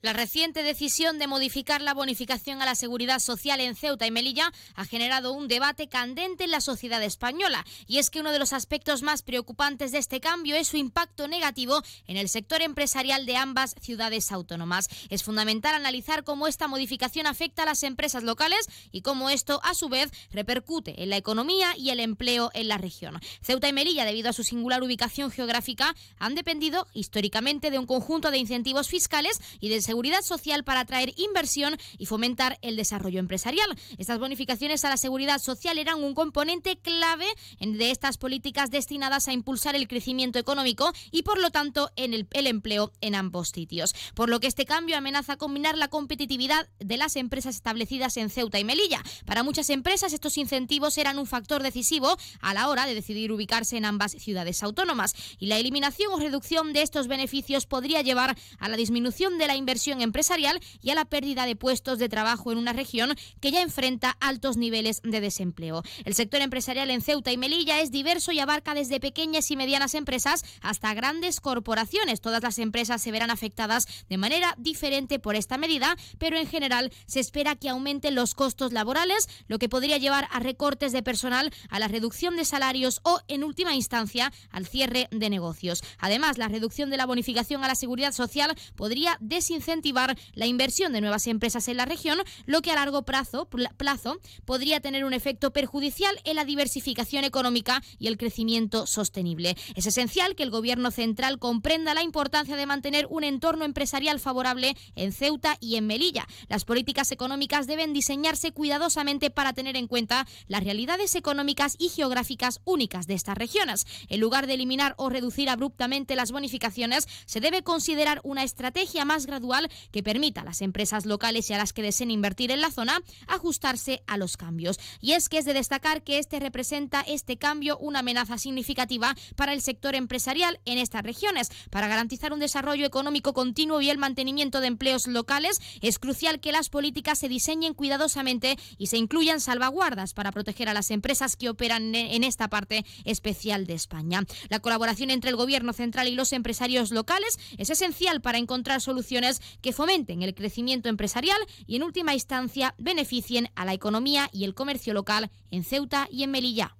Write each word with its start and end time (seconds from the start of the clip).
La 0.00 0.12
reciente 0.12 0.62
decisión 0.62 1.18
de 1.18 1.26
modificar 1.26 1.82
la 1.82 1.92
bonificación 1.92 2.62
a 2.62 2.64
la 2.64 2.76
seguridad 2.76 3.18
social 3.18 3.58
en 3.58 3.74
Ceuta 3.74 4.06
y 4.06 4.12
Melilla 4.12 4.52
ha 4.76 4.84
generado 4.84 5.32
un 5.32 5.48
debate 5.48 5.88
candente 5.88 6.44
en 6.44 6.52
la 6.52 6.60
sociedad 6.60 7.02
española. 7.02 7.66
Y 7.88 7.98
es 7.98 8.08
que 8.08 8.20
uno 8.20 8.30
de 8.30 8.38
los 8.38 8.52
aspectos 8.52 9.02
más 9.02 9.22
preocupantes 9.22 9.90
de 9.90 9.98
este 9.98 10.20
cambio 10.20 10.54
es 10.54 10.68
su 10.68 10.76
impacto 10.76 11.26
negativo 11.26 11.82
en 12.06 12.16
el 12.16 12.28
sector 12.28 12.62
empresarial 12.62 13.26
de 13.26 13.34
ambas 13.34 13.74
ciudades 13.80 14.30
autónomas. 14.30 14.88
Es 15.10 15.24
fundamental 15.24 15.74
analizar 15.74 16.22
cómo 16.22 16.46
esta 16.46 16.68
modificación 16.68 17.26
afecta 17.26 17.64
a 17.64 17.66
las 17.66 17.82
empresas 17.82 18.22
locales 18.22 18.68
y 18.92 19.02
cómo 19.02 19.30
esto, 19.30 19.60
a 19.64 19.74
su 19.74 19.88
vez, 19.88 20.12
repercute 20.30 21.02
en 21.02 21.10
la 21.10 21.16
economía 21.16 21.76
y 21.76 21.90
el 21.90 21.98
empleo 21.98 22.52
en 22.54 22.68
la 22.68 22.78
región. 22.78 23.18
Ceuta 23.42 23.66
y 23.68 23.72
Melilla, 23.72 24.04
debido 24.04 24.30
a 24.30 24.32
su 24.32 24.44
singular 24.44 24.80
ubicación 24.80 25.32
geográfica, 25.32 25.96
han 26.20 26.36
dependido 26.36 26.86
históricamente 26.94 27.72
de 27.72 27.80
un 27.80 27.86
conjunto 27.86 28.30
de 28.30 28.38
incentivos 28.38 28.86
fiscales 28.86 29.40
y 29.58 29.70
de 29.70 29.87
seguridad 29.88 30.20
social 30.20 30.64
para 30.64 30.80
atraer 30.80 31.14
inversión 31.16 31.78
y 31.96 32.04
fomentar 32.04 32.58
el 32.60 32.76
desarrollo 32.76 33.20
empresarial. 33.20 33.74
Estas 33.96 34.18
bonificaciones 34.18 34.84
a 34.84 34.90
la 34.90 34.98
seguridad 34.98 35.38
social 35.38 35.78
eran 35.78 36.04
un 36.04 36.12
componente 36.12 36.76
clave 36.76 37.24
de 37.58 37.90
estas 37.90 38.18
políticas 38.18 38.70
destinadas 38.70 39.28
a 39.28 39.32
impulsar 39.32 39.74
el 39.76 39.88
crecimiento 39.88 40.38
económico 40.38 40.92
y, 41.10 41.22
por 41.22 41.38
lo 41.40 41.50
tanto, 41.50 41.90
en 41.96 42.12
el, 42.12 42.28
el 42.32 42.46
empleo 42.46 42.92
en 43.00 43.14
ambos 43.14 43.48
sitios. 43.48 43.94
Por 44.14 44.28
lo 44.28 44.40
que 44.40 44.46
este 44.46 44.66
cambio 44.66 44.94
amenaza 44.98 45.38
combinar 45.38 45.78
la 45.78 45.88
competitividad 45.88 46.68
de 46.80 46.98
las 46.98 47.16
empresas 47.16 47.54
establecidas 47.54 48.18
en 48.18 48.28
Ceuta 48.28 48.58
y 48.58 48.64
Melilla. 48.64 49.02
Para 49.24 49.42
muchas 49.42 49.70
empresas, 49.70 50.12
estos 50.12 50.36
incentivos 50.36 50.98
eran 50.98 51.18
un 51.18 51.26
factor 51.26 51.62
decisivo 51.62 52.14
a 52.40 52.52
la 52.52 52.68
hora 52.68 52.84
de 52.84 52.94
decidir 52.94 53.32
ubicarse 53.32 53.78
en 53.78 53.86
ambas 53.86 54.12
ciudades 54.12 54.62
autónomas. 54.62 55.14
Y 55.38 55.46
la 55.46 55.56
eliminación 55.56 56.12
o 56.12 56.18
reducción 56.18 56.74
de 56.74 56.82
estos 56.82 57.08
beneficios 57.08 57.64
podría 57.64 58.02
llevar 58.02 58.36
a 58.58 58.68
la 58.68 58.76
disminución 58.76 59.38
de 59.38 59.46
la 59.46 59.56
inversión 59.56 59.77
empresarial 59.86 60.60
y 60.82 60.90
a 60.90 60.94
la 60.94 61.04
pérdida 61.04 61.46
de 61.46 61.56
puestos 61.56 61.98
de 61.98 62.08
trabajo 62.08 62.52
en 62.52 62.58
una 62.58 62.72
región 62.72 63.14
que 63.40 63.50
ya 63.52 63.62
enfrenta 63.62 64.16
altos 64.20 64.56
niveles 64.56 65.00
de 65.04 65.20
desempleo. 65.20 65.82
El 66.04 66.14
sector 66.14 66.40
empresarial 66.40 66.90
en 66.90 67.00
Ceuta 67.00 67.32
y 67.32 67.36
Melilla 67.36 67.80
es 67.80 67.90
diverso 67.90 68.32
y 68.32 68.40
abarca 68.40 68.74
desde 68.74 69.00
pequeñas 69.00 69.50
y 69.50 69.56
medianas 69.56 69.94
empresas 69.94 70.44
hasta 70.60 70.92
grandes 70.94 71.40
corporaciones. 71.40 72.20
Todas 72.20 72.42
las 72.42 72.58
empresas 72.58 73.00
se 73.00 73.12
verán 73.12 73.30
afectadas 73.30 73.86
de 74.08 74.18
manera 74.18 74.54
diferente 74.58 75.18
por 75.18 75.36
esta 75.36 75.58
medida, 75.58 75.96
pero 76.18 76.36
en 76.36 76.48
general 76.48 76.92
se 77.06 77.20
espera 77.20 77.54
que 77.54 77.68
aumenten 77.68 78.14
los 78.14 78.34
costos 78.34 78.72
laborales, 78.72 79.28
lo 79.46 79.58
que 79.58 79.68
podría 79.68 79.98
llevar 79.98 80.28
a 80.32 80.40
recortes 80.40 80.92
de 80.92 81.02
personal, 81.02 81.52
a 81.70 81.78
la 81.78 81.88
reducción 81.88 82.36
de 82.36 82.44
salarios 82.44 83.00
o, 83.04 83.20
en 83.28 83.44
última 83.44 83.74
instancia, 83.74 84.32
al 84.50 84.66
cierre 84.66 85.08
de 85.12 85.30
negocios. 85.30 85.82
Además, 85.98 86.36
la 86.36 86.48
reducción 86.48 86.90
de 86.90 86.96
la 86.96 87.06
bonificación 87.06 87.62
a 87.62 87.68
la 87.68 87.74
seguridad 87.74 88.12
social 88.12 88.56
podría 88.76 89.16
desincentivar 89.20 89.67
incentivar 89.68 90.16
la 90.32 90.46
inversión 90.46 90.94
de 90.94 91.02
nuevas 91.02 91.26
empresas 91.26 91.68
en 91.68 91.76
la 91.76 91.84
región, 91.84 92.18
lo 92.46 92.62
que 92.62 92.70
a 92.70 92.74
largo 92.74 93.02
plazo, 93.02 93.48
plazo 93.76 94.18
podría 94.46 94.80
tener 94.80 95.04
un 95.04 95.12
efecto 95.12 95.52
perjudicial 95.52 96.18
en 96.24 96.36
la 96.36 96.46
diversificación 96.46 97.24
económica 97.24 97.82
y 97.98 98.06
el 98.06 98.16
crecimiento 98.16 98.86
sostenible. 98.86 99.56
Es 99.74 99.84
esencial 99.84 100.34
que 100.34 100.42
el 100.42 100.50
Gobierno 100.50 100.90
central 100.90 101.38
comprenda 101.38 101.92
la 101.92 102.02
importancia 102.02 102.56
de 102.56 102.64
mantener 102.64 103.06
un 103.10 103.24
entorno 103.24 103.66
empresarial 103.66 104.20
favorable 104.20 104.74
en 104.96 105.12
Ceuta 105.12 105.58
y 105.60 105.76
en 105.76 105.86
Melilla. 105.86 106.26
Las 106.48 106.64
políticas 106.64 107.12
económicas 107.12 107.66
deben 107.66 107.92
diseñarse 107.92 108.52
cuidadosamente 108.52 109.30
para 109.30 109.52
tener 109.52 109.76
en 109.76 109.86
cuenta 109.86 110.26
las 110.46 110.64
realidades 110.64 111.14
económicas 111.14 111.76
y 111.78 111.90
geográficas 111.90 112.60
únicas 112.64 113.06
de 113.06 113.14
estas 113.14 113.36
regiones. 113.36 113.86
En 114.08 114.20
lugar 114.20 114.46
de 114.46 114.54
eliminar 114.54 114.94
o 114.96 115.10
reducir 115.10 115.50
abruptamente 115.50 116.16
las 116.16 116.32
bonificaciones, 116.32 117.06
se 117.26 117.40
debe 117.40 117.62
considerar 117.62 118.22
una 118.24 118.44
estrategia 118.44 119.04
más 119.04 119.26
gradual 119.26 119.57
que 119.90 120.02
permita 120.02 120.42
a 120.42 120.44
las 120.44 120.62
empresas 120.62 121.06
locales 121.06 121.48
y 121.50 121.54
a 121.54 121.58
las 121.58 121.72
que 121.72 121.82
deseen 121.82 122.10
invertir 122.10 122.50
en 122.50 122.60
la 122.60 122.70
zona 122.70 123.00
ajustarse 123.26 124.02
a 124.06 124.16
los 124.16 124.36
cambios. 124.36 124.78
Y 125.00 125.12
es 125.12 125.28
que 125.28 125.38
es 125.38 125.44
de 125.44 125.54
destacar 125.54 126.02
que 126.02 126.18
este 126.18 126.40
representa 126.40 127.00
este 127.00 127.36
cambio 127.36 127.78
una 127.78 128.00
amenaza 128.00 128.38
significativa 128.38 129.14
para 129.36 129.52
el 129.52 129.62
sector 129.62 129.94
empresarial 129.94 130.60
en 130.64 130.78
estas 130.78 131.02
regiones. 131.02 131.50
Para 131.70 131.88
garantizar 131.88 132.32
un 132.32 132.40
desarrollo 132.40 132.86
económico 132.86 133.32
continuo 133.32 133.80
y 133.80 133.90
el 133.90 133.98
mantenimiento 133.98 134.60
de 134.60 134.68
empleos 134.68 135.06
locales, 135.06 135.60
es 135.80 135.98
crucial 135.98 136.40
que 136.40 136.52
las 136.52 136.68
políticas 136.68 137.18
se 137.18 137.28
diseñen 137.28 137.74
cuidadosamente 137.74 138.56
y 138.76 138.88
se 138.88 138.96
incluyan 138.96 139.40
salvaguardas 139.40 140.14
para 140.14 140.32
proteger 140.32 140.68
a 140.68 140.74
las 140.74 140.90
empresas 140.90 141.36
que 141.36 141.48
operan 141.48 141.94
en 141.94 142.24
esta 142.24 142.48
parte 142.48 142.84
especial 143.04 143.66
de 143.66 143.74
España. 143.74 144.24
La 144.48 144.60
colaboración 144.60 145.10
entre 145.10 145.30
el 145.30 145.36
Gobierno 145.36 145.72
central 145.72 146.08
y 146.08 146.14
los 146.14 146.32
empresarios 146.32 146.90
locales 146.90 147.38
es 147.56 147.70
esencial 147.70 148.20
para 148.20 148.38
encontrar 148.38 148.80
soluciones 148.80 149.40
que 149.60 149.72
fomenten 149.72 150.22
el 150.22 150.34
crecimiento 150.34 150.88
empresarial 150.88 151.38
y 151.66 151.76
en 151.76 151.82
última 151.82 152.14
instancia 152.14 152.74
beneficien 152.78 153.50
a 153.54 153.64
la 153.64 153.74
economía 153.74 154.30
y 154.32 154.44
el 154.44 154.54
comercio 154.54 154.94
local 154.94 155.30
en 155.50 155.64
Ceuta 155.64 156.08
y 156.10 156.22
en 156.22 156.30
Melilla. 156.30 156.77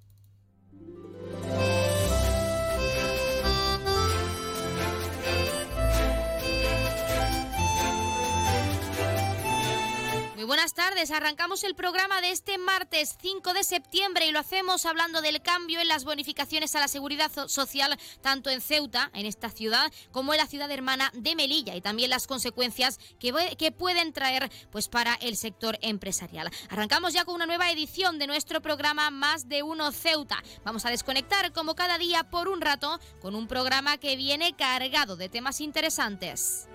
Buenas 10.48 10.72
tardes. 10.72 11.10
Arrancamos 11.10 11.62
el 11.62 11.74
programa 11.74 12.22
de 12.22 12.30
este 12.30 12.56
martes 12.56 13.16
5 13.20 13.52
de 13.52 13.64
septiembre 13.64 14.26
y 14.26 14.32
lo 14.32 14.38
hacemos 14.38 14.86
hablando 14.86 15.20
del 15.20 15.42
cambio 15.42 15.78
en 15.78 15.88
las 15.88 16.04
bonificaciones 16.04 16.74
a 16.74 16.80
la 16.80 16.88
seguridad 16.88 17.30
social 17.48 17.98
tanto 18.22 18.48
en 18.48 18.62
Ceuta, 18.62 19.10
en 19.12 19.26
esta 19.26 19.50
ciudad, 19.50 19.92
como 20.10 20.32
en 20.32 20.38
la 20.38 20.46
ciudad 20.46 20.70
hermana 20.70 21.12
de 21.12 21.36
Melilla 21.36 21.76
y 21.76 21.82
también 21.82 22.08
las 22.08 22.26
consecuencias 22.26 22.98
que, 23.20 23.56
que 23.58 23.72
pueden 23.72 24.14
traer 24.14 24.50
pues 24.72 24.88
para 24.88 25.14
el 25.16 25.36
sector 25.36 25.78
empresarial. 25.82 26.50
Arrancamos 26.70 27.12
ya 27.12 27.26
con 27.26 27.34
una 27.34 27.46
nueva 27.46 27.70
edición 27.70 28.18
de 28.18 28.26
nuestro 28.26 28.62
programa 28.62 29.10
Más 29.10 29.50
de 29.50 29.62
Uno 29.62 29.92
Ceuta. 29.92 30.42
Vamos 30.64 30.86
a 30.86 30.90
desconectar 30.90 31.52
como 31.52 31.74
cada 31.74 31.98
día 31.98 32.24
por 32.24 32.48
un 32.48 32.62
rato 32.62 32.98
con 33.20 33.34
un 33.34 33.48
programa 33.48 33.98
que 33.98 34.16
viene 34.16 34.56
cargado 34.56 35.16
de 35.16 35.28
temas 35.28 35.60
interesantes. 35.60 36.68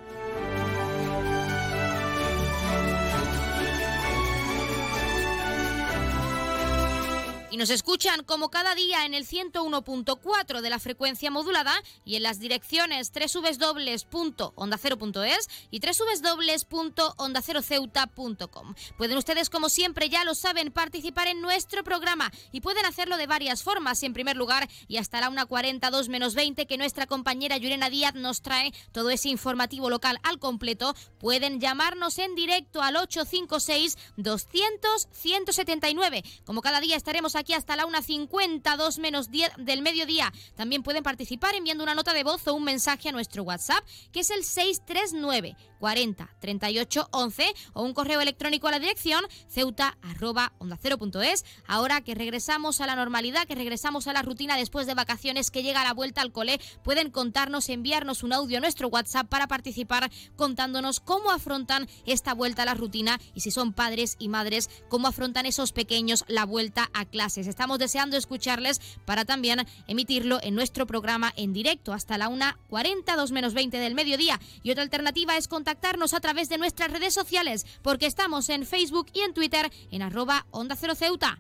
Y 7.54 7.58
nos 7.58 7.70
escuchan 7.70 8.24
como 8.24 8.50
cada 8.50 8.74
día 8.74 9.06
en 9.06 9.14
el 9.14 9.28
101.4 9.28 10.62
de 10.62 10.70
la 10.72 10.80
frecuencia 10.80 11.30
modulada 11.30 11.76
y 12.04 12.16
en 12.16 12.24
las 12.24 12.40
direcciones 12.40 13.12
www.ondacero.es 13.14 15.50
y 15.70 15.80
www.ondaceroceuta.com. 15.80 18.74
Pueden 18.98 19.18
ustedes, 19.20 19.52
como 19.52 19.70
siempre, 19.70 20.10
ya 20.10 20.24
lo 20.24 20.34
saben, 20.34 20.72
participar 20.72 21.28
en 21.28 21.42
nuestro 21.42 21.84
programa 21.84 22.32
y 22.52 22.62
pueden 22.62 22.88
hacerlo 22.88 23.18
de 23.18 23.28
varias 23.28 23.62
formas. 23.62 24.02
En 24.02 24.14
primer 24.14 24.36
lugar, 24.36 24.68
y 24.88 24.98
hasta 24.98 25.22
la 25.22 25.30
1.42 25.30 26.10
menos 26.10 26.34
20 26.34 26.66
que 26.66 26.80
nuestra 26.80 27.06
compañera 27.06 27.58
Yurena 27.58 27.92
Díaz 27.92 28.16
nos 28.16 28.42
trae 28.42 28.74
todo 28.92 29.12
ese 29.12 29.30
informativo 29.30 29.92
local 29.92 30.18
al 30.24 30.40
completo, 30.40 30.96
pueden 31.20 31.60
llamarnos 31.60 32.18
en 32.18 32.34
directo 32.34 32.82
al 32.82 32.96
856 32.96 33.96
200 34.18 35.08
179. 35.12 36.24
Como 36.46 36.64
cada 36.64 36.80
día 36.80 36.96
estaremos 36.96 37.36
aquí 37.36 37.43
aquí 37.44 37.54
hasta 37.54 37.76
la 37.76 37.86
1.52 37.86 39.00
menos 39.00 39.30
10 39.30 39.52
del 39.58 39.82
mediodía. 39.82 40.32
También 40.56 40.82
pueden 40.82 41.04
participar 41.04 41.56
enviando 41.56 41.84
una 41.84 41.94
nota 41.94 42.14
de 42.14 42.24
voz 42.24 42.48
o 42.48 42.54
un 42.54 42.64
mensaje 42.64 43.10
a 43.10 43.12
nuestro 43.12 43.44
WhatsApp, 43.44 43.84
que 44.14 44.22
es 44.22 44.30
el 44.30 44.46
639 44.46 45.58
40 45.80 46.30
38 46.40 47.10
11 47.12 47.54
o 47.74 47.84
un 47.84 47.94
correo 47.94 48.22
electrónico 48.22 48.70
a 48.70 48.72
la 48.72 48.80
dirección 48.80 49.26
ceuta 49.50 49.98
arroba 50.02 50.54
onda 50.60 50.80
es. 51.24 51.44
Ahora 51.68 52.00
que 52.00 52.16
regresamos 52.16 52.80
a 52.80 52.88
la 52.88 52.96
normalidad, 52.96 53.46
que 53.46 53.56
regresamos 53.56 54.08
a 54.08 54.14
la 54.14 54.22
rutina 54.22 54.56
después 54.56 54.88
de 54.88 54.94
vacaciones, 54.94 55.52
que 55.52 55.62
llega 55.62 55.84
la 55.84 55.94
vuelta 55.94 56.22
al 56.22 56.32
cole, 56.32 56.62
pueden 56.84 57.12
contarnos, 57.12 57.68
enviarnos 57.68 58.24
un 58.24 58.32
audio 58.32 58.60
a 58.60 58.62
nuestro 58.62 58.88
WhatsApp 58.88 59.28
para 59.28 59.48
participar 59.48 60.10
contándonos 60.38 61.02
cómo 61.02 61.32
afrontan 61.32 61.90
esta 62.06 62.34
vuelta 62.34 62.62
a 62.62 62.66
la 62.66 62.76
rutina 62.76 63.20
y 63.34 63.42
si 63.42 63.52
son 63.52 63.74
padres 63.74 64.16
y 64.20 64.30
madres, 64.30 64.70
cómo 64.88 65.10
afrontan 65.10 65.46
esos 65.46 65.74
pequeños 65.74 66.24
la 66.30 66.46
vuelta 66.46 66.90
a 66.94 67.04
clase 67.04 67.33
Estamos 67.42 67.80
deseando 67.80 68.18
escucharles 68.18 68.80
para 69.06 69.26
también 69.26 69.66
emitirlo 69.88 70.40
en 70.42 70.56
nuestro 70.56 70.86
programa 70.86 71.34
en 71.36 71.54
directo 71.54 71.94
hasta 71.94 72.18
la 72.18 72.30
1.40, 72.30 73.16
2 73.16 73.32
menos 73.32 73.54
20 73.54 73.78
del 73.78 73.96
mediodía. 73.96 74.40
Y 74.62 74.72
otra 74.72 74.84
alternativa 74.84 75.38
es 75.38 75.48
contactarnos 75.48 76.14
a 76.14 76.20
través 76.20 76.50
de 76.50 76.58
nuestras 76.58 76.92
redes 76.92 77.14
sociales, 77.14 77.66
porque 77.82 78.06
estamos 78.06 78.50
en 78.50 78.66
Facebook 78.66 79.08
y 79.14 79.22
en 79.22 79.34
Twitter 79.34 79.72
en 79.92 80.02
arroba 80.02 80.46
Onda 80.52 80.76
Cero 80.76 80.96
Ceuta. 80.96 81.40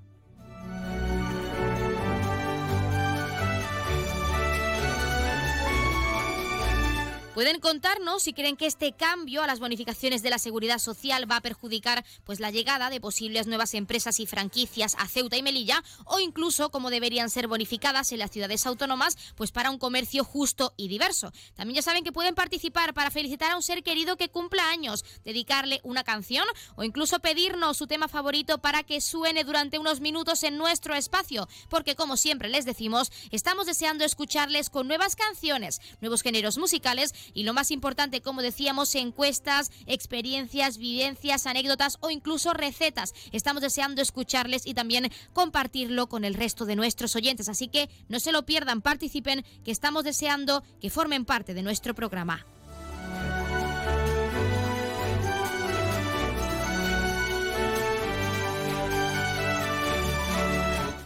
Pueden 7.33 7.59
contarnos 7.59 8.21
si 8.21 8.33
creen 8.33 8.55
que 8.55 8.67
este 8.67 8.91
cambio 8.91 9.41
a 9.41 9.47
las 9.47 9.59
bonificaciones 9.59 10.21
de 10.21 10.29
la 10.29 10.37
seguridad 10.37 10.77
social 10.77 11.29
va 11.29 11.37
a 11.37 11.41
perjudicar 11.41 12.05
pues 12.25 12.39
la 12.39 12.51
llegada 12.51 12.91
de 12.91 13.01
posibles 13.01 13.47
nuevas 13.47 13.73
empresas 13.73 14.19
y 14.19 14.27
franquicias 14.27 14.95
a 14.99 15.07
Ceuta 15.07 15.35
y 15.35 15.41
Melilla 15.41 15.83
o 16.05 16.19
incluso 16.19 16.69
cómo 16.69 16.91
deberían 16.91 17.31
ser 17.31 17.47
bonificadas 17.47 18.11
en 18.11 18.19
las 18.19 18.29
ciudades 18.29 18.67
autónomas 18.67 19.17
pues 19.35 19.51
para 19.51 19.71
un 19.71 19.79
comercio 19.79 20.23
justo 20.23 20.75
y 20.77 20.89
diverso. 20.89 21.31
También 21.55 21.77
ya 21.77 21.81
saben 21.81 22.03
que 22.03 22.11
pueden 22.11 22.35
participar 22.35 22.93
para 22.93 23.09
felicitar 23.09 23.51
a 23.51 23.55
un 23.55 23.63
ser 23.63 23.81
querido 23.81 24.15
que 24.15 24.29
cumpla 24.29 24.69
años, 24.69 25.03
dedicarle 25.25 25.81
una 25.81 26.03
canción 26.03 26.45
o 26.75 26.83
incluso 26.83 27.17
pedirnos 27.17 27.77
su 27.77 27.87
tema 27.87 28.09
favorito 28.09 28.59
para 28.59 28.83
que 28.83 29.01
suene 29.01 29.43
durante 29.43 29.79
unos 29.79 30.01
minutos 30.01 30.43
en 30.43 30.59
nuestro 30.59 30.93
espacio, 30.93 31.47
porque 31.67 31.95
como 31.95 32.15
siempre 32.15 32.49
les 32.49 32.65
decimos, 32.65 33.11
estamos 33.31 33.65
deseando 33.65 34.05
escucharles 34.05 34.69
con 34.69 34.87
nuevas 34.87 35.15
canciones, 35.15 35.81
nuevos 35.99 36.21
géneros 36.21 36.59
musicales 36.59 37.15
y 37.33 37.43
lo 37.43 37.53
más 37.53 37.71
importante, 37.71 38.21
como 38.21 38.41
decíamos, 38.41 38.95
encuestas, 38.95 39.71
experiencias, 39.85 40.77
vivencias, 40.77 41.45
anécdotas 41.45 41.97
o 42.01 42.09
incluso 42.09 42.53
recetas. 42.53 43.13
Estamos 43.31 43.61
deseando 43.61 44.01
escucharles 44.01 44.65
y 44.65 44.73
también 44.73 45.11
compartirlo 45.33 46.07
con 46.07 46.25
el 46.25 46.33
resto 46.33 46.65
de 46.65 46.75
nuestros 46.75 47.15
oyentes. 47.15 47.49
Así 47.49 47.67
que 47.67 47.89
no 48.09 48.19
se 48.19 48.31
lo 48.31 48.45
pierdan, 48.45 48.81
participen, 48.81 49.45
que 49.63 49.71
estamos 49.71 50.03
deseando 50.03 50.63
que 50.81 50.89
formen 50.89 51.25
parte 51.25 51.53
de 51.53 51.63
nuestro 51.63 51.93
programa. 51.93 52.45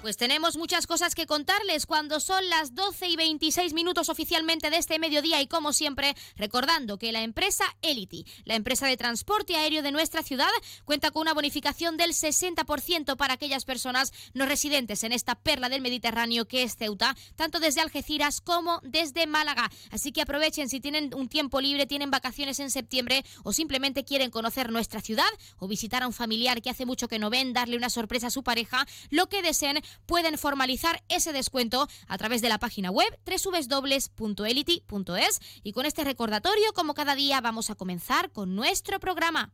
Pues 0.07 0.15
tenemos 0.15 0.55
muchas 0.55 0.87
cosas 0.87 1.15
que 1.15 1.25
contarles 1.25 1.85
cuando 1.85 2.21
son 2.21 2.47
las 2.47 2.73
12 2.73 3.09
y 3.09 3.17
26 3.17 3.73
minutos 3.73 4.07
oficialmente 4.07 4.69
de 4.69 4.77
este 4.77 4.99
mediodía 4.99 5.41
y 5.41 5.47
como 5.47 5.73
siempre 5.73 6.15
recordando 6.37 6.97
que 6.97 7.11
la 7.11 7.23
empresa 7.23 7.65
Elity, 7.81 8.25
la 8.45 8.55
empresa 8.55 8.87
de 8.87 8.95
transporte 8.95 9.57
aéreo 9.57 9.81
de 9.81 9.91
nuestra 9.91 10.23
ciudad, 10.23 10.47
cuenta 10.85 11.11
con 11.11 11.23
una 11.23 11.33
bonificación 11.33 11.97
del 11.97 12.11
60% 12.11 13.17
para 13.17 13.33
aquellas 13.33 13.65
personas 13.65 14.13
no 14.33 14.45
residentes 14.45 15.03
en 15.03 15.11
esta 15.11 15.35
perla 15.35 15.67
del 15.67 15.81
Mediterráneo 15.81 16.47
que 16.47 16.63
es 16.63 16.77
Ceuta, 16.77 17.13
tanto 17.35 17.59
desde 17.59 17.81
Algeciras 17.81 18.39
como 18.39 18.79
desde 18.83 19.27
Málaga. 19.27 19.69
Así 19.91 20.13
que 20.13 20.21
aprovechen 20.21 20.69
si 20.69 20.79
tienen 20.79 21.13
un 21.15 21.27
tiempo 21.27 21.59
libre, 21.59 21.85
tienen 21.85 22.11
vacaciones 22.11 22.61
en 22.61 22.71
septiembre 22.71 23.25
o 23.43 23.51
simplemente 23.51 24.05
quieren 24.05 24.31
conocer 24.31 24.71
nuestra 24.71 25.01
ciudad 25.01 25.27
o 25.57 25.67
visitar 25.67 26.01
a 26.01 26.07
un 26.07 26.13
familiar 26.13 26.61
que 26.61 26.69
hace 26.69 26.85
mucho 26.85 27.09
que 27.09 27.19
no 27.19 27.29
ven, 27.29 27.51
darle 27.51 27.75
una 27.75 27.89
sorpresa 27.89 28.27
a 28.27 28.31
su 28.31 28.41
pareja, 28.41 28.87
lo 29.09 29.27
que 29.27 29.41
deseen 29.41 29.83
pueden 30.05 30.37
formalizar 30.37 31.03
ese 31.09 31.33
descuento 31.33 31.87
a 32.07 32.17
través 32.17 32.41
de 32.41 32.49
la 32.49 32.59
página 32.59 32.91
web 32.91 33.07
www.elity.es 33.25 35.39
y 35.63 35.71
con 35.71 35.85
este 35.85 36.03
recordatorio, 36.03 36.73
como 36.73 36.93
cada 36.93 37.15
día, 37.15 37.41
vamos 37.41 37.69
a 37.69 37.75
comenzar 37.75 38.31
con 38.31 38.55
nuestro 38.55 38.99
programa. 38.99 39.53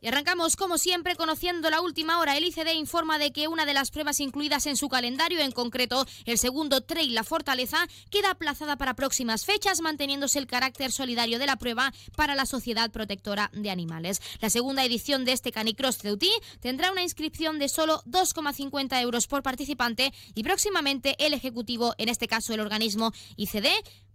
Y 0.00 0.06
arrancamos, 0.06 0.54
como 0.54 0.78
siempre, 0.78 1.16
conociendo 1.16 1.70
la 1.70 1.80
última 1.80 2.18
hora. 2.20 2.36
El 2.36 2.44
ICD 2.44 2.74
informa 2.74 3.18
de 3.18 3.32
que 3.32 3.48
una 3.48 3.66
de 3.66 3.74
las 3.74 3.90
pruebas 3.90 4.20
incluidas 4.20 4.66
en 4.66 4.76
su 4.76 4.88
calendario, 4.88 5.40
en 5.40 5.50
concreto 5.50 6.06
el 6.24 6.38
segundo 6.38 6.82
Trail 6.82 7.14
La 7.14 7.24
Fortaleza, 7.24 7.86
queda 8.10 8.30
aplazada 8.30 8.76
para 8.76 8.94
próximas 8.94 9.44
fechas, 9.44 9.80
manteniéndose 9.80 10.38
el 10.38 10.46
carácter 10.46 10.92
solidario 10.92 11.38
de 11.38 11.46
la 11.46 11.56
prueba 11.56 11.92
para 12.16 12.34
la 12.34 12.46
Sociedad 12.46 12.90
Protectora 12.90 13.50
de 13.52 13.70
Animales. 13.70 14.20
La 14.40 14.50
segunda 14.50 14.84
edición 14.84 15.24
de 15.24 15.32
este 15.32 15.50
Canicross 15.52 15.98
Ceutí 15.98 16.30
tendrá 16.60 16.92
una 16.92 17.02
inscripción 17.02 17.58
de 17.58 17.68
solo 17.68 18.02
2,50 18.06 19.00
euros 19.02 19.26
por 19.26 19.42
participante 19.42 20.12
y 20.34 20.42
próximamente 20.42 21.16
el 21.18 21.34
Ejecutivo, 21.34 21.94
en 21.98 22.08
este 22.08 22.28
caso 22.28 22.54
el 22.54 22.60
organismo 22.60 23.12
ICD, 23.36 23.66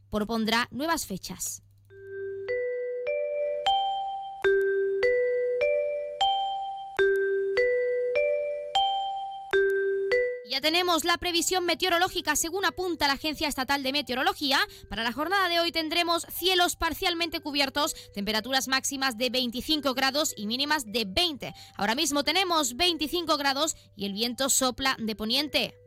propondrá 0.10 0.68
nuevas 0.72 1.06
fechas. 1.06 1.64
Ya 10.54 10.62
tenemos 10.62 11.04
la 11.04 11.18
previsión 11.18 11.66
meteorológica 11.66 12.36
según 12.36 12.64
apunta 12.64 13.08
la 13.08 13.14
Agencia 13.14 13.48
Estatal 13.48 13.82
de 13.82 13.92
Meteorología. 13.92 14.60
Para 14.88 15.04
la 15.04 15.12
jornada 15.12 15.50
de 15.50 15.60
hoy 15.60 15.72
tendremos 15.72 16.28
cielos 16.32 16.76
parcialmente 16.76 17.40
cubiertos, 17.40 17.96
temperaturas 18.14 18.68
máximas 18.68 19.18
de 19.18 19.32
25 19.32 19.96
grados 19.96 20.32
y 20.38 20.46
mínimas 20.46 20.86
de 20.86 21.06
20. 21.08 21.56
Ahora 21.76 21.96
mismo 21.96 22.24
tenemos 22.24 22.76
25 22.76 23.36
grados 23.38 23.76
y 23.96 24.06
el 24.06 24.14
viento 24.14 24.48
sopla 24.48 24.96
de 25.00 25.16
poniente. 25.16 25.83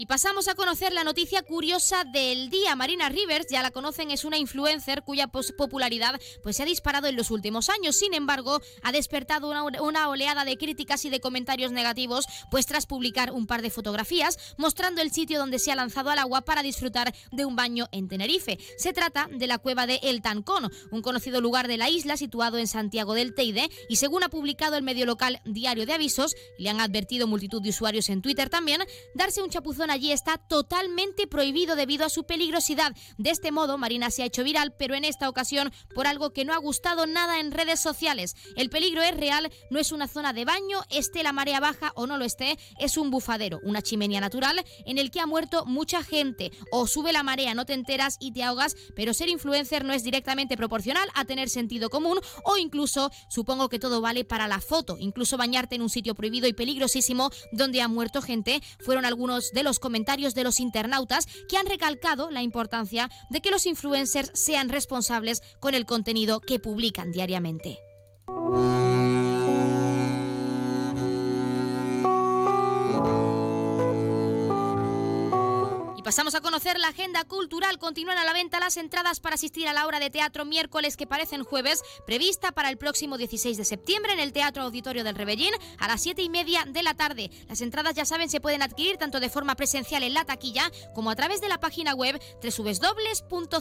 Y 0.00 0.06
pasamos 0.06 0.48
a 0.48 0.54
conocer 0.54 0.94
la 0.94 1.04
noticia 1.04 1.42
curiosa 1.42 2.04
del 2.04 2.48
día. 2.48 2.74
Marina 2.74 3.10
Rivers, 3.10 3.48
ya 3.50 3.60
la 3.60 3.70
conocen, 3.70 4.10
es 4.10 4.24
una 4.24 4.38
influencer 4.38 5.02
cuya 5.02 5.26
popularidad 5.26 6.18
pues, 6.42 6.56
se 6.56 6.62
ha 6.62 6.64
disparado 6.64 7.06
en 7.06 7.16
los 7.16 7.30
últimos 7.30 7.68
años. 7.68 7.96
Sin 7.96 8.14
embargo, 8.14 8.62
ha 8.82 8.92
despertado 8.92 9.50
una, 9.50 9.62
una, 9.62 10.08
oleada 10.08 10.46
de 10.46 10.56
críticas 10.56 11.04
y 11.04 11.10
de 11.10 11.20
comentarios 11.20 11.70
negativos, 11.70 12.24
pues 12.50 12.64
tras 12.64 12.86
publicar 12.86 13.30
un 13.30 13.46
par 13.46 13.60
de 13.60 13.68
fotografías 13.68 14.38
mostrando 14.56 15.02
el 15.02 15.12
sitio 15.12 15.38
donde 15.38 15.58
se 15.58 15.70
ha 15.70 15.76
lanzado 15.76 16.08
al 16.08 16.18
agua 16.18 16.46
para 16.46 16.62
disfrutar 16.62 17.14
de 17.30 17.44
un 17.44 17.54
baño 17.54 17.86
en 17.92 18.08
Tenerife. 18.08 18.58
Se 18.78 18.94
trata 18.94 19.28
de 19.30 19.46
la 19.48 19.58
cueva 19.58 19.86
de 19.86 20.00
El 20.02 20.22
Tancón, 20.22 20.72
un 20.90 21.02
conocido 21.02 21.42
lugar 21.42 21.68
de 21.68 21.76
la 21.76 21.90
isla 21.90 22.16
situado 22.16 22.56
en 22.56 22.68
Santiago 22.68 23.12
del 23.12 23.34
Teide, 23.34 23.68
y 23.90 23.96
según 23.96 24.22
ha 24.22 24.30
publicado 24.30 24.78
el 24.78 24.82
medio 24.82 25.04
local 25.04 25.42
Diario 25.44 25.84
de 25.84 25.92
Avisos, 25.92 26.34
le 26.56 26.70
han 26.70 26.80
advertido 26.80 27.26
multitud 27.26 27.60
de 27.60 27.68
usuarios 27.68 28.08
en 28.08 28.22
Twitter 28.22 28.48
también, 28.48 28.80
darse 29.14 29.42
un 29.42 29.50
chapuzón 29.50 29.89
allí 29.90 30.12
está 30.12 30.38
totalmente 30.38 31.26
prohibido 31.26 31.76
debido 31.76 32.04
a 32.04 32.10
su 32.10 32.24
peligrosidad. 32.24 32.94
De 33.18 33.30
este 33.30 33.52
modo, 33.52 33.78
Marina 33.78 34.10
se 34.10 34.22
ha 34.22 34.26
hecho 34.26 34.44
viral, 34.44 34.74
pero 34.78 34.94
en 34.94 35.04
esta 35.04 35.28
ocasión 35.28 35.72
por 35.94 36.06
algo 36.06 36.32
que 36.32 36.44
no 36.44 36.54
ha 36.54 36.58
gustado 36.58 37.06
nada 37.06 37.40
en 37.40 37.52
redes 37.52 37.80
sociales. 37.80 38.36
El 38.56 38.70
peligro 38.70 39.02
es 39.02 39.16
real, 39.16 39.50
no 39.70 39.78
es 39.78 39.92
una 39.92 40.08
zona 40.08 40.32
de 40.32 40.44
baño, 40.44 40.82
esté 40.90 41.22
la 41.22 41.32
marea 41.32 41.60
baja 41.60 41.92
o 41.94 42.06
no 42.06 42.16
lo 42.16 42.24
esté, 42.24 42.58
es 42.78 42.96
un 42.96 43.10
bufadero, 43.10 43.60
una 43.62 43.82
chimenea 43.82 44.20
natural 44.20 44.64
en 44.86 44.98
el 44.98 45.10
que 45.10 45.20
ha 45.20 45.26
muerto 45.26 45.64
mucha 45.66 46.02
gente. 46.02 46.52
O 46.70 46.86
sube 46.86 47.12
la 47.12 47.22
marea, 47.22 47.54
no 47.54 47.66
te 47.66 47.74
enteras 47.74 48.16
y 48.20 48.32
te 48.32 48.42
ahogas, 48.42 48.76
pero 48.94 49.14
ser 49.14 49.28
influencer 49.28 49.84
no 49.84 49.92
es 49.92 50.04
directamente 50.04 50.56
proporcional 50.56 51.08
a 51.14 51.24
tener 51.24 51.48
sentido 51.48 51.90
común 51.90 52.20
o 52.44 52.56
incluso 52.56 53.10
supongo 53.28 53.68
que 53.68 53.78
todo 53.78 54.00
vale 54.00 54.24
para 54.24 54.48
la 54.48 54.60
foto. 54.60 54.96
Incluso 54.98 55.36
bañarte 55.36 55.74
en 55.74 55.82
un 55.82 55.90
sitio 55.90 56.14
prohibido 56.14 56.46
y 56.46 56.52
peligrosísimo 56.52 57.30
donde 57.52 57.82
ha 57.82 57.88
muerto 57.88 58.22
gente 58.22 58.62
fueron 58.78 59.04
algunos 59.04 59.50
de 59.52 59.62
los 59.62 59.78
comentarios 59.80 60.34
de 60.34 60.44
los 60.44 60.60
internautas 60.60 61.26
que 61.48 61.56
han 61.56 61.66
recalcado 61.66 62.30
la 62.30 62.42
importancia 62.42 63.10
de 63.30 63.40
que 63.40 63.50
los 63.50 63.66
influencers 63.66 64.30
sean 64.34 64.68
responsables 64.68 65.42
con 65.58 65.74
el 65.74 65.86
contenido 65.86 66.40
que 66.40 66.60
publican 66.60 67.10
diariamente. 67.10 67.78
Pasamos 76.10 76.34
a 76.34 76.40
conocer 76.40 76.76
la 76.80 76.88
agenda 76.88 77.22
cultural. 77.22 77.78
Continúan 77.78 78.18
a 78.18 78.24
la 78.24 78.32
venta 78.32 78.58
las 78.58 78.76
entradas 78.76 79.20
para 79.20 79.36
asistir 79.36 79.68
a 79.68 79.72
la 79.72 79.86
obra 79.86 80.00
de 80.00 80.10
teatro 80.10 80.44
miércoles 80.44 80.96
que 80.96 81.06
parecen 81.06 81.44
jueves, 81.44 81.84
prevista 82.04 82.50
para 82.50 82.68
el 82.68 82.78
próximo 82.78 83.16
16 83.16 83.56
de 83.56 83.64
septiembre 83.64 84.14
en 84.14 84.18
el 84.18 84.32
Teatro 84.32 84.64
Auditorio 84.64 85.04
del 85.04 85.14
Rebellín 85.14 85.52
a 85.78 85.86
las 85.86 86.02
7 86.02 86.20
y 86.20 86.28
media 86.28 86.64
de 86.66 86.82
la 86.82 86.94
tarde. 86.94 87.30
Las 87.48 87.60
entradas, 87.60 87.94
ya 87.94 88.04
saben, 88.04 88.28
se 88.28 88.40
pueden 88.40 88.60
adquirir 88.60 88.96
tanto 88.96 89.20
de 89.20 89.30
forma 89.30 89.54
presencial 89.54 90.02
en 90.02 90.14
la 90.14 90.24
taquilla 90.24 90.68
como 90.96 91.12
a 91.12 91.14
través 91.14 91.40
de 91.40 91.48
la 91.48 91.60
página 91.60 91.94
web 91.94 92.20
www.ceuta.es 92.42 93.60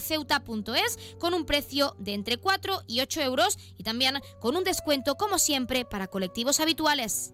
con 1.20 1.36
un 1.36 1.46
precio 1.46 1.96
de 2.00 2.16
entre 2.16 2.38
4 2.38 2.82
y 2.88 3.02
8 3.02 3.22
euros 3.22 3.60
y 3.78 3.84
también 3.84 4.24
con 4.42 4.56
un 4.58 4.64
descuento, 4.64 5.18
como 5.18 5.38
siempre, 5.38 5.86
para 5.86 6.08
colectivos 6.08 6.60
habituales. 6.60 7.32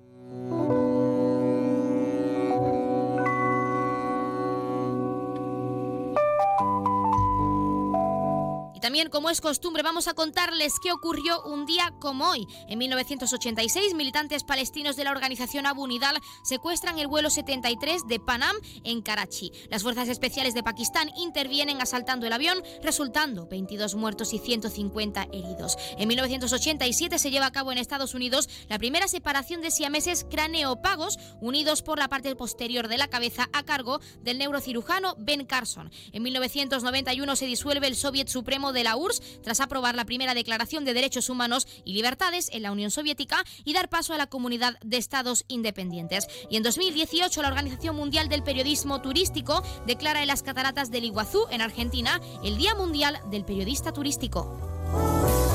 También, 8.86 9.10
como 9.10 9.32
es 9.32 9.42
costumbre, 9.42 9.82
vamos 9.82 10.08
a 10.08 10.14
contarles 10.14 10.74
qué 10.80 10.92
ocurrió 10.92 11.42
un 11.42 11.66
día 11.66 11.92
como 12.00 12.30
hoy. 12.30 12.46
En 12.68 12.78
1986, 12.78 13.96
militantes 13.96 14.44
palestinos 14.44 14.96
de 14.96 15.04
la 15.04 15.10
organización 15.10 15.66
Abu 15.66 15.88
Nidal 15.88 16.20
secuestran 16.44 17.00
el 17.00 17.08
vuelo 17.08 17.32
73 17.32 18.06
de 18.08 18.20
Panam 18.20 18.56
en 18.84 19.02
Karachi. 19.02 19.52
Las 19.72 19.82
fuerzas 19.82 20.08
especiales 20.08 20.54
de 20.54 20.62
Pakistán 20.62 21.10
intervienen 21.18 21.82
asaltando 21.82 22.28
el 22.28 22.34
avión, 22.34 22.62
resultando 22.84 23.48
22 23.48 23.96
muertos 23.96 24.36
y 24.36 24.38
150 24.38 25.30
heridos. 25.34 25.80
En 25.98 26.08
1987 26.08 27.18
se 27.18 27.32
lleva 27.32 27.48
a 27.48 27.52
cabo 27.52 27.72
en 27.72 27.80
Estados 27.80 28.14
Unidos 28.14 28.48
la 28.70 28.78
primera 28.78 29.08
separación 29.08 29.62
de 29.62 29.72
siameses 29.72 30.28
craneopagos 30.30 31.18
unidos 31.42 31.82
por 31.82 31.98
la 31.98 32.08
parte 32.08 32.36
posterior 32.36 32.88
de 32.88 33.00
la 33.00 33.08
cabeza 33.08 33.50
a 33.52 33.64
cargo 33.64 34.00
del 34.22 34.38
neurocirujano 34.38 35.16
Ben 35.18 35.44
Carson. 35.48 35.90
En 36.12 36.22
1991 36.22 37.36
se 37.36 37.48
disuelve 37.48 37.88
el 37.88 37.96
Soviet 37.96 38.28
Supremo 38.28 38.75
de 38.76 38.84
la 38.84 38.96
URSS 38.96 39.42
tras 39.42 39.60
aprobar 39.60 39.96
la 39.96 40.06
primera 40.06 40.36
Declaración 40.36 40.86
de 40.86 40.94
Derechos 40.94 41.32
Humanos 41.32 41.68
y 41.84 41.94
Libertades 41.94 42.50
en 42.54 42.62
la 42.62 42.72
Unión 42.72 42.92
Soviética 42.92 43.44
y 43.64 43.74
dar 43.74 43.90
paso 43.90 44.14
a 44.14 44.18
la 44.18 44.28
Comunidad 44.28 44.78
de 44.84 44.98
Estados 44.98 45.46
Independientes. 45.48 46.28
Y 46.52 46.58
en 46.58 46.64
2018 46.64 47.42
la 47.42 47.48
Organización 47.48 47.96
Mundial 47.96 48.30
del 48.30 48.44
Periodismo 48.44 49.02
Turístico 49.02 49.64
declara 49.88 50.22
en 50.22 50.28
las 50.28 50.44
cataratas 50.44 50.92
del 50.92 51.06
Iguazú, 51.06 51.48
en 51.50 51.62
Argentina, 51.62 52.22
el 52.44 52.58
Día 52.58 52.76
Mundial 52.76 53.20
del 53.32 53.46
Periodista 53.46 53.92
Turístico. 53.92 55.55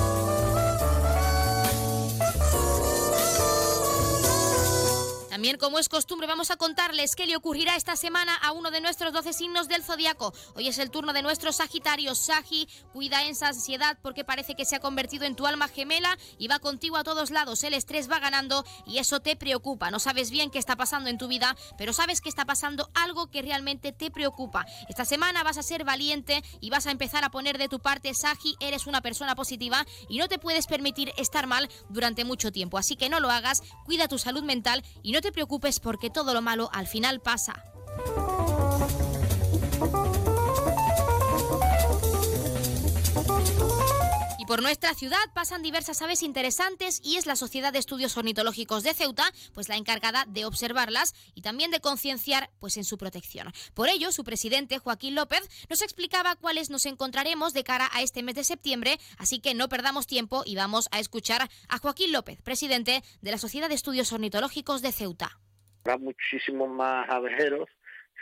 También, 5.40 5.56
como 5.56 5.78
es 5.78 5.88
costumbre, 5.88 6.26
vamos 6.26 6.50
a 6.50 6.58
contarles 6.58 7.16
qué 7.16 7.26
le 7.26 7.34
ocurrirá 7.34 7.74
esta 7.74 7.96
semana 7.96 8.36
a 8.36 8.52
uno 8.52 8.70
de 8.70 8.82
nuestros 8.82 9.10
12 9.10 9.32
signos 9.32 9.68
del 9.68 9.82
zodiaco. 9.82 10.34
Hoy 10.54 10.68
es 10.68 10.76
el 10.76 10.90
turno 10.90 11.14
de 11.14 11.22
nuestro 11.22 11.50
Sagitario. 11.50 12.14
Sagi, 12.14 12.68
cuida 12.92 13.24
esa 13.24 13.48
ansiedad 13.48 13.96
porque 14.02 14.22
parece 14.22 14.54
que 14.54 14.66
se 14.66 14.76
ha 14.76 14.80
convertido 14.80 15.24
en 15.24 15.36
tu 15.36 15.46
alma 15.46 15.68
gemela 15.68 16.18
y 16.36 16.48
va 16.48 16.58
contigo 16.58 16.98
a 16.98 17.04
todos 17.04 17.30
lados. 17.30 17.64
El 17.64 17.72
estrés 17.72 18.10
va 18.10 18.18
ganando 18.18 18.66
y 18.86 18.98
eso 18.98 19.20
te 19.20 19.34
preocupa. 19.34 19.90
No 19.90 19.98
sabes 19.98 20.30
bien 20.30 20.50
qué 20.50 20.58
está 20.58 20.76
pasando 20.76 21.08
en 21.08 21.16
tu 21.16 21.26
vida, 21.26 21.56
pero 21.78 21.94
sabes 21.94 22.20
que 22.20 22.28
está 22.28 22.44
pasando 22.44 22.90
algo 22.92 23.30
que 23.30 23.40
realmente 23.40 23.92
te 23.92 24.10
preocupa. 24.10 24.66
Esta 24.90 25.06
semana 25.06 25.42
vas 25.42 25.56
a 25.56 25.62
ser 25.62 25.84
valiente 25.84 26.44
y 26.60 26.68
vas 26.68 26.86
a 26.86 26.90
empezar 26.90 27.24
a 27.24 27.30
poner 27.30 27.56
de 27.56 27.70
tu 27.70 27.80
parte. 27.80 28.12
Sagi, 28.12 28.56
eres 28.60 28.86
una 28.86 29.00
persona 29.00 29.34
positiva 29.34 29.86
y 30.06 30.18
no 30.18 30.28
te 30.28 30.38
puedes 30.38 30.66
permitir 30.66 31.14
estar 31.16 31.46
mal 31.46 31.70
durante 31.88 32.26
mucho 32.26 32.52
tiempo. 32.52 32.76
Así 32.76 32.94
que 32.94 33.08
no 33.08 33.20
lo 33.20 33.30
hagas, 33.30 33.62
cuida 33.86 34.06
tu 34.06 34.18
salud 34.18 34.42
mental 34.42 34.84
y 35.02 35.12
no 35.12 35.22
te 35.22 35.29
preocupes 35.32 35.80
porque 35.80 36.10
todo 36.10 36.34
lo 36.34 36.42
malo 36.42 36.70
al 36.72 36.86
final 36.86 37.20
pasa. 37.20 37.64
Por 44.50 44.62
nuestra 44.62 44.94
ciudad 44.94 45.16
pasan 45.32 45.62
diversas 45.62 46.02
aves 46.02 46.24
interesantes 46.24 47.00
y 47.04 47.18
es 47.18 47.26
la 47.26 47.36
Sociedad 47.36 47.72
de 47.72 47.78
Estudios 47.78 48.16
Ornitológicos 48.16 48.82
de 48.82 48.94
Ceuta 48.94 49.22
pues 49.54 49.68
la 49.68 49.76
encargada 49.76 50.24
de 50.26 50.44
observarlas 50.44 51.14
y 51.36 51.42
también 51.42 51.70
de 51.70 51.78
concienciar 51.78 52.50
pues 52.58 52.76
en 52.76 52.82
su 52.82 52.98
protección. 52.98 53.52
Por 53.74 53.88
ello, 53.88 54.10
su 54.10 54.24
presidente 54.24 54.80
Joaquín 54.80 55.14
López 55.14 55.48
nos 55.70 55.82
explicaba 55.82 56.34
cuáles 56.34 56.68
nos 56.68 56.84
encontraremos 56.86 57.54
de 57.54 57.62
cara 57.62 57.88
a 57.92 58.02
este 58.02 58.24
mes 58.24 58.34
de 58.34 58.42
septiembre, 58.42 58.98
así 59.18 59.38
que 59.38 59.54
no 59.54 59.68
perdamos 59.68 60.08
tiempo 60.08 60.42
y 60.44 60.56
vamos 60.56 60.88
a 60.90 60.98
escuchar 60.98 61.48
a 61.68 61.78
Joaquín 61.78 62.10
López, 62.10 62.42
presidente 62.42 63.04
de 63.22 63.30
la 63.30 63.38
Sociedad 63.38 63.68
de 63.68 63.76
Estudios 63.76 64.12
Ornitológicos 64.12 64.82
de 64.82 64.90
Ceuta. 64.90 65.38
Habrá 65.84 65.96
muchísimos 65.96 66.68
más 66.68 67.08
abejeros 67.08 67.68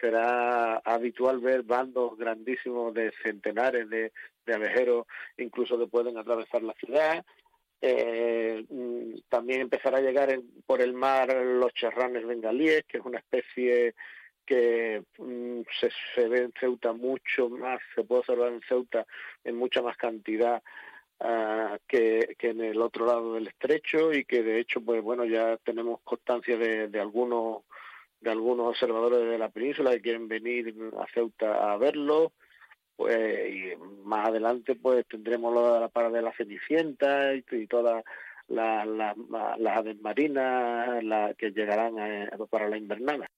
será 0.00 0.76
habitual 0.78 1.40
ver 1.40 1.62
bandos 1.62 2.16
grandísimos 2.16 2.94
de 2.94 3.12
centenares 3.22 3.88
de, 3.88 4.12
abejeros, 4.52 5.06
incluso 5.36 5.78
que 5.78 5.86
pueden 5.86 6.16
atravesar 6.16 6.62
la 6.62 6.72
ciudad. 6.74 7.24
Eh, 7.80 8.64
mm, 8.68 9.20
también 9.28 9.60
empezará 9.60 9.98
a 9.98 10.02
llegar 10.02 10.36
por 10.66 10.80
el 10.80 10.94
mar 10.94 11.34
los 11.34 11.72
charranes 11.74 12.26
bengalíes, 12.26 12.84
que 12.88 12.98
es 12.98 13.04
una 13.04 13.18
especie 13.18 13.94
que 14.46 15.02
mm, 15.18 15.60
se, 16.14 16.28
ve 16.28 16.44
en 16.44 16.52
Ceuta 16.58 16.94
mucho 16.94 17.50
más, 17.50 17.80
se 17.94 18.02
puede 18.02 18.20
observar 18.20 18.52
en 18.52 18.62
Ceuta 18.62 19.06
en 19.44 19.56
mucha 19.56 19.82
más 19.82 19.96
cantidad 19.98 20.62
ah, 21.20 21.76
que, 21.86 22.34
en 22.38 22.62
el 22.62 22.80
otro 22.80 23.04
lado 23.04 23.34
del 23.34 23.48
estrecho 23.48 24.12
y 24.14 24.24
que 24.24 24.42
de 24.42 24.58
hecho, 24.58 24.80
pues 24.80 25.02
bueno, 25.02 25.26
ya 25.26 25.58
tenemos 25.58 26.00
constancia 26.02 26.56
de, 26.56 26.88
de 26.88 27.00
algunos 27.00 27.64
de 28.20 28.30
algunos 28.30 28.68
observadores 28.68 29.20
de 29.28 29.38
la 29.38 29.48
península 29.48 29.92
que 29.92 30.02
quieren 30.02 30.28
venir 30.28 30.74
a 30.98 31.06
Ceuta 31.12 31.72
a 31.72 31.76
verlo 31.76 32.32
pues 32.96 33.54
y 33.54 33.76
más 34.04 34.28
adelante 34.28 34.74
pues 34.74 35.06
tendremos 35.06 35.54
la 35.54 35.88
para 35.88 36.10
de 36.10 36.20
la 36.20 36.32
Cenicienta 36.32 37.32
y, 37.34 37.66
todas 37.68 38.04
las 38.48 39.76
aves 39.76 40.00
marinas 40.00 41.04
la, 41.04 41.34
que 41.34 41.52
llegarán 41.52 41.98
eh, 41.98 42.28
para 42.50 42.68
la 42.68 42.76
invernada. 42.76 43.28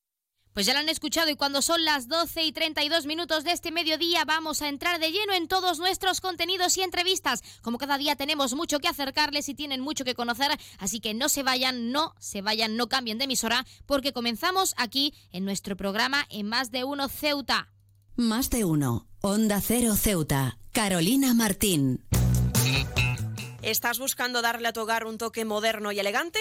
Pues 0.52 0.66
ya 0.66 0.72
lo 0.72 0.80
han 0.80 0.88
escuchado 0.88 1.30
y 1.30 1.36
cuando 1.36 1.62
son 1.62 1.84
las 1.84 2.08
12 2.08 2.42
y 2.42 2.52
32 2.52 3.06
minutos 3.06 3.44
de 3.44 3.52
este 3.52 3.70
mediodía 3.70 4.24
vamos 4.24 4.62
a 4.62 4.68
entrar 4.68 4.98
de 4.98 5.12
lleno 5.12 5.32
en 5.32 5.46
todos 5.46 5.78
nuestros 5.78 6.20
contenidos 6.20 6.76
y 6.76 6.82
entrevistas. 6.82 7.42
Como 7.62 7.78
cada 7.78 7.98
día 7.98 8.16
tenemos 8.16 8.54
mucho 8.54 8.80
que 8.80 8.88
acercarles 8.88 9.48
y 9.48 9.54
tienen 9.54 9.80
mucho 9.80 10.04
que 10.04 10.14
conocer, 10.14 10.50
así 10.78 10.98
que 10.98 11.14
no 11.14 11.28
se 11.28 11.44
vayan, 11.44 11.92
no 11.92 12.14
se 12.18 12.42
vayan, 12.42 12.76
no 12.76 12.88
cambien 12.88 13.18
de 13.18 13.24
emisora 13.24 13.64
porque 13.86 14.12
comenzamos 14.12 14.74
aquí 14.76 15.14
en 15.30 15.44
nuestro 15.44 15.76
programa 15.76 16.26
en 16.30 16.48
Más 16.48 16.72
de 16.72 16.82
Uno 16.82 17.08
Ceuta. 17.08 17.68
Más 18.16 18.50
de 18.50 18.64
Uno, 18.64 19.06
Onda 19.20 19.60
Cero 19.60 19.94
Ceuta, 19.94 20.58
Carolina 20.72 21.32
Martín. 21.32 22.04
¿Estás 23.62 23.98
buscando 23.98 24.42
darle 24.42 24.68
a 24.68 24.72
tu 24.72 24.80
hogar 24.80 25.06
un 25.06 25.16
toque 25.16 25.44
moderno 25.44 25.92
y 25.92 26.00
elegante? 26.00 26.40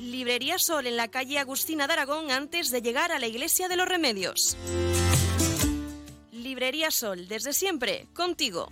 Librería 0.00 0.58
Sol 0.58 0.86
en 0.86 0.96
la 0.96 1.08
calle 1.08 1.38
Agustina 1.38 1.86
de 1.86 1.92
Aragón 1.92 2.30
antes 2.30 2.70
de 2.70 2.80
llegar 2.80 3.12
a 3.12 3.18
la 3.18 3.26
Iglesia 3.26 3.68
de 3.68 3.76
los 3.76 3.86
Remedios. 3.86 4.56
Librería 6.32 6.90
Sol, 6.90 7.28
desde 7.28 7.52
siempre, 7.52 8.08
contigo. 8.14 8.70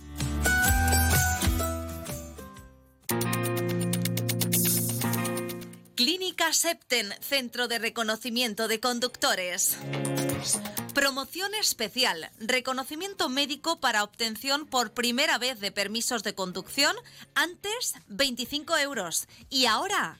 Clínica 5.93 6.51
Septen, 6.51 7.13
Centro 7.21 7.67
de 7.67 7.77
Reconocimiento 7.77 8.67
de 8.67 8.79
Conductores. 8.79 9.77
Promoción 10.95 11.53
especial, 11.53 12.31
reconocimiento 12.39 13.29
médico 13.29 13.79
para 13.79 14.03
obtención 14.03 14.65
por 14.65 14.93
primera 14.93 15.37
vez 15.37 15.59
de 15.59 15.71
permisos 15.71 16.23
de 16.23 16.33
conducción, 16.33 16.95
antes 17.35 17.93
25 18.07 18.77
euros 18.77 19.27
y 19.49 19.67
ahora 19.67 20.19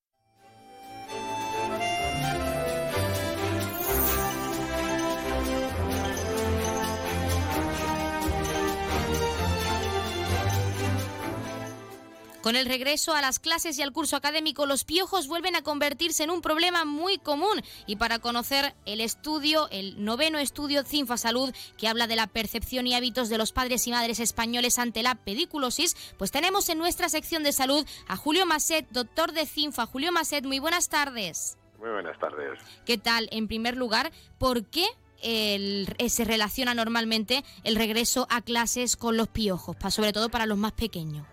Con 12.41 12.55
el 12.55 12.65
regreso 12.65 13.13
a 13.13 13.21
las 13.21 13.37
clases 13.37 13.77
y 13.77 13.83
al 13.83 13.93
curso 13.93 14.15
académico, 14.15 14.65
los 14.65 14.83
piojos 14.83 15.27
vuelven 15.27 15.55
a 15.55 15.61
convertirse 15.61 16.23
en 16.23 16.31
un 16.31 16.41
problema 16.41 16.85
muy 16.85 17.19
común. 17.19 17.61
Y 17.85 17.97
para 17.97 18.17
conocer 18.17 18.73
el 18.85 18.99
estudio, 18.99 19.69
el 19.69 20.03
noveno 20.03 20.39
estudio 20.39 20.83
CINFA 20.83 21.17
Salud, 21.17 21.53
que 21.77 21.87
habla 21.87 22.07
de 22.07 22.15
la 22.15 22.25
percepción 22.25 22.87
y 22.87 22.95
hábitos 22.95 23.29
de 23.29 23.37
los 23.37 23.51
padres 23.51 23.85
y 23.85 23.91
madres 23.91 24.19
españoles 24.19 24.79
ante 24.79 25.03
la 25.03 25.15
pediculosis, 25.15 25.95
pues 26.17 26.31
tenemos 26.31 26.67
en 26.69 26.79
nuestra 26.79 27.09
sección 27.09 27.43
de 27.43 27.51
salud 27.51 27.85
a 28.07 28.17
Julio 28.17 28.47
Maset, 28.47 28.89
doctor 28.89 29.33
de 29.33 29.45
CINFA. 29.45 29.85
Julio 29.85 30.11
Maset, 30.11 30.43
muy 30.43 30.57
buenas 30.57 30.89
tardes. 30.89 31.59
Muy 31.79 31.91
buenas 31.91 32.17
tardes. 32.17 32.59
¿Qué 32.85 32.97
tal? 32.97 33.29
En 33.31 33.47
primer 33.47 33.77
lugar, 33.77 34.11
¿por 34.39 34.65
qué 34.65 34.87
se 35.21 36.25
relaciona 36.25 36.73
normalmente 36.73 37.45
el 37.63 37.75
regreso 37.75 38.25
a 38.31 38.41
clases 38.41 38.95
con 38.97 39.15
los 39.15 39.27
piojos, 39.27 39.75
sobre 39.89 40.11
todo 40.11 40.29
para 40.29 40.47
los 40.47 40.57
más 40.57 40.71
pequeños? 40.71 41.27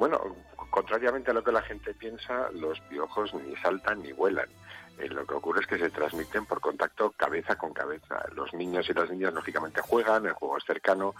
Bueno, 0.00 0.18
contrariamente 0.70 1.30
a 1.30 1.34
lo 1.34 1.44
que 1.44 1.52
la 1.52 1.60
gente 1.60 1.92
piensa, 1.92 2.50
los 2.52 2.80
piojos 2.88 3.34
ni 3.34 3.54
saltan 3.56 4.00
ni 4.02 4.12
vuelan. 4.12 4.48
Eh, 4.98 5.08
lo 5.08 5.26
que 5.26 5.34
ocurre 5.34 5.60
es 5.60 5.66
que 5.66 5.76
se 5.76 5.90
transmiten 5.90 6.46
por 6.46 6.58
contacto 6.58 7.10
cabeza 7.10 7.56
con 7.56 7.74
cabeza. 7.74 8.24
Los 8.34 8.54
niños 8.54 8.88
y 8.88 8.94
las 8.94 9.10
niñas 9.10 9.34
lógicamente 9.34 9.82
juegan, 9.82 10.24
el 10.24 10.32
juego 10.32 10.56
es 10.56 10.64
cercano 10.64 11.14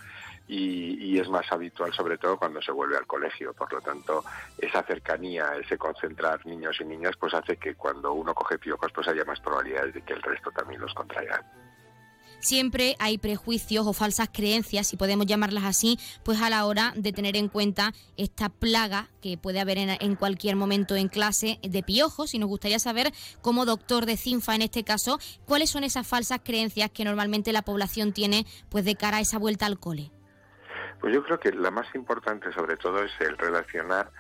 y, 0.49 1.19
es 1.19 1.29
más 1.29 1.53
habitual 1.53 1.93
sobre 1.93 2.17
todo 2.17 2.39
cuando 2.39 2.63
se 2.63 2.73
vuelve 2.73 2.97
al 2.97 3.07
colegio. 3.07 3.53
Por 3.53 3.71
lo 3.71 3.83
tanto, 3.83 4.25
esa 4.57 4.83
cercanía, 4.83 5.57
ese 5.57 5.77
concentrar 5.77 6.47
niños 6.47 6.81
y 6.81 6.85
niñas, 6.87 7.19
pues 7.21 7.35
hace 7.35 7.59
que 7.59 7.75
cuando 7.75 8.15
uno 8.15 8.33
coge 8.33 8.59
piojos 8.59 8.91
pues 8.93 9.07
haya 9.09 9.27
más 9.27 9.41
probabilidades 9.41 9.93
de 9.93 10.01
que 10.01 10.15
el 10.15 10.23
resto 10.23 10.51
también 10.53 10.81
los 10.81 10.95
contraigan 10.95 11.45
siempre 12.41 12.97
hay 12.99 13.19
prejuicios 13.19 13.87
o 13.87 13.93
falsas 13.93 14.29
creencias, 14.33 14.87
si 14.89 14.97
podemos 14.97 15.27
llamarlas 15.27 15.65
así, 15.65 15.99
pues 16.25 16.41
a 16.41 16.51
la 16.51 16.67
hora 16.67 16.93
de 16.97 17.13
tener 17.13 17.37
en 17.37 17.49
cuenta 17.49 17.93
esta 18.17 18.49
plaga 18.49 19.09
que 19.21 19.39
puede 19.39 19.61
haber 19.61 19.79
en, 19.79 20.17
cualquier 20.17 20.57
momento 20.57 20.97
en 20.97 21.09
clase 21.09 21.59
de 21.63 21.83
piojos 21.83 22.35
y 22.35 22.39
nos 22.39 22.49
gustaría 22.49 22.79
saber, 22.79 23.13
como 23.41 23.65
doctor 23.65 24.07
de 24.07 24.17
CINFA 24.17 24.55
en 24.55 24.63
este 24.63 24.85
caso, 24.85 25.19
cuáles 25.45 25.71
son 25.71 25.85
esas 25.85 26.07
falsas 26.07 26.41
creencias 26.43 26.91
que 26.91 27.05
normalmente 27.05 27.53
la 27.53 27.63
población 27.63 28.13
tiene 28.13 28.47
pues 28.69 28.85
de 28.85 28.97
cara 28.97 29.19
a 29.19 29.21
esa 29.21 29.39
vuelta 29.39 29.67
al 29.67 29.79
cole. 29.79 30.11
Pues 31.01 31.15
yo 31.15 31.23
creo 31.23 31.41
que 31.41 31.53
la 31.53 31.71
más 31.71 31.87
importante 31.95 32.53
sobre 32.53 32.77
todo 32.77 33.03
es 33.03 33.13
el 33.21 33.39
relacionar 33.39 34.11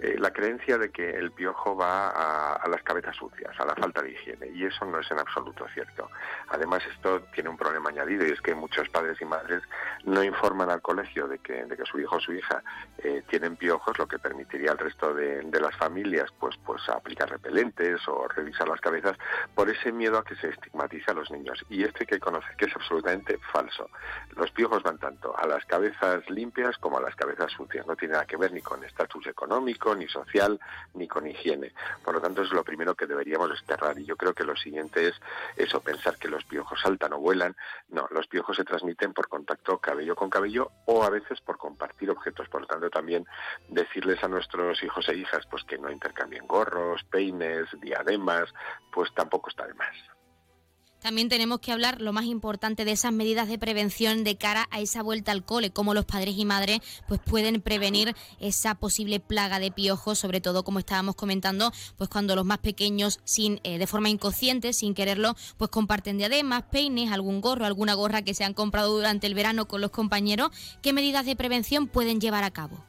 eh, 0.00 0.16
la 0.18 0.30
creencia 0.30 0.78
de 0.78 0.90
que 0.90 1.10
el 1.10 1.32
piojo 1.32 1.76
va 1.76 2.10
a, 2.10 2.68
las 2.68 2.82
cabezas 2.82 3.16
sucias, 3.16 3.58
a 3.58 3.64
la 3.64 3.74
falta 3.74 4.02
de 4.02 4.12
higiene, 4.12 4.48
y 4.48 4.64
eso 4.64 4.84
no 4.84 5.00
es 5.00 5.10
en 5.10 5.18
absoluto 5.18 5.66
cierto. 5.74 6.08
Además, 6.48 6.82
esto 6.92 7.22
tiene 7.32 7.48
un 7.48 7.56
problema 7.56 7.90
añadido 7.90 8.26
y 8.26 8.30
es 8.30 8.40
que 8.40 8.54
muchos 8.54 8.88
padres 8.90 9.20
y 9.20 9.24
madres 9.24 9.62
no 10.04 10.22
informan 10.22 10.70
al 10.70 10.82
colegio 10.82 11.26
de 11.26 11.38
que, 11.38 11.64
de 11.64 11.76
que 11.76 11.84
su 11.84 11.98
hijo 11.98 12.16
o 12.16 12.20
su 12.20 12.32
hija 12.32 12.62
eh, 12.98 13.22
tienen 13.28 13.56
piojos, 13.56 13.98
lo 13.98 14.06
que 14.06 14.18
permitiría 14.18 14.72
al 14.72 14.78
resto 14.78 15.12
de, 15.14 15.42
las 15.58 15.76
familias 15.76 16.30
pues, 16.38 16.56
pues 16.64 16.88
aplicar 16.88 17.28
repelentes 17.28 18.06
o 18.06 18.28
revisar 18.28 18.68
las 18.68 18.80
cabezas 18.80 19.16
por 19.56 19.68
ese 19.68 19.90
miedo 19.90 20.18
a 20.18 20.24
que 20.24 20.36
se 20.36 20.50
estigmatice 20.50 21.10
a 21.10 21.14
los 21.14 21.30
niños. 21.32 21.64
Y 21.68 21.82
esto 21.82 21.98
hay 22.00 22.06
que 22.06 22.20
conocer 22.20 22.54
que 22.56 22.66
es 22.66 22.76
absolutamente 22.76 23.38
falso. 23.52 23.90
Los 24.36 24.52
piojos 24.52 24.84
van 24.84 24.98
tanto 24.98 25.36
a 25.36 25.46
las 25.48 25.64
cabezas 25.64 26.28
limpias 26.30 26.78
como 26.78 26.98
a 26.98 27.02
las 27.02 27.16
cabezas 27.16 27.50
sucias. 27.50 27.86
No 27.86 27.96
tiene 27.96 28.12
nada 28.12 28.26
que 28.26 28.36
ver 28.36 28.52
ni 28.52 28.60
con 28.60 28.84
estatus 28.84 29.26
económico, 29.26 29.87
ni 29.94 30.08
social, 30.08 30.60
ni 30.94 31.08
con 31.08 31.26
higiene. 31.26 31.72
Por 32.04 32.14
lo 32.14 32.20
tanto, 32.20 32.42
es 32.42 32.50
lo 32.50 32.64
primero 32.64 32.94
que 32.94 33.06
deberíamos 33.06 33.50
desterrar. 33.50 33.98
Y 33.98 34.04
yo 34.04 34.16
creo 34.16 34.34
que 34.34 34.44
lo 34.44 34.56
siguiente 34.56 35.08
es 35.08 35.14
eso, 35.56 35.80
pensar 35.80 36.16
que 36.16 36.28
los 36.28 36.44
piojos 36.44 36.80
saltan 36.80 37.12
o 37.12 37.18
vuelan. 37.18 37.56
No, 37.88 38.06
los 38.10 38.26
piojos 38.26 38.56
se 38.56 38.64
transmiten 38.64 39.12
por 39.12 39.28
contacto 39.28 39.78
cabello 39.78 40.16
con 40.16 40.30
cabello 40.30 40.70
o 40.86 41.04
a 41.04 41.10
veces 41.10 41.40
por 41.40 41.58
compartir 41.58 42.10
objetos. 42.10 42.48
Por 42.48 42.62
lo 42.62 42.66
tanto, 42.66 42.90
también 42.90 43.26
decirles 43.68 44.22
a 44.22 44.28
nuestros 44.28 44.82
hijos 44.82 45.08
e 45.08 45.16
hijas 45.16 45.46
pues 45.50 45.64
que 45.64 45.78
no 45.78 45.90
intercambien 45.90 46.46
gorros, 46.46 47.04
peines, 47.04 47.68
diademas, 47.80 48.52
pues 48.92 49.12
tampoco 49.14 49.50
está 49.50 49.66
de 49.66 49.74
más. 49.74 50.17
También 51.00 51.28
tenemos 51.28 51.60
que 51.60 51.70
hablar 51.70 52.00
lo 52.00 52.12
más 52.12 52.24
importante 52.24 52.84
de 52.84 52.92
esas 52.92 53.12
medidas 53.12 53.48
de 53.48 53.58
prevención 53.58 54.24
de 54.24 54.36
cara 54.36 54.66
a 54.70 54.80
esa 54.80 55.02
vuelta 55.02 55.30
al 55.30 55.44
cole, 55.44 55.70
cómo 55.70 55.94
los 55.94 56.04
padres 56.04 56.34
y 56.36 56.44
madres 56.44 56.80
pues 57.06 57.20
pueden 57.20 57.60
prevenir 57.60 58.16
esa 58.40 58.74
posible 58.74 59.20
plaga 59.20 59.60
de 59.60 59.70
piojos, 59.70 60.18
sobre 60.18 60.40
todo 60.40 60.64
como 60.64 60.80
estábamos 60.80 61.14
comentando, 61.14 61.72
pues 61.96 62.10
cuando 62.10 62.34
los 62.34 62.44
más 62.44 62.58
pequeños 62.58 63.20
sin 63.24 63.60
eh, 63.62 63.78
de 63.78 63.86
forma 63.86 64.08
inconsciente, 64.08 64.72
sin 64.72 64.94
quererlo, 64.94 65.36
pues 65.56 65.70
comparten 65.70 66.18
diademas, 66.18 66.64
peines, 66.64 67.12
algún 67.12 67.40
gorro, 67.40 67.64
alguna 67.64 67.94
gorra 67.94 68.22
que 68.22 68.34
se 68.34 68.44
han 68.44 68.54
comprado 68.54 68.94
durante 68.94 69.28
el 69.28 69.34
verano 69.34 69.68
con 69.68 69.80
los 69.80 69.92
compañeros, 69.92 70.50
¿qué 70.82 70.92
medidas 70.92 71.26
de 71.26 71.36
prevención 71.36 71.86
pueden 71.86 72.20
llevar 72.20 72.42
a 72.42 72.50
cabo? 72.50 72.84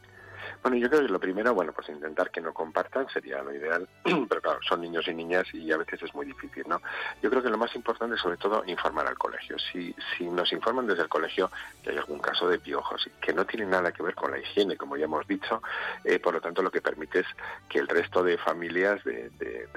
Bueno, 0.62 0.78
yo 0.78 0.90
creo 0.90 1.02
que 1.02 1.08
lo 1.08 1.20
primero, 1.20 1.54
bueno, 1.54 1.72
pues 1.72 1.88
intentar 1.90 2.32
que 2.32 2.42
no 2.42 2.54
compartan 2.54 3.08
sería 3.10 3.42
lo 3.42 3.54
ideal, 3.54 3.88
pero 4.30 4.42
claro, 4.42 4.60
son 4.68 4.82
niños 4.82 5.08
y 5.08 5.14
niñas 5.14 5.48
y 5.54 5.72
a 5.72 5.78
veces 5.78 6.04
es 6.04 6.14
muy 6.14 6.26
difícil, 6.26 6.64
¿no? 6.68 6.82
Yo 7.22 7.30
creo 7.30 7.42
que 7.42 7.50
lo 7.50 7.58
más 7.58 7.74
importante 7.76 8.16
es 8.16 8.22
sobre 8.22 8.38
todo 8.38 8.64
informar 8.66 9.08
al 9.08 9.18
colegio. 9.18 9.58
Si, 9.58 9.96
si 10.18 10.26
nos 10.26 10.52
informan 10.52 10.86
desde 10.86 11.04
el 11.04 11.10
colegio 11.10 11.50
que 11.82 11.92
hay 11.92 11.98
algún 11.98 12.20
caso 12.20 12.48
de 12.48 12.60
piojos 12.60 13.10
que 13.22 13.34
no 13.34 13.46
tiene 13.46 13.66
nada 13.66 13.92
que 13.94 14.04
ver 14.04 14.16
con 14.16 14.32
la 14.32 14.40
higiene, 14.40 14.76
como 14.76 14.98
ya 14.98 15.06
hemos 15.06 15.26
dicho, 15.28 15.62
eh, 16.04 16.20
por 16.20 16.34
lo 16.34 16.42
tanto 16.42 16.62
lo 16.62 16.72
que 16.72 16.82
permite 16.82 17.20
es 17.20 17.28
que 17.70 17.80
el 17.80 17.88
resto 17.88 18.24
de 18.24 18.38
familias 18.38 19.04
de, 19.04 19.32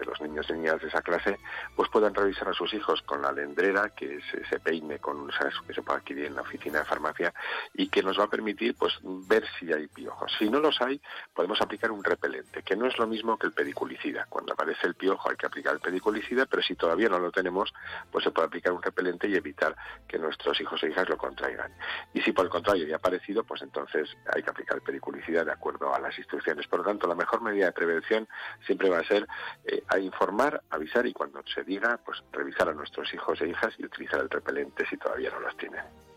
los 0.05 0.21
niños 0.21 0.47
y 0.51 0.55
niñas 0.55 0.81
de 0.81 0.88
esa 0.88 1.01
clase 1.01 1.38
pues 1.77 1.88
puedan 1.90 2.14
revisar 2.14 2.49
a 2.49 2.55
sus 2.55 2.75
hijos 2.75 3.03
con 3.03 3.23
la 3.23 3.31
lendrera, 3.31 3.90
que 3.90 4.21
se, 4.49 4.59
peine 4.59 4.99
con 4.99 5.16
un 5.16 5.31
que 5.66 5.75
se 5.75 5.83
puede 5.83 5.99
adquirir 5.99 6.27
en 6.27 6.35
la 6.35 6.42
oficina 6.42 6.81
de 6.81 6.85
farmacia 6.85 7.33
y 7.75 7.88
que 7.88 8.03
nos 8.03 8.18
va 8.18 8.25
a 8.25 8.31
permitir 8.31 8.75
pues 8.75 8.99
ver 9.03 9.45
si 9.59 9.73
hay 9.73 9.87
piojos. 9.87 10.33
Si 10.38 10.51
no 10.51 10.61
hay, 10.80 11.00
podemos 11.35 11.61
aplicar 11.61 11.90
un 11.90 12.02
repelente, 12.02 12.62
que 12.62 12.76
no 12.76 12.87
es 12.87 12.98
lo 12.98 13.06
mismo 13.06 13.38
que 13.38 13.46
el 13.46 13.52
pediculicida. 13.52 14.26
Cuando 14.28 14.52
aparece 14.52 14.87
el 14.87 14.94
piojo 14.94 15.30
hay 15.30 15.37
que 15.37 15.46
aplicar 15.46 15.74
el 15.74 15.80
pediculicida, 15.80 16.46
pero 16.46 16.62
si 16.62 16.74
todavía 16.74 17.08
no 17.08 17.18
lo 17.18 17.30
tenemos, 17.30 17.72
pues 18.11 18.24
se 18.24 18.30
puede 18.30 18.46
aplicar 18.46 18.72
un 18.72 18.82
repelente 18.82 19.28
y 19.28 19.35
evitar 19.35 19.76
que 20.06 20.18
nuestros 20.18 20.61
hijos 20.61 20.82
e 20.82 20.88
hijas 20.88 21.08
lo 21.08 21.16
contraigan. 21.16 21.72
Y 22.14 22.20
si 22.22 22.32
por 22.32 22.44
el 22.44 22.50
contrario 22.50 22.87
ya 22.87 22.94
ha 22.94 22.98
aparecido, 22.98 23.44
pues 23.44 23.62
entonces 23.62 24.16
hay 24.35 24.42
que 24.42 24.50
aplicar 24.50 24.76
el 24.76 24.82
pediculicida 24.82 25.44
de 25.44 25.52
acuerdo 25.52 25.94
a 25.94 26.00
las 26.00 26.16
instrucciones. 26.18 26.66
Por 26.66 26.80
lo 26.80 26.85
tanto, 26.85 27.06
la 27.06 27.14
mejor 27.14 27.42
medida 27.42 27.66
de 27.66 27.72
prevención 27.72 28.28
siempre 28.66 28.88
va 28.88 28.98
a 28.98 29.04
ser 29.04 29.26
eh, 29.64 29.82
a 29.88 29.98
informar, 29.98 30.62
avisar 30.70 31.06
y 31.06 31.12
cuando 31.12 31.42
se 31.52 31.64
diga, 31.64 31.98
pues 32.04 32.22
revisar 32.32 32.68
a 32.68 32.74
nuestros 32.74 33.12
hijos 33.14 33.40
e 33.40 33.48
hijas 33.48 33.74
y 33.78 33.85
utilizar 33.85 34.20
el 34.20 34.30
repelente 34.30 34.87
si 34.88 34.96
todavía 34.96 35.30
no 35.30 35.40
los 35.40 35.56
tienen. 35.56 36.12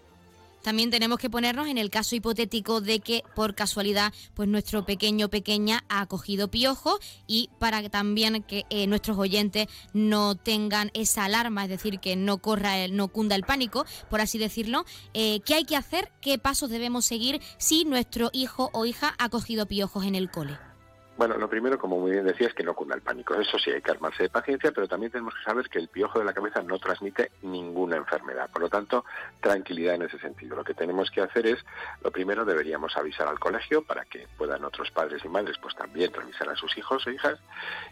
También 0.66 0.90
tenemos 0.90 1.20
que 1.20 1.30
ponernos 1.30 1.68
en 1.68 1.78
el 1.78 1.92
caso 1.92 2.16
hipotético 2.16 2.82
de 2.82 3.00
que 3.00 3.22
por 3.36 3.54
casualidad 3.54 4.12
pues 4.34 4.50
nuestro 4.50 4.84
pequeño 4.84 5.30
pequeña 5.30 5.84
ha 5.90 6.08
cogido 6.08 6.50
piojo 6.50 6.98
y 7.28 7.52
para 7.60 7.88
también 7.88 8.42
que 8.42 8.66
eh, 8.72 8.88
nuestros 8.88 9.20
oyentes 9.20 9.68
no 9.94 10.34
tengan 10.34 10.90
esa 10.96 11.26
alarma, 11.26 11.66
es 11.66 11.70
decir, 11.70 12.00
que 12.00 12.16
no 12.16 12.40
corra 12.40 12.80
el, 12.80 12.96
no 12.96 13.10
cunda 13.10 13.36
el 13.36 13.44
pánico, 13.44 13.86
por 14.10 14.22
así 14.22 14.40
decirlo, 14.40 14.86
eh, 15.14 15.40
¿qué 15.46 15.54
hay 15.54 15.66
que 15.66 15.76
hacer? 15.76 16.12
¿Qué 16.20 16.40
pasos 16.40 16.72
debemos 16.72 17.06
seguir 17.06 17.42
si 17.60 17.86
nuestro 17.86 18.32
hijo 18.34 18.72
o 18.74 18.88
hija 18.88 19.14
ha 19.20 19.30
cogido 19.30 19.68
piojos 19.68 20.04
en 20.04 20.16
el 20.16 20.32
cole? 20.32 20.58
Bueno, 21.18 21.38
lo 21.38 21.50
primero, 21.50 21.80
como 21.80 21.98
muy 21.98 22.12
bien 22.12 22.26
decía, 22.26 22.48
es 22.48 22.54
que 22.54 22.64
no 22.64 22.74
cunda 22.74 22.94
el 22.94 23.02
pánico. 23.02 23.36
Eso 23.36 23.58
sí, 23.58 23.72
hay 23.72 23.82
que 23.82 23.92
armarse 23.92 24.24
de 24.24 24.30
paciencia, 24.30 24.74
pero 24.74 24.86
también 24.86 25.14
tenemos 25.14 25.34
que 25.34 25.44
saber 25.44 25.70
que 25.70 25.80
el 25.80 25.88
piojo 25.88 26.20
de 26.20 26.26
la 26.26 26.34
cabeza 26.34 26.62
no 26.62 26.78
transmite 26.78 27.32
ninguna 27.42 27.96
enfermedad. 27.96 28.50
Por 28.52 28.64
lo 28.64 28.70
tanto, 28.70 29.06
tranquilidad 29.40 29.96
en 29.96 30.02
ese 30.02 30.20
sentido. 30.20 30.58
Lo 30.58 30.66
que 30.66 30.74
tenemos 30.74 31.10
que 31.12 31.22
hacer 31.22 31.48
es, 31.48 31.64
lo 32.02 32.12
primero, 32.12 32.44
deberíamos 32.44 32.98
avisar 32.98 33.30
al 33.30 33.40
colegio 33.40 33.82
para 33.82 34.04
que 34.04 34.28
puedan 34.38 34.66
otros 34.66 34.92
padres 34.92 35.24
y 35.24 35.30
madres 35.30 35.58
pues 35.62 35.74
también 35.76 36.12
revisar 36.12 36.50
a 36.50 36.56
sus 36.58 36.78
hijos 36.78 37.08
e 37.08 37.14
hijas. 37.14 37.40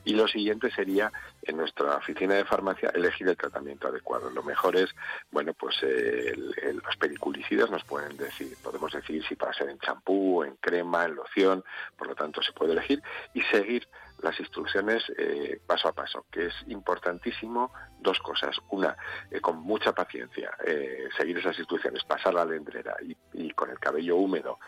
Y 0.03 0.15
lo 0.15 0.27
siguiente 0.27 0.69
sería, 0.71 1.09
en 1.43 1.55
nuestra 1.55 1.95
oficina 1.95 2.35
de 2.35 2.43
farmacia, 2.43 2.89
elegir 2.93 3.29
el 3.29 3.37
tratamiento 3.37 3.87
adecuado. 3.87 4.29
Lo 4.31 4.43
mejor 4.43 4.75
es, 4.75 4.89
bueno, 5.31 5.53
pues 5.53 5.81
los 5.81 6.97
pediculicidas 6.97 7.71
nos 7.71 7.85
pueden 7.85 8.17
decir, 8.17 8.57
podemos 8.61 8.91
decir 8.91 9.25
si 9.25 9.35
para 9.35 9.53
ser 9.53 9.69
en 9.69 9.79
champú, 9.79 10.43
en 10.43 10.57
crema, 10.57 11.05
en 11.05 11.15
loción, 11.15 11.63
por 11.97 12.07
lo 12.07 12.15
tanto 12.15 12.41
se 12.41 12.51
puede 12.51 12.73
elegir 12.73 13.01
y 13.33 13.41
seguir 13.43 13.87
las 14.23 14.39
instrucciones 14.39 15.03
eh, 15.17 15.59
paso 15.67 15.89
a 15.89 15.93
paso, 15.93 16.25
que 16.31 16.47
es 16.47 16.53
importantísimo 16.67 17.71
dos 17.99 18.19
cosas. 18.19 18.55
Una, 18.69 18.95
eh, 19.29 19.41
con 19.41 19.57
mucha 19.59 19.91
paciencia, 19.91 20.51
eh, 20.65 21.09
seguir 21.17 21.37
esas 21.37 21.57
instrucciones, 21.59 22.03
pasar 22.05 22.33
la 22.33 22.45
lendrera 22.45 22.95
y, 23.33 23.51
con 23.53 23.69
el 23.69 23.79
cabello 23.79 24.15
húmedo 24.15 24.59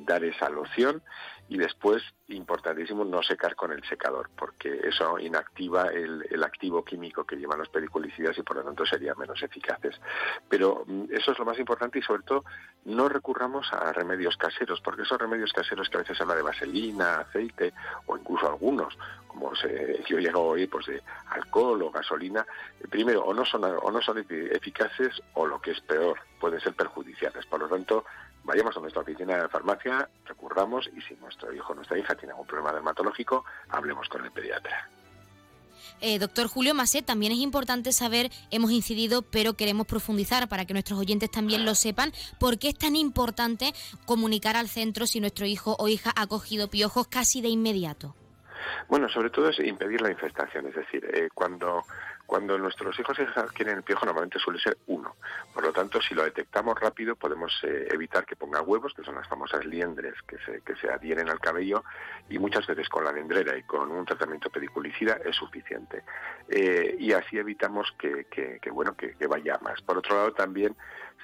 dar 0.00 0.24
esa 0.24 0.48
loción 0.48 1.02
y 1.50 1.58
después, 1.58 2.00
importantísimo, 2.28 3.04
no 3.04 3.24
secar 3.24 3.56
con 3.56 3.72
el 3.72 3.82
secador, 3.82 4.30
porque 4.38 4.82
eso 4.84 5.18
inactiva 5.18 5.88
el, 5.88 6.24
el 6.30 6.44
activo 6.44 6.84
químico 6.84 7.24
que 7.24 7.34
llevan 7.34 7.58
los 7.58 7.68
pediculicidas 7.68 8.38
y 8.38 8.42
por 8.42 8.58
lo 8.58 8.62
tanto 8.62 8.86
serían 8.86 9.18
menos 9.18 9.42
eficaces. 9.42 10.00
Pero 10.48 10.84
mm, 10.86 11.06
eso 11.10 11.32
es 11.32 11.38
lo 11.40 11.44
más 11.44 11.58
importante 11.58 11.98
y 11.98 12.02
sobre 12.02 12.22
todo 12.22 12.44
no 12.84 13.08
recurramos 13.08 13.66
a 13.72 13.92
remedios 13.92 14.36
caseros, 14.36 14.80
porque 14.80 15.02
esos 15.02 15.18
remedios 15.18 15.52
caseros 15.52 15.88
que 15.88 15.96
a 15.96 16.00
veces 16.02 16.16
se 16.16 16.22
habla 16.22 16.36
de 16.36 16.42
vaselina, 16.42 17.16
aceite 17.16 17.74
o 18.06 18.16
incluso 18.16 18.46
algunos, 18.46 18.96
como 19.26 19.52
se, 19.56 20.04
yo 20.08 20.20
llego 20.20 20.40
oír, 20.42 20.70
pues 20.70 20.86
de 20.86 21.02
alcohol 21.30 21.82
o 21.82 21.90
gasolina, 21.90 22.46
primero 22.90 23.24
o 23.24 23.34
no 23.34 23.44
son 23.44 23.64
o 23.64 23.90
no 23.90 24.00
son 24.00 24.24
eficaces 24.30 25.20
o 25.34 25.46
lo 25.46 25.60
que 25.60 25.72
es 25.72 25.80
peor, 25.80 26.16
pueden 26.38 26.60
ser 26.60 26.74
perjudiciales. 26.74 27.44
Por 27.46 27.58
lo 27.58 27.68
tanto, 27.68 28.04
vayamos 28.50 28.76
a 28.76 28.80
nuestra 28.80 29.02
oficina 29.02 29.36
de 29.36 29.48
farmacia, 29.48 30.08
recurramos 30.24 30.90
y 30.96 31.00
si 31.02 31.14
nuestro 31.20 31.52
hijo 31.52 31.72
o 31.72 31.76
nuestra 31.76 31.96
hija 31.96 32.16
tiene 32.16 32.32
algún 32.32 32.48
problema 32.48 32.72
dermatológico, 32.72 33.44
hablemos 33.68 34.08
con 34.08 34.24
el 34.24 34.32
pediatra. 34.32 34.88
Eh, 36.00 36.18
doctor 36.18 36.48
Julio 36.48 36.74
Macet, 36.74 37.06
también 37.06 37.30
es 37.30 37.38
importante 37.38 37.92
saber, 37.92 38.30
hemos 38.50 38.72
incidido, 38.72 39.22
pero 39.22 39.54
queremos 39.54 39.86
profundizar 39.86 40.48
para 40.48 40.64
que 40.64 40.72
nuestros 40.72 40.98
oyentes 40.98 41.30
también 41.30 41.64
lo 41.64 41.76
sepan, 41.76 42.12
por 42.40 42.58
qué 42.58 42.70
es 42.70 42.78
tan 42.78 42.96
importante 42.96 43.72
comunicar 44.04 44.56
al 44.56 44.68
centro 44.68 45.06
si 45.06 45.20
nuestro 45.20 45.46
hijo 45.46 45.76
o 45.78 45.86
hija 45.86 46.10
ha 46.16 46.26
cogido 46.26 46.68
piojos 46.68 47.06
casi 47.06 47.40
de 47.42 47.50
inmediato. 47.50 48.16
Bueno, 48.88 49.08
sobre 49.08 49.30
todo 49.30 49.50
es 49.50 49.60
impedir 49.60 50.00
la 50.00 50.10
infestación, 50.10 50.66
es 50.66 50.74
decir, 50.74 51.04
eh, 51.14 51.28
cuando 51.32 51.84
cuando 52.30 52.56
nuestros 52.56 52.96
hijos 53.00 53.18
adquieren 53.18 53.78
el 53.78 53.82
piojo 53.82 54.06
normalmente 54.06 54.38
suele 54.38 54.60
ser 54.60 54.78
uno. 54.86 55.16
Por 55.52 55.64
lo 55.64 55.72
tanto, 55.72 56.00
si 56.00 56.14
lo 56.14 56.22
detectamos 56.22 56.78
rápido 56.78 57.16
podemos 57.16 57.52
eh, 57.64 57.88
evitar 57.90 58.24
que 58.24 58.36
ponga 58.36 58.62
huevos, 58.62 58.94
que 58.94 59.02
son 59.02 59.16
las 59.16 59.26
famosas 59.26 59.64
liendres 59.64 60.14
que 60.28 60.38
se, 60.38 60.88
adhieren 60.88 61.28
al 61.28 61.40
cabello 61.40 61.82
y 62.28 62.38
muchas 62.38 62.68
veces 62.68 62.88
con 62.88 63.02
la 63.02 63.10
liendrera 63.10 63.58
y 63.58 63.64
con 63.64 63.90
un 63.90 64.04
tratamiento 64.04 64.48
pediculicida 64.48 65.18
es 65.24 65.34
suficiente. 65.34 66.04
Eh, 66.48 66.94
y 67.00 67.12
así 67.14 67.36
evitamos 67.36 67.92
que, 67.98 68.60
bueno, 68.70 68.94
que, 68.94 69.16
que 69.16 69.26
vaya 69.26 69.58
más. 69.60 69.82
Por 69.82 69.98
otro 69.98 70.14
lado, 70.14 70.32
también 70.32 70.76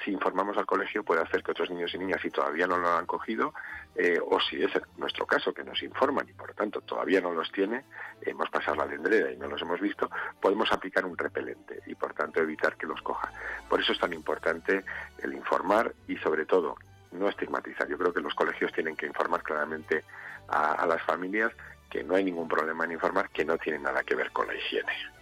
si 0.05 0.11
informamos 0.11 0.57
al 0.59 0.67
colegio 0.67 1.05
puede 1.05 1.23
hacer 1.23 1.45
que 1.45 1.53
otros 1.53 1.71
niños 1.71 1.95
y 1.95 1.99
niñas, 1.99 2.21
si 2.21 2.31
todavía 2.31 2.67
no 2.67 2.79
lo 2.79 2.89
han 2.89 3.07
cogido, 3.07 3.55
eh, 3.99 4.21
o 4.21 4.39
si 4.41 4.63
es 4.63 4.71
nuestro 4.99 5.27
caso 5.27 5.55
que 5.55 5.65
nos 5.65 5.83
informan 5.83 6.29
y 6.29 6.33
por 6.33 6.49
lo 6.49 6.55
tanto 6.55 6.81
todavía 6.83 7.21
no 7.21 7.33
los 7.33 7.51
tiene, 7.51 7.85
hemos 8.21 8.51
pasado 8.51 8.77
la 8.77 8.87
dendrera 8.87 9.33
y 9.33 9.37
no 9.37 9.49
los 9.49 9.63
hemos 9.63 9.81
visto, 9.81 10.11
podemos 10.41 10.71
aplicar 10.71 11.05
un 11.05 11.17
repelente 11.17 11.81
y 11.87 11.95
por 11.95 12.13
tanto 12.13 12.41
evitar 12.41 12.77
que 12.77 12.87
los 12.87 13.01
coja. 13.01 13.33
Por 13.69 13.81
eso 13.81 13.93
es 13.93 13.99
tan 13.99 14.13
importante 14.13 14.85
el 15.23 15.33
informar 15.33 15.95
y 16.09 16.17
sobre 16.19 16.45
todo 16.45 16.77
no 17.13 17.29
estigmatizar. 17.29 17.89
Yo 17.89 17.97
creo 17.97 18.13
que 18.13 18.21
los 18.21 18.35
colegios 18.35 18.73
tienen 18.73 18.97
que 18.97 19.07
informar 19.07 19.43
claramente 19.43 20.05
a 20.49 20.87
las 20.87 21.03
familias 21.03 21.53
que 21.91 22.05
no 22.05 22.15
hay 22.15 22.25
ningún 22.25 22.49
problema 22.49 22.85
en 22.85 22.93
informar 22.93 23.31
que 23.31 23.45
no 23.45 23.57
tiene 23.59 23.79
nada 23.79 24.03
que 24.03 24.15
ver 24.15 24.31
con 24.31 24.47
la 24.47 24.55
higiene 24.55 25.16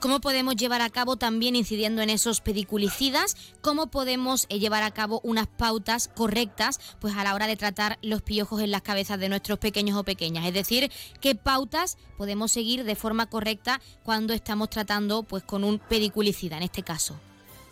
cómo 0.00 0.20
podemos 0.20 0.56
llevar 0.56 0.82
a 0.82 0.90
cabo 0.90 1.16
también 1.16 1.56
incidiendo 1.56 2.02
en 2.02 2.10
esos 2.10 2.40
pediculicidas, 2.40 3.36
cómo 3.60 3.88
podemos 3.88 4.46
eh, 4.48 4.58
llevar 4.58 4.82
a 4.82 4.90
cabo 4.90 5.20
unas 5.22 5.46
pautas 5.46 6.08
correctas 6.08 6.96
pues 7.00 7.16
a 7.16 7.24
la 7.24 7.34
hora 7.34 7.46
de 7.46 7.56
tratar 7.56 7.98
los 8.02 8.22
piojos 8.22 8.60
en 8.60 8.70
las 8.70 8.82
cabezas 8.82 9.18
de 9.18 9.28
nuestros 9.28 9.58
pequeños 9.58 9.98
o 9.98 10.04
pequeñas, 10.04 10.46
es 10.46 10.54
decir, 10.54 10.90
qué 11.20 11.34
pautas 11.34 11.98
podemos 12.16 12.52
seguir 12.52 12.84
de 12.84 12.96
forma 12.96 13.26
correcta 13.26 13.80
cuando 14.02 14.32
estamos 14.34 14.70
tratando 14.70 15.22
pues 15.22 15.42
con 15.42 15.64
un 15.64 15.78
pediculicida 15.78 16.56
en 16.56 16.62
este 16.62 16.82
caso. 16.82 17.18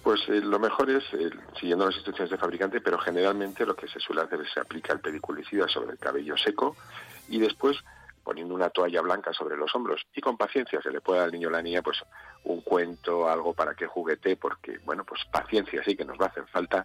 Pues 0.03 0.21
eh, 0.29 0.41
lo 0.43 0.59
mejor 0.59 0.91
es 0.91 1.03
eh, 1.15 1.31
siguiendo 1.59 1.87
las 1.87 1.95
instrucciones 1.95 2.31
del 2.31 2.39
fabricante, 2.39 2.81
pero 2.83 2.99
generalmente 2.99 3.65
lo 3.65 3.75
que 3.75 3.89
se 3.89 3.99
suele 4.01 4.21
hacer 4.21 4.41
es 4.43 4.53
se 4.53 4.61
aplica 4.61 4.93
el 4.93 5.01
pediculicida 5.01 5.67
sobre 5.67 5.93
el 5.93 5.99
cabello 5.99 6.37
seco 6.37 6.77
y 7.29 7.39
después 7.39 7.79
poniendo 8.25 8.55
una 8.55 8.71
toalla 8.71 9.03
blanca 9.03 9.33
sobre 9.33 9.57
los 9.57 9.75
hombros 9.75 10.07
y 10.15 10.21
con 10.21 10.37
paciencia 10.37 10.81
se 10.83 10.91
le 10.91 11.01
puede 11.01 11.21
al 11.21 11.31
niño 11.31 11.49
o 11.49 11.53
la 11.53 11.63
niña 11.63 11.83
pues 11.83 12.03
un 12.45 12.63
cuento, 12.63 13.29
algo 13.29 13.55
para 13.55 13.75
que 13.75 13.87
juguete, 13.87 14.37
porque 14.37 14.79
bueno, 14.85 15.05
pues 15.05 15.25
paciencia 15.31 15.83
sí 15.85 15.97
que 15.97 16.05
nos 16.05 16.19
va 16.19 16.27
a 16.27 16.29
hacer 16.29 16.47
falta 16.47 16.85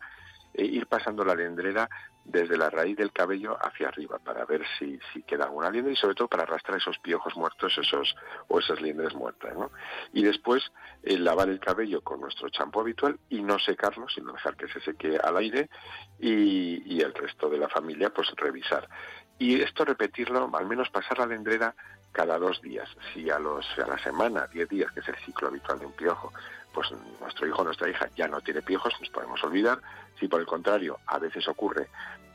e 0.54 0.66
ir 0.66 0.88
pasando 0.88 1.24
la 1.24 1.36
lendrera 1.36 1.90
desde 2.26 2.58
la 2.58 2.70
raíz 2.70 2.96
del 2.96 3.12
cabello 3.12 3.58
hacia 3.60 3.88
arriba 3.88 4.20
para 4.20 4.46
ver 4.46 4.64
si, 4.78 5.00
si 5.12 5.24
queda 5.24 5.46
alguna 5.46 5.72
liendra 5.72 5.92
y 5.92 5.96
sobre 5.96 6.16
todo 6.16 6.28
para 6.28 6.44
arrastrar 6.44 6.78
esos 6.78 7.00
piojos 7.00 7.36
muertos 7.36 7.76
esos 7.78 8.16
o 8.48 8.60
esas 8.60 8.80
liendres 8.82 9.16
muertas. 9.16 9.56
¿no? 9.56 9.72
Y 10.14 10.24
después 10.24 10.64
eh, 11.04 11.18
lavar 11.18 11.50
el 11.50 11.60
cabello 11.60 12.02
con 12.02 12.22
nuestro 12.22 12.50
champú 12.50 12.82
habitual 12.82 13.20
y 13.30 13.42
no 13.42 13.58
secarlo, 13.58 14.08
sino 14.10 14.34
dejar 14.34 14.56
que 14.56 14.68
se 14.68 14.80
seque 14.82 15.18
al 15.18 15.38
aire 15.38 15.70
y, 16.20 16.96
y 16.96 17.02
el 17.02 17.14
resto 17.14 17.50
de 17.50 17.58
la 17.58 17.70
familia 17.70 18.12
pues 18.12 18.30
revisar. 18.36 18.88
Y 19.40 19.62
esto 19.62 19.86
repetirlo, 19.86 20.52
al 20.54 20.66
menos 20.68 20.90
pasar 20.90 21.18
la 21.20 21.26
lendrera 21.26 21.74
cada 22.12 22.38
dos 22.38 22.62
días. 22.62 22.90
Si 23.14 23.30
a, 23.30 23.40
los, 23.40 23.66
a 23.80 23.88
la 23.88 23.98
semana, 23.98 24.48
diez 24.48 24.68
días, 24.68 24.92
que 24.92 25.00
es 25.00 25.08
el 25.08 25.16
ciclo 25.18 25.48
habitual 25.48 25.80
de 25.80 25.86
un 25.86 25.94
piojo, 25.94 26.34
pues 26.74 26.90
nuestro 27.22 27.48
hijo 27.48 27.62
o 27.62 27.64
nuestra 27.64 27.90
hija 27.90 28.10
ya 28.18 28.28
no 28.28 28.42
tiene 28.42 28.62
piojos, 28.62 28.94
nos 29.00 29.10
podemos 29.10 29.42
olvidar. 29.44 29.80
Si 30.20 30.28
por 30.28 30.42
el 30.42 30.46
contrario, 30.46 31.00
a 31.08 31.20
veces 31.20 31.48
ocurre 31.48 31.88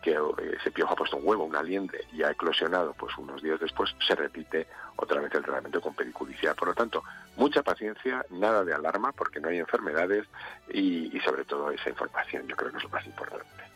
que 0.03 0.19
ese 0.59 0.71
piojo 0.71 0.95
ha 0.95 0.97
puesto 0.97 1.19
un 1.19 1.27
huevo, 1.27 1.45
una 1.45 1.63
liendre 1.63 2.01
y 2.13 2.23
ha 2.23 2.31
eclosionado, 2.31 2.95
pues 2.95 3.17
unos 3.19 3.43
días 3.43 3.61
después 3.61 3.95
se 4.07 4.15
repite 4.15 4.67
otra 4.97 5.21
vez 5.21 5.35
el 5.35 5.43
tratamiento 5.43 5.81
con 5.81 5.95
pediculicidad. 5.95 6.57
Por 6.57 6.69
lo 6.69 6.75
tanto, 6.75 7.03
mucha 7.37 7.63
paciencia, 7.63 8.25
nada 8.31 8.65
de 8.65 8.75
alarma 8.75 9.13
porque 9.13 9.41
no 9.41 9.49
hay 9.49 9.59
enfermedades 9.59 10.27
y, 10.69 11.15
y 11.15 11.21
sobre 11.21 11.45
todo 11.45 11.71
esa 11.71 11.91
información, 11.91 12.47
yo 12.47 12.57
creo 12.57 12.71
que 12.71 12.79
es 12.79 12.85
lo 12.85 12.91
más 12.91 13.05
importante 13.07 13.74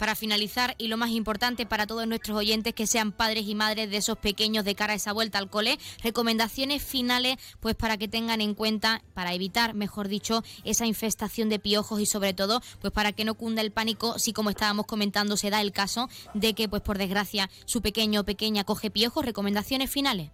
para 0.00 0.14
finalizar 0.14 0.74
y 0.78 0.88
lo 0.88 0.96
más 0.96 1.10
importante 1.10 1.66
para 1.66 1.86
todos 1.86 2.06
nuestros 2.06 2.38
oyentes 2.38 2.72
que 2.72 2.86
sean 2.86 3.12
padres 3.12 3.46
y 3.46 3.54
madres 3.54 3.90
de 3.90 3.98
esos 3.98 4.16
pequeños 4.16 4.64
de 4.64 4.74
cara 4.74 4.94
a 4.94 4.96
esa 4.96 5.12
vuelta 5.12 5.36
al 5.36 5.50
cole, 5.50 5.76
recomendaciones 6.02 6.82
finales 6.82 7.36
pues 7.60 7.74
para 7.74 7.98
que 7.98 8.08
tengan 8.08 8.40
en 8.40 8.54
cuenta, 8.54 9.02
para 9.12 9.34
evitar, 9.34 9.74
mejor 9.74 10.08
dicho, 10.08 10.42
esa 10.64 10.86
infestación 10.86 11.50
de 11.50 11.58
piojos 11.58 12.00
y 12.00 12.06
sobre 12.06 12.32
todo 12.32 12.62
pues 12.80 12.94
para 12.94 13.12
que 13.12 13.26
no 13.26 13.34
cunda 13.34 13.60
el 13.60 13.72
pánico 13.72 14.18
si 14.18 14.32
como 14.32 14.48
estábamos 14.48 14.86
comentando 14.86 15.36
se 15.36 15.50
da 15.50 15.60
el 15.60 15.70
caso 15.70 16.08
de 16.32 16.54
que 16.54 16.66
pues 16.66 16.80
por 16.80 16.96
desgracia 16.96 17.50
su 17.66 17.82
pequeño 17.82 18.22
o 18.22 18.24
pequeña 18.24 18.64
coge 18.64 18.90
piojos, 18.90 19.26
recomendaciones 19.26 19.90
finales. 19.90 20.30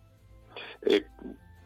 Eh, 0.82 1.04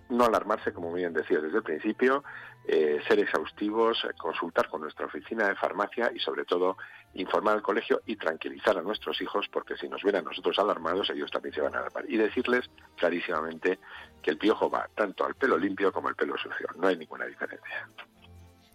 no 0.08 0.24
alarmarse, 0.24 0.72
como 0.72 0.90
bien 0.92 1.12
decía 1.12 1.38
desde 1.38 1.58
el 1.58 1.62
principio, 1.62 2.24
eh, 2.66 3.00
ser 3.08 3.18
exhaustivos, 3.18 3.98
consultar 4.18 4.68
con 4.68 4.82
nuestra 4.82 5.06
oficina 5.06 5.48
de 5.48 5.56
farmacia 5.56 6.12
y 6.14 6.18
sobre 6.18 6.44
todo 6.44 6.76
informar 7.14 7.56
al 7.56 7.62
colegio 7.62 8.00
y 8.06 8.16
tranquilizar 8.16 8.78
a 8.78 8.82
nuestros 8.82 9.20
hijos 9.20 9.48
porque 9.48 9.76
si 9.76 9.88
nos 9.88 10.02
ven 10.02 10.16
a 10.16 10.22
nosotros 10.22 10.58
alarmados 10.58 11.10
ellos 11.10 11.30
también 11.30 11.54
se 11.54 11.60
van 11.60 11.74
a 11.74 11.78
alarmar 11.78 12.04
y 12.08 12.16
decirles 12.16 12.70
clarísimamente 12.96 13.78
que 14.22 14.30
el 14.30 14.38
piojo 14.38 14.70
va 14.70 14.88
tanto 14.94 15.24
al 15.24 15.34
pelo 15.34 15.58
limpio 15.58 15.92
como 15.92 16.08
al 16.08 16.14
pelo 16.14 16.36
sucio, 16.38 16.68
no 16.76 16.86
hay 16.86 16.96
ninguna 16.96 17.26
diferencia. 17.26 17.88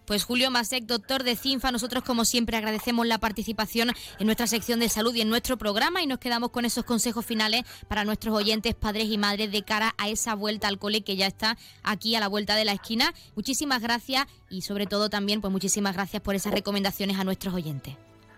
Pues 0.06 0.24
Julio 0.24 0.52
Masek, 0.52 0.84
doctor 0.86 1.24
de 1.24 1.36
CINFA, 1.36 1.72
nosotros 1.72 2.04
como 2.04 2.26
siempre 2.26 2.58
agradecemos 2.58 3.08
la 3.08 3.18
participación 3.18 3.90
en 4.20 4.26
nuestra 4.28 4.46
sección 4.46 4.80
de 4.80 4.88
salud 4.88 5.16
y 5.16 5.22
en 5.22 5.30
nuestro 5.30 5.58
programa 5.58 6.04
y 6.04 6.08
nos 6.08 6.20
quedamos 6.20 6.52
con 6.52 6.64
esos 6.64 6.84
consejos 6.84 7.26
finales 7.26 7.64
para 7.88 8.06
nuestros 8.06 8.36
oyentes, 8.36 8.76
padres 8.76 9.06
y 9.06 9.18
madres 9.18 9.52
de 9.52 9.64
cara 9.64 9.96
a 9.98 10.08
esa 10.08 10.36
vuelta 10.36 10.68
al 10.68 10.78
cole 10.78 11.02
que 11.02 11.16
ya 11.16 11.26
está 11.26 11.58
aquí 11.82 12.16
a 12.16 12.20
la 12.20 12.28
vuelta 12.28 12.56
de 12.56 12.66
la 12.66 12.74
esquina. 12.74 13.16
Muchísimas 13.36 13.82
gracias 13.82 14.28
y 14.48 14.62
sobre 14.62 14.86
todo 14.86 15.10
también 15.10 15.42
pues 15.42 15.52
muchísimas 15.52 15.96
gracias 15.96 16.22
por 16.22 16.36
esas 16.36 16.54
recomendaciones 16.54 17.18
a 17.18 17.24
nuestros 17.24 17.56
oyentes. 17.56 17.96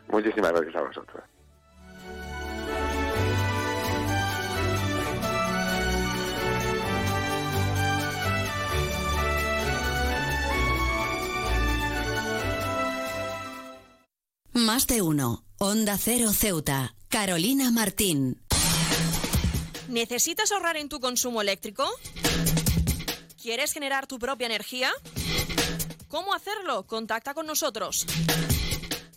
Muchísimas 0.09 0.51
gracias 0.51 0.75
a 0.75 0.81
vosotros. 0.81 1.23
Más 14.53 14.87
de 14.87 15.01
uno. 15.01 15.43
Onda 15.59 15.97
Cero 15.97 16.31
Ceuta. 16.33 16.95
Carolina 17.09 17.71
Martín. 17.71 18.41
¿Necesitas 19.87 20.51
ahorrar 20.51 20.77
en 20.77 20.89
tu 20.89 20.99
consumo 20.99 21.41
eléctrico? 21.41 21.87
¿Quieres 23.41 23.71
generar 23.71 24.07
tu 24.07 24.19
propia 24.19 24.47
energía? 24.47 24.91
¿Cómo 26.09 26.33
hacerlo? 26.33 26.85
Contacta 26.87 27.33
con 27.33 27.45
nosotros. 27.45 28.05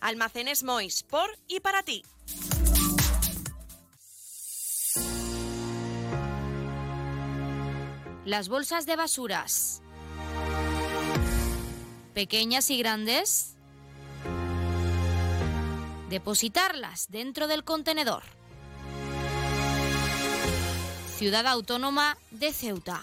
Almacenes 0.00 0.62
Mois, 0.62 1.02
por 1.02 1.28
y 1.46 1.60
para 1.60 1.82
ti. 1.82 2.02
Las 8.24 8.48
bolsas 8.48 8.86
de 8.86 8.96
basuras. 8.96 9.82
Pequeñas 12.14 12.70
y 12.70 12.78
grandes. 12.78 13.56
Depositarlas 16.08 17.10
dentro 17.10 17.46
del 17.46 17.64
contenedor. 17.64 18.22
Ciudad 21.16 21.46
Autónoma 21.46 22.16
de 22.30 22.52
Ceuta. 22.52 23.02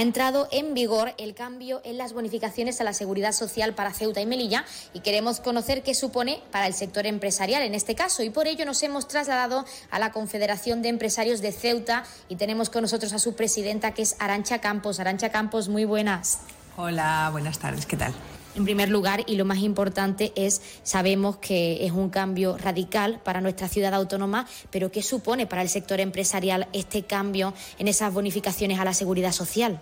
Ha 0.00 0.02
entrado 0.02 0.48
en 0.50 0.72
vigor 0.72 1.12
el 1.18 1.34
cambio 1.34 1.82
en 1.84 1.98
las 1.98 2.14
bonificaciones 2.14 2.80
a 2.80 2.84
la 2.84 2.94
seguridad 2.94 3.32
social 3.32 3.74
para 3.74 3.92
Ceuta 3.92 4.22
y 4.22 4.24
Melilla 4.24 4.64
y 4.94 5.00
queremos 5.00 5.40
conocer 5.40 5.82
qué 5.82 5.94
supone 5.94 6.42
para 6.50 6.66
el 6.66 6.72
sector 6.72 7.06
empresarial 7.06 7.60
en 7.62 7.74
este 7.74 7.94
caso 7.94 8.22
y 8.22 8.30
por 8.30 8.46
ello 8.46 8.64
nos 8.64 8.82
hemos 8.82 9.08
trasladado 9.08 9.66
a 9.90 9.98
la 9.98 10.10
Confederación 10.10 10.80
de 10.80 10.88
Empresarios 10.88 11.42
de 11.42 11.52
Ceuta 11.52 12.04
y 12.30 12.36
tenemos 12.36 12.70
con 12.70 12.80
nosotros 12.80 13.12
a 13.12 13.18
su 13.18 13.34
presidenta 13.34 13.92
que 13.92 14.00
es 14.00 14.16
Arancha 14.20 14.62
Campos. 14.62 15.00
Arancha 15.00 15.28
Campos, 15.28 15.68
muy 15.68 15.84
buenas. 15.84 16.38
Hola, 16.78 17.28
buenas 17.30 17.58
tardes, 17.58 17.84
¿qué 17.84 17.98
tal? 17.98 18.14
En 18.56 18.64
primer 18.64 18.88
lugar, 18.88 19.22
y 19.26 19.36
lo 19.36 19.44
más 19.44 19.58
importante 19.58 20.32
es, 20.34 20.60
sabemos 20.82 21.36
que 21.36 21.86
es 21.86 21.92
un 21.92 22.10
cambio 22.10 22.58
radical 22.58 23.20
para 23.22 23.40
nuestra 23.40 23.68
ciudad 23.68 23.94
autónoma, 23.94 24.46
pero 24.70 24.90
¿qué 24.90 25.02
supone 25.02 25.46
para 25.46 25.62
el 25.62 25.68
sector 25.68 26.00
empresarial 26.00 26.66
este 26.72 27.04
cambio 27.04 27.54
en 27.78 27.86
esas 27.86 28.12
bonificaciones 28.12 28.80
a 28.80 28.84
la 28.84 28.92
seguridad 28.92 29.32
social? 29.32 29.80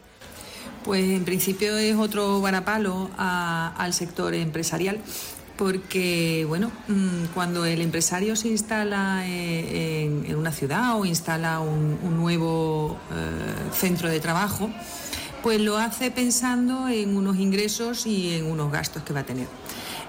Pues 0.84 1.02
en 1.04 1.24
principio 1.24 1.76
es 1.78 1.96
otro 1.96 2.40
varapalo 2.40 3.10
a- 3.16 3.74
al 3.76 3.94
sector 3.94 4.34
empresarial 4.34 4.98
porque 5.56 6.44
bueno, 6.46 6.70
mm, 6.86 7.34
cuando 7.34 7.64
el 7.64 7.80
empresario 7.80 8.36
se 8.36 8.48
instala 8.48 9.24
eh, 9.26 10.04
en, 10.04 10.36
una 10.36 10.52
ciudad 10.52 10.96
o 10.98 11.04
instala 11.04 11.58
un, 11.58 11.98
nuevo 12.16 12.96
eh, 13.12 13.74
centro 13.74 14.08
de 14.08 14.20
trabajo, 14.20 14.70
pues 15.48 15.62
lo 15.62 15.78
hace 15.78 16.10
pensando 16.10 16.88
en 16.88 17.16
unos 17.16 17.38
ingresos 17.38 18.04
y 18.04 18.34
en 18.34 18.44
unos 18.44 18.70
gastos 18.70 19.02
que 19.02 19.14
va 19.14 19.20
a 19.20 19.24
tener. 19.24 19.46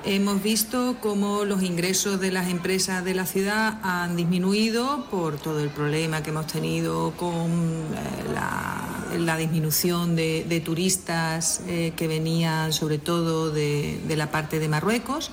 Hemos 0.03 0.43
visto 0.43 0.97
cómo 0.99 1.45
los 1.45 1.63
ingresos 1.63 2.19
de 2.19 2.29
las 2.29 2.49
empresas 2.49 3.05
de 3.05 3.13
la 3.13 3.25
ciudad 3.25 3.79
han 3.81 4.17
disminuido 4.17 5.05
por 5.09 5.37
todo 5.37 5.61
el 5.61 5.69
problema 5.69 6.21
que 6.23 6.31
hemos 6.31 6.45
tenido 6.47 7.13
con 7.15 7.51
eh, 7.51 9.17
la, 9.17 9.37
disminución 9.37 10.17
de, 10.17 10.61
turistas 10.65 11.61
eh, 11.67 11.93
que 11.95 12.09
venían 12.09 12.73
sobre 12.73 12.97
todo 12.97 13.49
de, 13.49 13.97
la 14.17 14.31
parte 14.31 14.59
de 14.59 14.67
Marruecos 14.67 15.31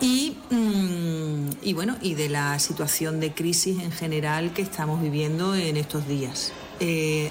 y, 0.00 0.36
mm, 0.50 1.50
y, 1.62 1.74
bueno 1.74 1.96
y 2.02 2.14
de 2.14 2.28
la 2.28 2.58
situación 2.58 3.20
de 3.20 3.32
crisis 3.34 3.80
en 3.84 3.92
general 3.92 4.52
que 4.52 4.62
estamos 4.62 5.00
viviendo 5.00 5.54
en 5.54 5.76
estos 5.76 6.08
días. 6.08 6.52
Eh, 6.80 7.30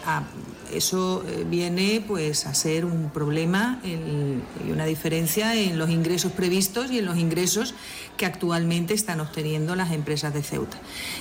eso 0.74 1.24
eh, 1.28 1.46
viene 1.48 2.04
pues 2.06 2.46
a 2.46 2.54
ser 2.54 2.86
un 2.86 3.10
problema 3.10 3.80
y 3.84 4.72
una 4.72 4.86
diferencia 4.86 5.56
en 5.56 5.78
los 5.78 5.90
ingresos 5.90 6.32
previstos 6.32 6.92
y 6.92 7.00
en 7.00 7.06
los 7.06 7.18
ingresos 7.18 7.74
que 8.18 8.26
actualmente 8.26 8.94
están 8.94 9.20
obteniendo 9.20 9.76
las 9.76 9.92
empresas 9.92 10.34
de 10.34 10.44
Ceuta. 10.44 10.78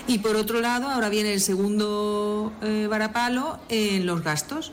Y 0.07 0.19
por 0.19 0.37
otro 0.37 0.61
lado, 0.61 0.89
ahora 0.89 1.09
viene 1.09 1.33
el 1.33 1.41
segundo 1.41 2.53
eh, 2.63 2.87
varapalo 2.89 3.59
en 3.69 4.07
los 4.07 4.23
gastos. 4.23 4.73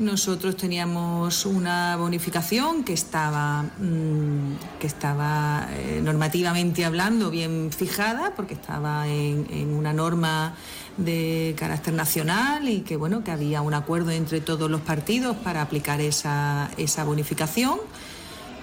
Nosotros 0.00 0.56
teníamos 0.56 1.44
una 1.44 1.94
bonificación 1.96 2.84
que 2.84 2.94
estaba, 2.94 3.62
mm, 3.62 4.78
que 4.80 4.86
estaba 4.86 5.68
eh, 5.72 6.00
normativamente 6.02 6.86
hablando 6.86 7.30
bien 7.30 7.70
fijada, 7.70 8.32
porque 8.34 8.54
estaba 8.54 9.06
en 9.06 9.74
una 9.74 9.92
norma 9.92 10.54
de 10.96 11.54
carácter 11.58 11.92
nacional 11.92 12.66
y 12.68 12.80
que 12.80 12.96
bueno 12.96 13.22
que 13.24 13.30
había 13.30 13.60
un 13.60 13.74
acuerdo 13.74 14.10
entre 14.10 14.40
todos 14.40 14.70
los 14.70 14.80
partidos 14.80 15.36
para 15.36 15.60
aplicar 15.60 16.00
esa, 16.00 16.70
esa 16.78 17.04
bonificación 17.04 17.78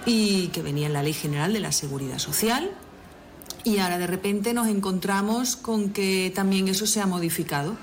y 0.07 0.47
que 0.47 0.63
venía 0.63 0.87
en 0.87 0.93
la 0.93 1.03
Ley 1.03 1.13
General 1.13 1.53
de 1.53 1.59
la 1.59 1.71
Seguridad 1.71 2.17
Social. 2.17 2.71
Y 3.63 3.77
ahora 3.77 3.99
de 3.99 4.07
repente 4.07 4.53
nos 4.53 4.67
encontramos 4.67 5.55
con 5.55 5.89
que 5.89 6.31
también 6.33 6.67
eso 6.67 6.87
se 6.87 6.99
ha 6.99 7.05
modificado. 7.05 7.77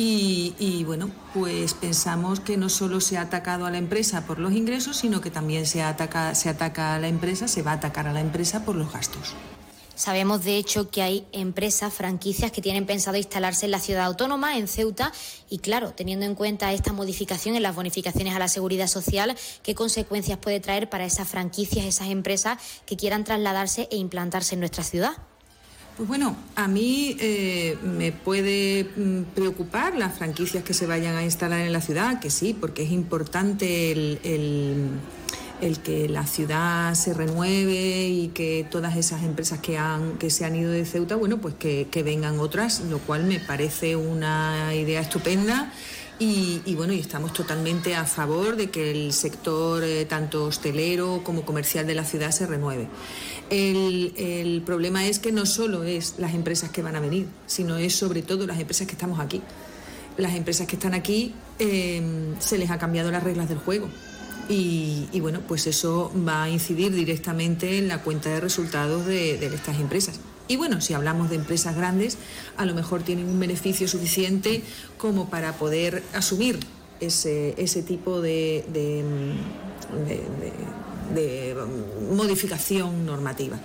Y, 0.00 0.84
bueno, 0.84 1.10
pues 1.34 1.74
pensamos 1.74 2.38
que 2.38 2.56
no 2.56 2.68
solo 2.68 3.00
se 3.00 3.18
ha 3.18 3.22
atacado 3.22 3.66
a 3.66 3.70
la 3.72 3.78
empresa 3.78 4.26
por 4.26 4.38
los 4.38 4.52
ingresos, 4.52 4.96
sino 4.96 5.20
que 5.20 5.32
también 5.32 5.66
se 5.66 5.82
ataca, 5.82 6.36
se 6.36 6.48
ataca 6.48 6.94
a 6.94 7.00
la 7.00 7.08
empresa, 7.08 7.48
se 7.48 7.62
va 7.62 7.72
a 7.72 7.74
atacar 7.74 8.06
a 8.06 8.12
la 8.12 8.20
empresa 8.20 8.64
por 8.64 8.76
los 8.76 8.92
gastos. 8.92 9.34
Sabemos, 9.96 10.44
de 10.44 10.56
hecho, 10.56 10.88
que 10.88 11.02
hay 11.02 11.26
empresas, 11.32 11.92
franquicias 11.92 12.52
que 12.52 12.62
tienen 12.62 12.86
pensado 12.86 13.16
instalarse 13.16 13.64
en 13.64 13.72
la 13.72 13.80
ciudad 13.80 14.04
autónoma, 14.04 14.56
en 14.56 14.68
Ceuta, 14.68 15.12
y 15.50 15.58
claro, 15.58 15.90
teniendo 15.90 16.24
en 16.24 16.36
cuenta 16.36 16.72
esta 16.72 16.92
modificación 16.92 17.56
en 17.56 17.64
las 17.64 17.74
bonificaciones 17.74 18.36
a 18.36 18.38
la 18.38 18.46
seguridad 18.46 18.86
social, 18.86 19.36
¿qué 19.64 19.74
consecuencias 19.74 20.38
puede 20.38 20.60
traer 20.60 20.88
para 20.88 21.06
esas 21.06 21.26
franquicias, 21.26 21.84
esas 21.84 22.06
empresas 22.10 22.58
que 22.86 22.96
quieran 22.96 23.24
trasladarse 23.24 23.88
e 23.90 23.96
implantarse 23.96 24.54
en 24.54 24.60
nuestra 24.60 24.84
ciudad? 24.84 25.16
Pues 25.98 26.08
bueno, 26.08 26.36
a 26.54 26.68
mí 26.68 27.16
eh, 27.20 27.76
me 27.82 28.12
puede 28.12 28.88
mm, 28.96 29.34
preocupar 29.34 29.94
las 29.96 30.16
franquicias 30.16 30.64
que 30.64 30.72
se 30.72 30.86
vayan 30.86 31.16
a 31.16 31.24
instalar 31.24 31.60
en 31.60 31.72
la 31.72 31.82
ciudad, 31.82 32.20
que 32.20 32.30
sí, 32.30 32.56
porque 32.58 32.84
es 32.84 32.92
importante 32.92 33.92
el 33.92 34.20
el 35.60 35.80
que 35.80 36.08
la 36.08 36.26
ciudad 36.26 36.94
se 36.94 37.14
renueve 37.14 38.08
y 38.08 38.28
que 38.28 38.66
todas 38.70 38.96
esas 38.96 39.22
empresas 39.22 39.60
que, 39.60 39.78
han, 39.78 40.18
que 40.18 40.30
se 40.30 40.44
han 40.44 40.54
ido 40.54 40.70
de 40.70 40.84
Ceuta, 40.84 41.16
bueno, 41.16 41.38
pues 41.38 41.54
que, 41.54 41.86
vengan 42.04 42.38
otras, 42.38 42.80
lo 42.80 42.98
cual 42.98 43.24
me 43.24 43.40
parece 43.40 43.96
una 43.96 44.74
idea 44.74 45.00
estupenda. 45.00 45.72
Y, 46.20 46.74
bueno, 46.74 46.92
y 46.92 46.98
estamos 46.98 47.32
totalmente 47.32 47.94
a 47.94 48.04
favor 48.04 48.56
de 48.56 48.70
que 48.70 48.90
el 48.90 49.12
sector 49.12 49.84
eh, 49.84 50.04
tanto 50.04 50.46
hostelero 50.46 51.22
como 51.22 51.42
comercial 51.44 51.86
de 51.86 51.94
la 51.94 52.04
ciudad 52.04 52.32
se 52.32 52.44
renueve. 52.44 52.88
El, 53.50 54.62
problema 54.66 55.06
es 55.06 55.20
que 55.20 55.30
no 55.30 55.46
solo 55.46 55.84
es 55.84 56.16
las 56.18 56.34
empresas 56.34 56.70
que 56.70 56.82
van 56.82 56.96
a 56.96 57.00
venir, 57.00 57.28
sino 57.46 57.76
es 57.76 57.94
sobre 57.94 58.22
todo 58.22 58.46
las 58.46 58.58
empresas 58.58 58.86
que 58.88 58.94
estamos 58.94 59.20
aquí. 59.20 59.40
Las 60.16 60.34
empresas 60.34 60.66
que 60.66 60.74
están 60.74 60.94
aquí 60.94 61.34
eh, 61.60 62.02
se 62.40 62.58
les 62.58 62.70
ha 62.70 62.78
cambiado 62.78 63.12
las 63.12 63.22
reglas 63.22 63.48
del 63.48 63.58
juego. 63.58 63.88
Y, 64.48 65.20
bueno, 65.20 65.40
pues 65.46 65.66
eso 65.66 66.10
va 66.26 66.44
a 66.44 66.50
incidir 66.50 66.92
directamente 66.92 67.78
en 67.78 67.86
la 67.86 68.02
cuenta 68.02 68.30
de 68.30 68.40
resultados 68.40 69.04
de, 69.04 69.34
estas 69.46 69.78
empresas. 69.78 70.20
Y 70.48 70.56
bueno, 70.56 70.80
si 70.80 70.94
hablamos 70.94 71.28
de 71.28 71.36
empresas 71.36 71.76
grandes, 71.76 72.16
a 72.56 72.64
lo 72.64 72.74
mejor 72.74 73.02
tienen 73.02 73.28
un 73.28 73.38
beneficio 73.38 73.86
suficiente 73.86 74.62
como 74.96 75.28
para 75.28 75.52
poder 75.52 76.02
asumir 76.14 76.58
ese, 77.00 77.54
ese 77.58 77.82
tipo 77.82 78.20
de, 78.22 78.64
de, 78.72 79.04
modificación 82.10 83.04
normativa. 83.06 83.58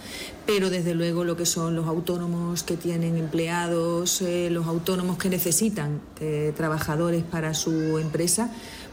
Pero 0.46 0.70
desde 0.70 0.94
luego 0.94 1.24
lo 1.24 1.38
que 1.38 1.46
son 1.46 1.76
los 1.76 1.88
autónomos 1.88 2.64
que 2.64 2.76
tienen 2.76 3.18
empleados, 3.18 4.22
eh, 4.22 4.50
los 4.52 4.68
autónomos 4.68 5.18
que 5.18 5.30
necesitan 5.30 6.02
eh, 6.20 6.54
trabajadores 6.56 7.24
para 7.24 7.54
su 7.54 7.98
empresa, 7.98 8.50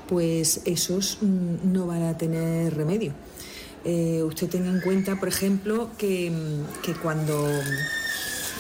pues 0.09 0.63
esos 0.65 1.19
mm, 1.21 1.73
no 1.73 1.87
van 1.87 2.03
a 2.03 2.19
tener 2.19 2.75
remedio. 2.77 3.13
Eh, 3.85 4.23
usted 4.25 4.49
tenga 4.49 4.69
en 4.69 4.81
cuenta, 4.81 5.17
por 5.17 5.29
ejemplo, 5.29 5.91
que, 5.97 6.31
mm, 6.31 6.93
cuando, 7.03 7.49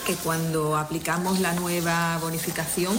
que 0.07 0.15
cuando 0.15 0.77
aplicamos 0.77 1.41
la 1.41 1.53
nueva 1.55 2.19
bonificación, 2.19 2.99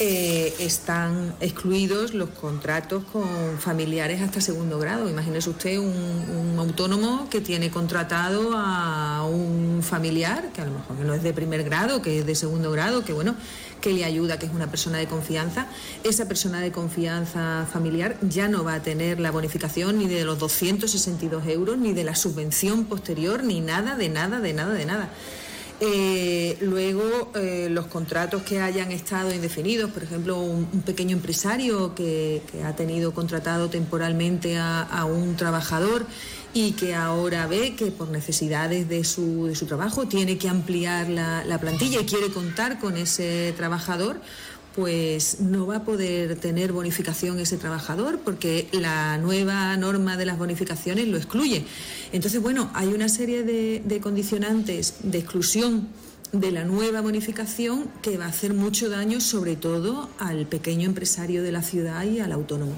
eh, 0.00 0.54
están 0.58 1.34
excluidos 1.40 2.14
los 2.14 2.30
contratos 2.30 3.04
con 3.12 3.58
familiares 3.58 4.22
hasta 4.22 4.40
segundo 4.40 4.78
grado. 4.78 5.08
Imagínese 5.08 5.50
usted 5.50 5.78
un, 5.78 6.56
autónomo 6.58 7.28
que 7.28 7.40
tiene 7.40 7.70
contratado 7.70 8.52
a 8.56 9.24
un 9.28 9.80
familiar, 9.82 10.50
que 10.54 10.60
a 10.60 10.64
lo 10.64 10.72
mejor 10.72 10.96
no 10.96 11.14
es 11.14 11.22
de 11.22 11.32
primer 11.32 11.64
grado, 11.64 12.00
que 12.02 12.20
es 12.20 12.26
de 12.26 12.34
segundo 12.34 12.70
grado, 12.70 13.04
que 13.04 13.12
bueno, 13.12 13.34
que 13.82 13.92
le 13.92 14.06
ayuda, 14.06 14.38
que 14.38 14.46
es 14.46 14.52
una 14.52 14.68
persona 14.68 14.96
de 14.96 15.06
confianza. 15.06 15.66
Esa 16.04 16.26
persona 16.26 16.60
de 16.60 16.72
confianza 16.72 17.66
familiar 17.70 18.16
ya 18.22 18.48
no 18.48 18.64
va 18.64 18.74
a 18.74 18.82
tener 18.82 19.20
la 19.20 19.30
bonificación 19.30 19.98
ni 19.98 20.06
de 20.06 20.24
los 20.24 20.38
262 20.38 21.46
euros, 21.48 21.76
ni 21.76 21.92
de 21.92 22.04
la 22.04 22.14
subvención 22.14 22.86
posterior, 22.86 23.44
ni 23.44 23.60
nada, 23.60 23.96
de 23.96 24.08
nada, 24.08 24.40
de 24.40 24.54
nada, 24.54 24.72
de 24.72 24.86
nada. 24.86 25.10
Eh, 25.84 26.58
luego, 26.60 27.32
eh, 27.34 27.66
los 27.68 27.88
contratos 27.88 28.44
que 28.44 28.60
hayan 28.60 28.92
estado 28.92 29.34
indefinidos, 29.34 29.90
por 29.90 30.04
ejemplo, 30.04 30.38
un, 30.38 30.66
pequeño 30.86 31.16
empresario 31.16 31.92
que, 31.96 32.40
ha 32.64 32.76
tenido 32.76 33.12
contratado 33.12 33.68
temporalmente 33.68 34.58
a, 34.58 35.04
un 35.06 35.34
trabajador 35.34 36.06
y 36.54 36.72
que 36.72 36.94
ahora 36.94 37.46
ve 37.46 37.74
que 37.74 37.86
por 37.86 38.08
necesidades 38.08 38.88
de 38.88 39.04
su, 39.04 39.46
de 39.46 39.54
su 39.54 39.66
trabajo 39.66 40.06
tiene 40.06 40.38
que 40.38 40.48
ampliar 40.48 41.08
la, 41.08 41.44
la 41.44 41.58
plantilla 41.58 42.00
y 42.00 42.04
quiere 42.04 42.28
contar 42.28 42.78
con 42.78 42.96
ese 42.96 43.54
trabajador, 43.56 44.20
pues 44.74 45.40
no 45.40 45.66
va 45.66 45.76
a 45.76 45.84
poder 45.84 46.36
tener 46.36 46.72
bonificación 46.72 47.38
ese 47.38 47.56
trabajador 47.56 48.20
porque 48.20 48.68
la 48.72 49.18
nueva 49.18 49.76
norma 49.76 50.16
de 50.16 50.26
las 50.26 50.38
bonificaciones 50.38 51.08
lo 51.08 51.16
excluye. 51.16 51.64
Entonces, 52.12 52.40
bueno, 52.40 52.70
hay 52.74 52.88
una 52.88 53.08
serie 53.08 53.42
de, 53.42 54.00
condicionantes 54.00 54.96
de 55.02 55.18
exclusión 55.18 55.88
de 56.32 56.50
la 56.50 56.64
nueva 56.64 57.02
bonificación 57.02 57.90
que 58.00 58.16
va 58.16 58.24
a 58.24 58.28
hacer 58.28 58.54
mucho 58.54 58.88
daño 58.88 59.20
sobre 59.20 59.56
todo 59.56 60.08
al 60.18 60.46
pequeño 60.46 60.86
empresario 60.86 61.42
de 61.42 61.52
la 61.52 61.62
ciudad 61.62 62.04
y 62.04 62.20
al 62.20 62.32
autónomo 62.32 62.72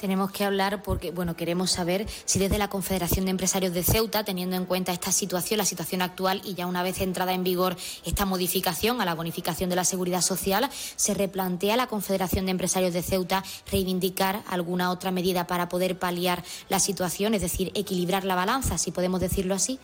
tenemos 0.00 0.32
que 0.32 0.44
hablar 0.44 0.82
porque, 0.82 1.10
bueno, 1.10 1.36
queremos 1.36 1.70
saber 1.70 2.06
si 2.24 2.38
desde 2.38 2.56
la 2.56 2.68
Confederación 2.68 3.26
de 3.26 3.32
Empresarios 3.32 3.74
de 3.74 3.82
Ceuta, 3.82 4.24
teniendo 4.24 4.56
en 4.56 4.64
cuenta 4.64 4.92
esta 4.92 5.12
situación, 5.12 5.58
la 5.58 5.66
situación 5.66 6.00
actual 6.00 6.40
y 6.42 6.54
ya 6.54 6.66
una 6.66 6.82
vez 6.82 7.00
entrada 7.02 7.34
en 7.34 7.44
vigor 7.44 7.76
esta 8.04 8.24
modificación 8.24 9.00
a 9.00 9.04
la 9.04 9.14
bonificación 9.14 9.68
de 9.68 9.76
la 9.76 9.84
seguridad 9.84 10.22
social, 10.22 10.70
se 10.96 11.12
replantea 11.12 11.76
la 11.76 11.86
Confederación 11.86 12.46
de 12.46 12.52
Empresarios 12.52 12.94
de 12.94 13.02
Ceuta 13.02 13.44
reivindicar 13.70 14.42
alguna 14.48 14.90
otra 14.90 15.10
medida 15.10 15.46
para 15.46 15.68
poder 15.68 15.98
paliar 15.98 16.42
la 16.70 16.80
situación, 16.80 17.34
es 17.34 17.42
decir, 17.42 17.70
equilibrar 17.74 18.24
la 18.24 18.34
balanza, 18.34 18.78
si 18.78 18.92
podemos 18.92 19.20
decirlo 19.20 19.54
así. 19.54 19.78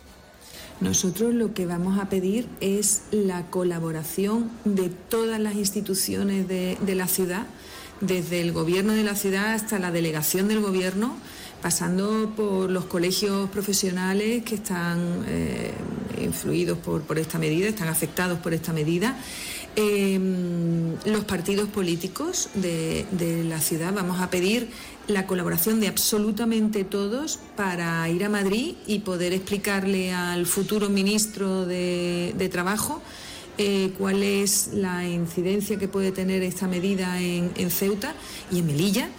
Nosotros 0.81 1.33
lo 1.33 1.53
que 1.53 1.67
vamos 1.67 1.99
a 1.99 2.09
pedir 2.09 2.47
es 2.59 3.03
la 3.11 3.49
colaboración 3.51 4.49
de 4.65 4.89
todas 4.89 5.39
las 5.39 5.55
instituciones 5.55 6.47
de, 6.47 6.77
de 6.81 6.95
la 6.95 7.07
ciudad 7.07 7.45
desde 8.01 8.41
el 8.41 8.51
gobierno 8.51 8.93
de 8.93 9.03
la 9.03 9.15
ciudad 9.15 9.53
hasta 9.53 9.79
la 9.79 9.91
delegación 9.91 10.47
del 10.47 10.61
gobierno, 10.61 11.17
pasando 11.61 12.33
por 12.35 12.69
los 12.69 12.85
colegios 12.85 13.49
profesionales 13.49 14.43
que 14.43 14.55
están 14.55 15.25
eh, 15.27 15.73
influidos 16.21 16.77
por, 16.77 17.01
por, 17.01 17.17
esta 17.17 17.39
medida, 17.39 17.67
están 17.67 17.87
afectados 17.87 18.39
por 18.39 18.53
esta 18.53 18.73
medida. 18.73 19.17
Em, 19.79 20.95
los 21.05 21.23
partidos 21.25 21.69
políticos 21.69 22.49
de, 22.55 23.05
la 23.47 23.61
ciudad 23.61 23.93
vamos 23.93 24.19
a 24.21 24.31
pedir 24.31 24.69
la 25.05 25.27
colaboración 25.27 25.79
de 25.79 25.87
absolutamente 25.87 26.83
todos 26.83 27.39
para 27.55 28.09
ir 28.09 28.23
a 28.25 28.29
Madrid 28.29 28.73
y 28.87 28.99
poder 28.99 29.33
explicarle 29.33 30.11
al 30.11 30.47
futuro 30.47 30.89
ministro 30.89 31.67
de, 31.67 32.49
Trabajo 32.51 33.03
eh, 33.57 33.93
cuál 33.97 34.23
es 34.23 34.69
la 34.73 35.07
incidencia 35.07 35.77
que 35.77 35.87
puede 35.87 36.11
tener 36.11 36.43
esta 36.43 36.67
medida 36.67 37.21
en, 37.21 37.71
Ceuta 37.71 38.13
y 38.51 38.59
en 38.59 38.67
Melilla. 38.67 39.09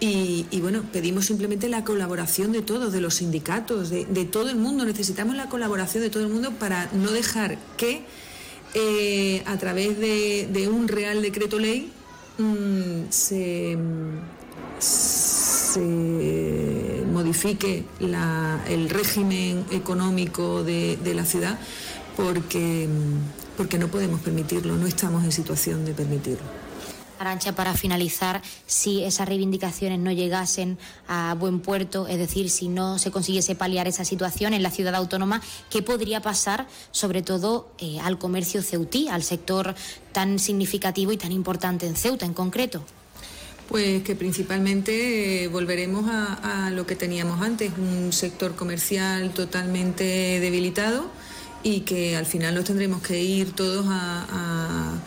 Y, 0.00 0.46
bueno, 0.60 0.84
pedimos 0.92 1.26
simplemente 1.26 1.68
la 1.68 1.82
colaboración 1.82 2.52
de 2.52 2.62
todos, 2.62 2.92
de 2.92 3.00
los 3.00 3.14
sindicatos, 3.14 3.90
de 3.90 4.24
todo 4.30 4.48
el 4.48 4.56
mundo. 4.56 4.84
Necesitamos 4.84 5.34
la 5.34 5.48
colaboración 5.48 6.04
de 6.04 6.10
todo 6.10 6.22
el 6.22 6.28
mundo 6.28 6.52
para 6.52 6.88
no 6.92 7.10
dejar 7.10 7.58
que 7.76 8.04
eh, 8.74 9.42
a 9.46 9.56
través 9.56 9.98
de, 9.98 10.68
un 10.70 10.88
Real 10.88 11.22
Decreto 11.22 11.58
Ley 11.58 11.90
mm, 12.36 13.08
se, 13.08 13.78
modifique 17.12 17.84
el 18.00 18.90
régimen 18.90 19.64
económico 19.70 20.62
de, 20.64 20.98
la 21.14 21.24
ciudad 21.24 21.58
porque, 22.16 22.88
porque 23.58 23.76
no 23.76 23.88
podemos 23.88 24.20
permitirlo, 24.20 24.76
no 24.76 24.86
estamos 24.86 25.24
en 25.24 25.32
situación 25.32 25.84
de 25.84 25.92
permitirlo. 25.92 26.46
Arancha, 27.18 27.56
para 27.56 27.74
finalizar, 27.74 28.40
si 28.66 29.02
esas 29.02 29.28
reivindicaciones 29.28 29.98
no 29.98 30.12
llegasen 30.12 30.78
a 31.08 31.34
buen 31.34 31.58
puerto, 31.58 32.06
es 32.06 32.18
decir, 32.18 32.50
si 32.50 32.68
no 32.68 33.00
se 33.00 33.10
consiguiese 33.10 33.56
paliar 33.56 33.88
esa 33.88 34.04
situación 34.04 34.54
en 34.54 34.62
la 34.62 34.70
ciudad 34.70 34.94
autónoma, 34.94 35.42
¿qué 35.70 35.82
podría 35.82 36.22
pasar, 36.22 36.68
sobre 36.92 37.22
todo, 37.22 37.72
eh, 37.80 37.98
al 38.00 38.16
comercio 38.16 38.62
ceutí, 38.62 39.08
al 39.08 39.24
sector 39.24 39.74
tan 40.12 40.38
significativo 40.38 41.10
y 41.10 41.16
tan 41.16 41.32
importante 41.32 41.88
en 41.88 41.96
Ceuta 41.96 42.24
en 42.24 42.34
concreto? 42.34 42.84
Pues 43.68 44.04
que 44.04 44.14
principalmente 44.14 45.42
eh, 45.42 45.48
volveremos 45.48 46.06
a, 46.08 46.70
lo 46.70 46.86
que 46.86 46.94
teníamos 46.94 47.42
antes, 47.42 47.72
un 47.76 48.12
sector 48.12 48.54
comercial 48.54 49.30
totalmente 49.30 50.04
debilitado 50.40 51.10
y 51.62 51.80
que 51.80 52.16
al 52.16 52.26
final 52.26 52.54
nos 52.54 52.64
tendremos 52.64 53.02
que 53.02 53.22
ir 53.22 53.52
todos 53.52 53.86
a 53.88 54.98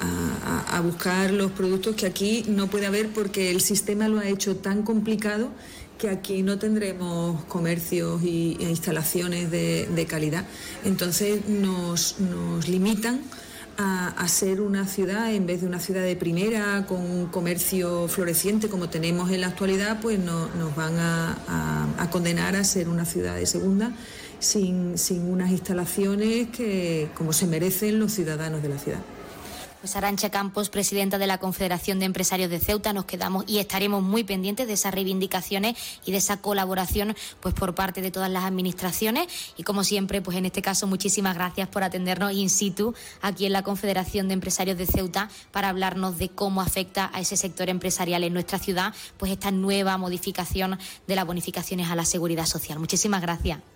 a, 0.00 0.80
buscar 0.80 1.30
los 1.30 1.52
productos 1.52 1.96
que 1.96 2.06
aquí 2.06 2.44
no 2.48 2.68
puede 2.68 2.86
haber 2.86 3.08
porque 3.08 3.50
el 3.50 3.60
sistema 3.60 4.08
lo 4.08 4.18
ha 4.18 4.28
hecho 4.28 4.56
tan 4.56 4.82
complicado 4.82 5.50
que 5.98 6.10
aquí 6.10 6.42
no 6.42 6.58
tendremos 6.58 7.44
comercios 7.44 8.22
y, 8.22 8.56
e 8.60 8.64
instalaciones 8.64 9.50
de, 9.50 10.06
calidad. 10.08 10.44
Entonces 10.84 11.48
nos, 11.48 12.16
limitan 12.68 13.22
a, 13.78 14.28
ser 14.28 14.60
una 14.60 14.86
ciudad, 14.86 15.32
en 15.32 15.46
vez 15.46 15.62
de 15.62 15.66
una 15.66 15.80
ciudad 15.80 16.02
de 16.02 16.16
primera, 16.16 16.84
con 16.86 17.00
un 17.00 17.26
comercio 17.26 18.08
floreciente 18.08 18.68
como 18.68 18.90
tenemos 18.90 19.30
en 19.30 19.40
la 19.40 19.48
actualidad, 19.48 20.00
pues 20.00 20.18
nos 20.18 20.76
van 20.76 20.98
a, 20.98 22.08
condenar 22.12 22.56
a 22.56 22.64
ser 22.64 22.88
una 22.88 23.06
ciudad 23.06 23.36
de 23.36 23.46
segunda 23.46 23.92
sin, 24.38 24.94
unas 25.28 25.50
instalaciones 25.50 26.48
que 26.48 27.08
como 27.14 27.32
se 27.32 27.46
merecen 27.46 27.98
los 27.98 28.12
ciudadanos 28.12 28.62
de 28.62 28.68
la 28.68 28.78
ciudad. 28.78 29.00
Pues 29.80 29.94
Arancha 29.94 30.30
Campos, 30.30 30.68
presidenta 30.68 31.16
de 31.16 31.28
la 31.28 31.38
Confederación 31.38 32.00
de 32.00 32.06
Empresarios 32.06 32.50
de 32.50 32.58
Ceuta, 32.58 32.92
nos 32.92 33.04
quedamos 33.04 33.44
y 33.46 33.58
estaremos 33.58 34.02
muy 34.02 34.24
pendientes 34.24 34.66
de 34.66 34.72
esas 34.72 34.92
reivindicaciones 34.92 35.76
y 36.04 36.10
de 36.10 36.18
esa 36.18 36.38
colaboración 36.38 37.14
pues 37.40 37.54
por 37.54 37.74
parte 37.74 38.02
de 38.02 38.10
todas 38.10 38.30
las 38.30 38.44
administraciones 38.44 39.28
y 39.56 39.62
como 39.62 39.84
siempre, 39.84 40.22
pues 40.22 40.38
en 40.38 40.46
este 40.46 40.60
caso 40.60 40.88
muchísimas 40.88 41.36
gracias 41.36 41.68
por 41.68 41.84
atendernos 41.84 42.32
in 42.32 42.50
situ 42.50 42.94
aquí 43.20 43.46
en 43.46 43.52
la 43.52 43.62
Confederación 43.62 44.26
de 44.26 44.34
Empresarios 44.34 44.76
de 44.76 44.86
Ceuta 44.86 45.28
para 45.52 45.68
hablarnos 45.68 46.18
de 46.18 46.30
cómo 46.30 46.62
afecta 46.62 47.10
a 47.12 47.20
ese 47.20 47.36
sector 47.36 47.68
empresarial 47.68 48.24
en 48.24 48.32
nuestra 48.32 48.58
ciudad 48.58 48.92
pues 49.18 49.30
esta 49.30 49.52
nueva 49.52 49.98
modificación 49.98 50.80
de 51.06 51.14
las 51.14 51.26
bonificaciones 51.26 51.90
a 51.90 51.94
la 51.94 52.06
seguridad 52.06 52.46
social. 52.46 52.80
Muchísimas 52.80 53.22
gracias. 53.22 53.75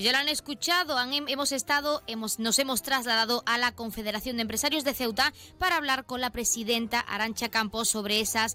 Ya 0.00 0.12
lo 0.12 0.18
han 0.18 0.28
escuchado, 0.30 0.96
hemos 0.98 1.52
estado, 1.52 2.02
nos 2.38 2.58
hemos 2.58 2.82
trasladado 2.82 3.42
a 3.44 3.58
la 3.58 3.72
Confederación 3.72 4.36
de 4.36 4.42
Empresarios 4.42 4.82
de 4.82 4.94
Ceuta 4.94 5.34
para 5.58 5.76
hablar 5.76 6.06
con 6.06 6.22
la 6.22 6.30
presidenta 6.30 7.00
Arancha 7.00 7.50
Campos 7.50 7.90
sobre 7.90 8.18
esa 8.20 8.48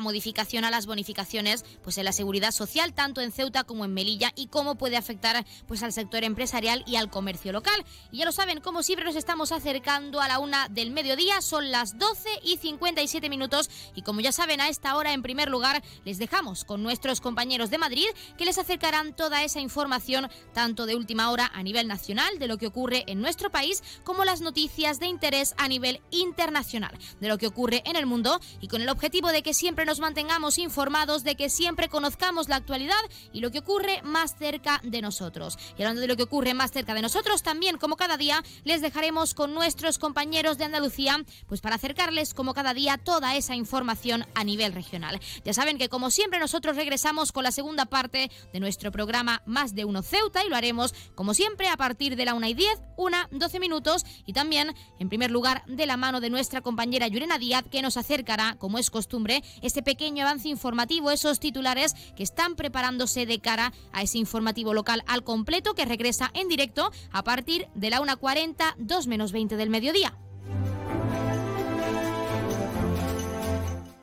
modificación 0.00 0.64
a 0.64 0.70
las 0.70 0.86
bonificaciones 0.86 1.64
pues 1.82 1.98
en 1.98 2.04
la 2.04 2.12
seguridad 2.12 2.52
social, 2.52 2.94
tanto 2.94 3.20
en 3.20 3.32
Ceuta 3.32 3.64
como 3.64 3.84
en 3.84 3.94
Melilla, 3.94 4.30
y 4.36 4.46
cómo 4.46 4.76
puede 4.76 4.96
afectar 4.96 5.44
pues 5.66 5.82
al 5.82 5.92
sector 5.92 6.22
empresarial 6.22 6.84
y 6.86 6.94
al 6.94 7.10
comercio 7.10 7.50
local. 7.50 7.84
Y 8.12 8.18
ya 8.18 8.24
lo 8.24 8.30
saben, 8.30 8.60
como 8.60 8.84
siempre 8.84 9.04
nos 9.04 9.16
estamos 9.16 9.50
acercando 9.50 10.20
a 10.20 10.28
la 10.28 10.38
una 10.38 10.68
del 10.68 10.92
mediodía, 10.92 11.42
son 11.42 11.72
las 11.72 11.98
12 11.98 12.28
y 12.44 12.58
57 12.58 13.28
minutos, 13.28 13.70
y 13.96 14.02
como 14.02 14.20
ya 14.20 14.30
saben, 14.30 14.60
a 14.60 14.68
esta 14.68 14.94
hora, 14.94 15.12
en 15.12 15.22
primer 15.22 15.48
lugar, 15.48 15.82
les 16.04 16.18
dejamos 16.18 16.64
con 16.64 16.84
nuestros 16.84 17.20
compañeros 17.20 17.70
de 17.70 17.78
Madrid 17.78 18.06
que 18.38 18.44
les 18.44 18.58
acercarán 18.58 19.16
toda 19.16 19.42
esa 19.42 19.58
información, 19.58 20.30
tanto 20.54 20.86
de 20.86 20.91
última 20.96 21.30
hora 21.30 21.50
a 21.54 21.62
nivel 21.62 21.88
nacional 21.88 22.38
de 22.38 22.48
lo 22.48 22.58
que 22.58 22.66
ocurre 22.66 23.04
en 23.06 23.20
nuestro 23.20 23.50
país, 23.50 23.82
como 24.04 24.24
las 24.24 24.40
noticias 24.40 25.00
de 25.00 25.06
interés 25.06 25.54
a 25.58 25.68
nivel 25.68 26.00
internacional 26.10 26.98
de 27.20 27.28
lo 27.28 27.38
que 27.38 27.46
ocurre 27.46 27.82
en 27.86 27.96
el 27.96 28.06
mundo 28.06 28.40
y 28.60 28.68
con 28.68 28.82
el 28.82 28.88
objetivo 28.88 29.28
de 29.28 29.42
que 29.42 29.54
siempre 29.54 29.84
nos 29.84 30.00
mantengamos 30.00 30.58
informados, 30.58 31.24
de 31.24 31.34
que 31.34 31.48
siempre 31.48 31.88
conozcamos 31.88 32.48
la 32.48 32.56
actualidad 32.56 33.00
y 33.32 33.40
lo 33.40 33.50
que 33.50 33.60
ocurre 33.60 34.02
más 34.02 34.36
cerca 34.36 34.80
de 34.82 35.02
nosotros. 35.02 35.58
Y 35.78 35.82
hablando 35.82 36.00
de 36.00 36.08
lo 36.08 36.16
que 36.16 36.24
ocurre 36.24 36.54
más 36.54 36.72
cerca 36.72 36.94
de 36.94 37.02
nosotros, 37.02 37.42
también 37.42 37.78
como 37.78 37.96
cada 37.96 38.16
día 38.16 38.42
les 38.64 38.80
dejaremos 38.80 39.34
con 39.34 39.54
nuestros 39.54 39.98
compañeros 39.98 40.58
de 40.58 40.64
Andalucía, 40.64 41.24
pues 41.46 41.60
para 41.60 41.76
acercarles 41.76 42.34
como 42.34 42.54
cada 42.54 42.74
día 42.74 42.98
toda 42.98 43.36
esa 43.36 43.54
información 43.54 44.26
a 44.34 44.44
nivel 44.44 44.72
regional. 44.72 45.20
Ya 45.44 45.54
saben 45.54 45.78
que 45.78 45.88
como 45.88 46.10
siempre 46.10 46.38
nosotros 46.38 46.76
regresamos 46.76 47.32
con 47.32 47.44
la 47.44 47.52
segunda 47.52 47.86
parte 47.86 48.30
de 48.52 48.60
nuestro 48.60 48.90
programa 48.90 49.42
Más 49.46 49.74
de 49.74 49.84
Uno 49.84 50.02
Ceuta 50.02 50.44
y 50.44 50.48
lo 50.48 50.56
haremos 50.56 50.81
como 51.14 51.34
siempre, 51.34 51.68
a 51.68 51.76
partir 51.76 52.16
de 52.16 52.24
la 52.24 52.34
1 52.34 52.48
y 52.48 52.54
10, 52.54 52.80
1, 52.96 53.16
12 53.30 53.60
minutos 53.60 54.04
y 54.26 54.32
también, 54.32 54.74
en 54.98 55.08
primer 55.08 55.30
lugar, 55.30 55.62
de 55.66 55.86
la 55.86 55.96
mano 55.96 56.20
de 56.20 56.30
nuestra 56.30 56.60
compañera 56.60 57.08
Yurena 57.08 57.38
Díaz, 57.38 57.64
que 57.70 57.82
nos 57.82 57.96
acercará, 57.96 58.56
como 58.58 58.78
es 58.78 58.90
costumbre, 58.90 59.42
este 59.62 59.82
pequeño 59.82 60.24
avance 60.24 60.48
informativo, 60.48 61.10
esos 61.10 61.40
titulares 61.40 61.94
que 62.16 62.22
están 62.22 62.56
preparándose 62.56 63.26
de 63.26 63.40
cara 63.40 63.72
a 63.92 64.02
ese 64.02 64.18
informativo 64.18 64.74
local 64.74 65.04
al 65.06 65.24
completo 65.24 65.74
que 65.74 65.84
regresa 65.84 66.30
en 66.34 66.48
directo 66.48 66.90
a 67.10 67.22
partir 67.22 67.68
de 67.74 67.90
la 67.90 68.00
1.40, 68.00 68.74
2 68.78 69.06
menos 69.06 69.32
20 69.32 69.56
del 69.56 69.70
mediodía. 69.70 70.18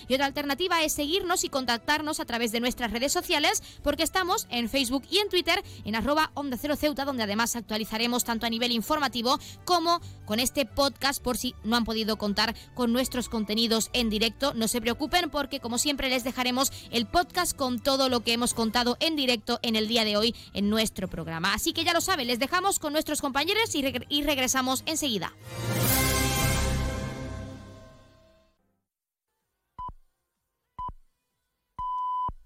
Y 0.08 0.14
otra 0.14 0.26
alternativa 0.26 0.82
es 0.82 0.92
seguirnos 0.92 1.44
y 1.44 1.48
contactarnos 1.48 2.20
a 2.20 2.24
través 2.24 2.52
de 2.52 2.60
nuestras 2.60 2.92
redes 2.92 3.12
sociales, 3.12 3.62
porque 3.82 4.02
estamos 4.02 4.46
en 4.50 4.68
Facebook 4.68 5.04
y 5.10 5.18
en 5.18 5.28
Twitter 5.28 5.62
en 5.84 5.94
arroba 5.94 6.30
onda 6.34 6.56
ceuta, 6.56 7.04
donde 7.04 7.22
además 7.22 7.56
actualizaremos 7.56 8.24
tanto 8.24 8.46
a 8.46 8.50
nivel 8.50 8.72
informativo 8.72 9.38
como 9.64 10.00
con 10.24 10.40
este 10.40 10.66
podcast 10.66 11.22
por 11.22 11.36
si 11.36 11.54
no 11.64 11.76
han 11.76 11.84
podido 11.84 12.16
contar 12.16 12.54
con 12.74 12.92
nuestros 12.92 13.28
contenidos 13.28 13.90
en 13.92 14.10
directo. 14.10 14.54
No 14.54 14.68
se 14.68 14.80
preocupen 14.80 15.30
porque 15.30 15.60
como 15.60 15.78
siempre 15.78 16.08
les 16.08 16.24
dejaremos 16.24 16.72
el 16.90 17.06
podcast 17.06 17.56
con 17.56 17.80
todo 17.80 18.08
lo 18.08 18.20
que 18.20 18.32
hemos 18.32 18.54
contado 18.54 18.96
en 19.00 19.16
directo 19.16 19.58
en 19.62 19.76
el 19.76 19.88
día 19.88 20.04
de 20.04 20.16
hoy 20.16 20.34
en 20.52 20.70
nuestro 20.70 21.08
programa. 21.08 21.54
Así 21.54 21.72
que 21.72 21.84
ya 21.84 21.92
lo 21.92 22.00
saben, 22.00 22.26
les 22.26 22.38
dejamos 22.38 22.78
con 22.78 22.92
nuestros 22.92 23.20
compañeros 23.20 23.74
y 23.74 24.22
regresamos 24.22 24.82
enseguida. 24.86 25.32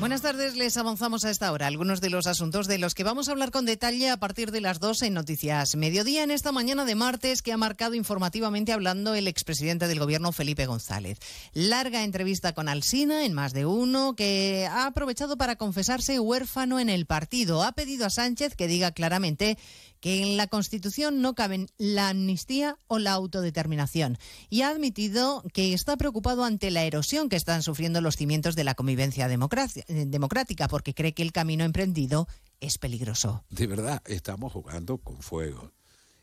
Buenas 0.00 0.22
tardes, 0.22 0.54
les 0.54 0.76
avanzamos 0.76 1.24
a 1.24 1.30
esta 1.30 1.50
hora 1.50 1.66
algunos 1.66 2.00
de 2.00 2.08
los 2.08 2.28
asuntos 2.28 2.68
de 2.68 2.78
los 2.78 2.94
que 2.94 3.02
vamos 3.02 3.28
a 3.28 3.32
hablar 3.32 3.50
con 3.50 3.66
detalle 3.66 4.10
a 4.10 4.16
partir 4.16 4.52
de 4.52 4.60
las 4.60 4.78
2 4.78 5.02
en 5.02 5.14
Noticias 5.14 5.74
Mediodía 5.74 6.22
en 6.22 6.30
esta 6.30 6.52
mañana 6.52 6.84
de 6.84 6.94
martes 6.94 7.42
que 7.42 7.52
ha 7.52 7.56
marcado 7.56 7.96
informativamente 7.96 8.72
hablando 8.72 9.16
el 9.16 9.26
expresidente 9.26 9.88
del 9.88 9.98
gobierno 9.98 10.30
Felipe 10.30 10.66
González. 10.66 11.18
Larga 11.52 12.04
entrevista 12.04 12.52
con 12.52 12.68
Alsina 12.68 13.24
en 13.24 13.32
más 13.32 13.52
de 13.52 13.66
uno 13.66 14.14
que 14.14 14.68
ha 14.70 14.86
aprovechado 14.86 15.36
para 15.36 15.56
confesarse 15.56 16.20
huérfano 16.20 16.78
en 16.78 16.90
el 16.90 17.04
partido. 17.04 17.64
Ha 17.64 17.72
pedido 17.72 18.06
a 18.06 18.10
Sánchez 18.10 18.54
que 18.54 18.68
diga 18.68 18.92
claramente 18.92 19.58
que 20.00 20.22
en 20.22 20.36
la 20.36 20.46
Constitución 20.46 21.20
no 21.22 21.34
caben 21.34 21.68
la 21.76 22.10
amnistía 22.10 22.78
o 22.86 22.98
la 22.98 23.12
autodeterminación 23.12 24.18
y 24.48 24.62
ha 24.62 24.68
admitido 24.68 25.42
que 25.52 25.72
está 25.72 25.96
preocupado 25.96 26.44
ante 26.44 26.70
la 26.70 26.84
erosión 26.84 27.28
que 27.28 27.36
están 27.36 27.62
sufriendo 27.62 28.00
los 28.00 28.16
cimientos 28.16 28.56
de 28.56 28.64
la 28.64 28.74
convivencia 28.74 29.26
eh, 29.26 30.06
democrática 30.06 30.68
porque 30.68 30.94
cree 30.94 31.14
que 31.14 31.22
el 31.22 31.32
camino 31.32 31.64
emprendido 31.64 32.28
es 32.60 32.78
peligroso. 32.78 33.44
De 33.50 33.66
verdad, 33.66 34.02
estamos 34.06 34.52
jugando 34.52 34.98
con 34.98 35.22
fuego. 35.22 35.72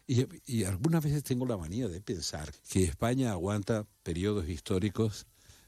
Y, 0.08 0.64
algunas 0.66 1.04
veces 1.04 1.24
tengo 1.24 1.48
la 1.48 1.58
manía 1.58 1.88
de 1.88 2.00
pensar 2.00 2.54
que 2.70 2.84
España 2.84 3.32
aguanta 3.32 3.88
periodos 4.04 4.48
históricos 4.48 5.26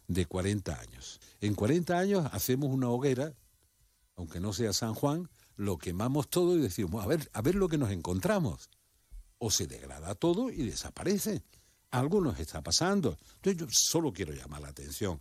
de 0.07 0.27
40 0.27 0.79
años. 0.79 1.19
En 1.41 1.55
40 1.55 1.97
años 1.97 2.29
hacemos 2.31 2.69
una 2.69 2.89
hoguera, 2.89 3.33
aunque 4.15 4.39
no 4.39 4.53
sea 4.53 4.73
San 4.73 4.93
Juan, 4.93 5.27
lo 5.57 5.77
quemamos 5.77 6.29
todo 6.29 6.55
y 6.55 6.61
decimos, 6.61 7.03
a 7.03 7.07
ver, 7.07 7.29
a 7.33 7.41
ver 7.41 7.55
lo 7.55 7.67
que 7.67 7.77
nos 7.77 7.91
encontramos. 7.91 8.69
O 9.39 9.51
se 9.51 9.67
degrada 9.67 10.15
todo 10.15 10.49
y 10.49 10.63
desaparece. 10.63 11.43
Algo 11.91 12.21
nos 12.21 12.39
está 12.39 12.61
pasando. 12.61 13.17
Entonces 13.35 13.57
yo 13.59 13.67
solo 13.69 14.13
quiero 14.13 14.33
llamar 14.33 14.61
la 14.61 14.69
atención. 14.69 15.19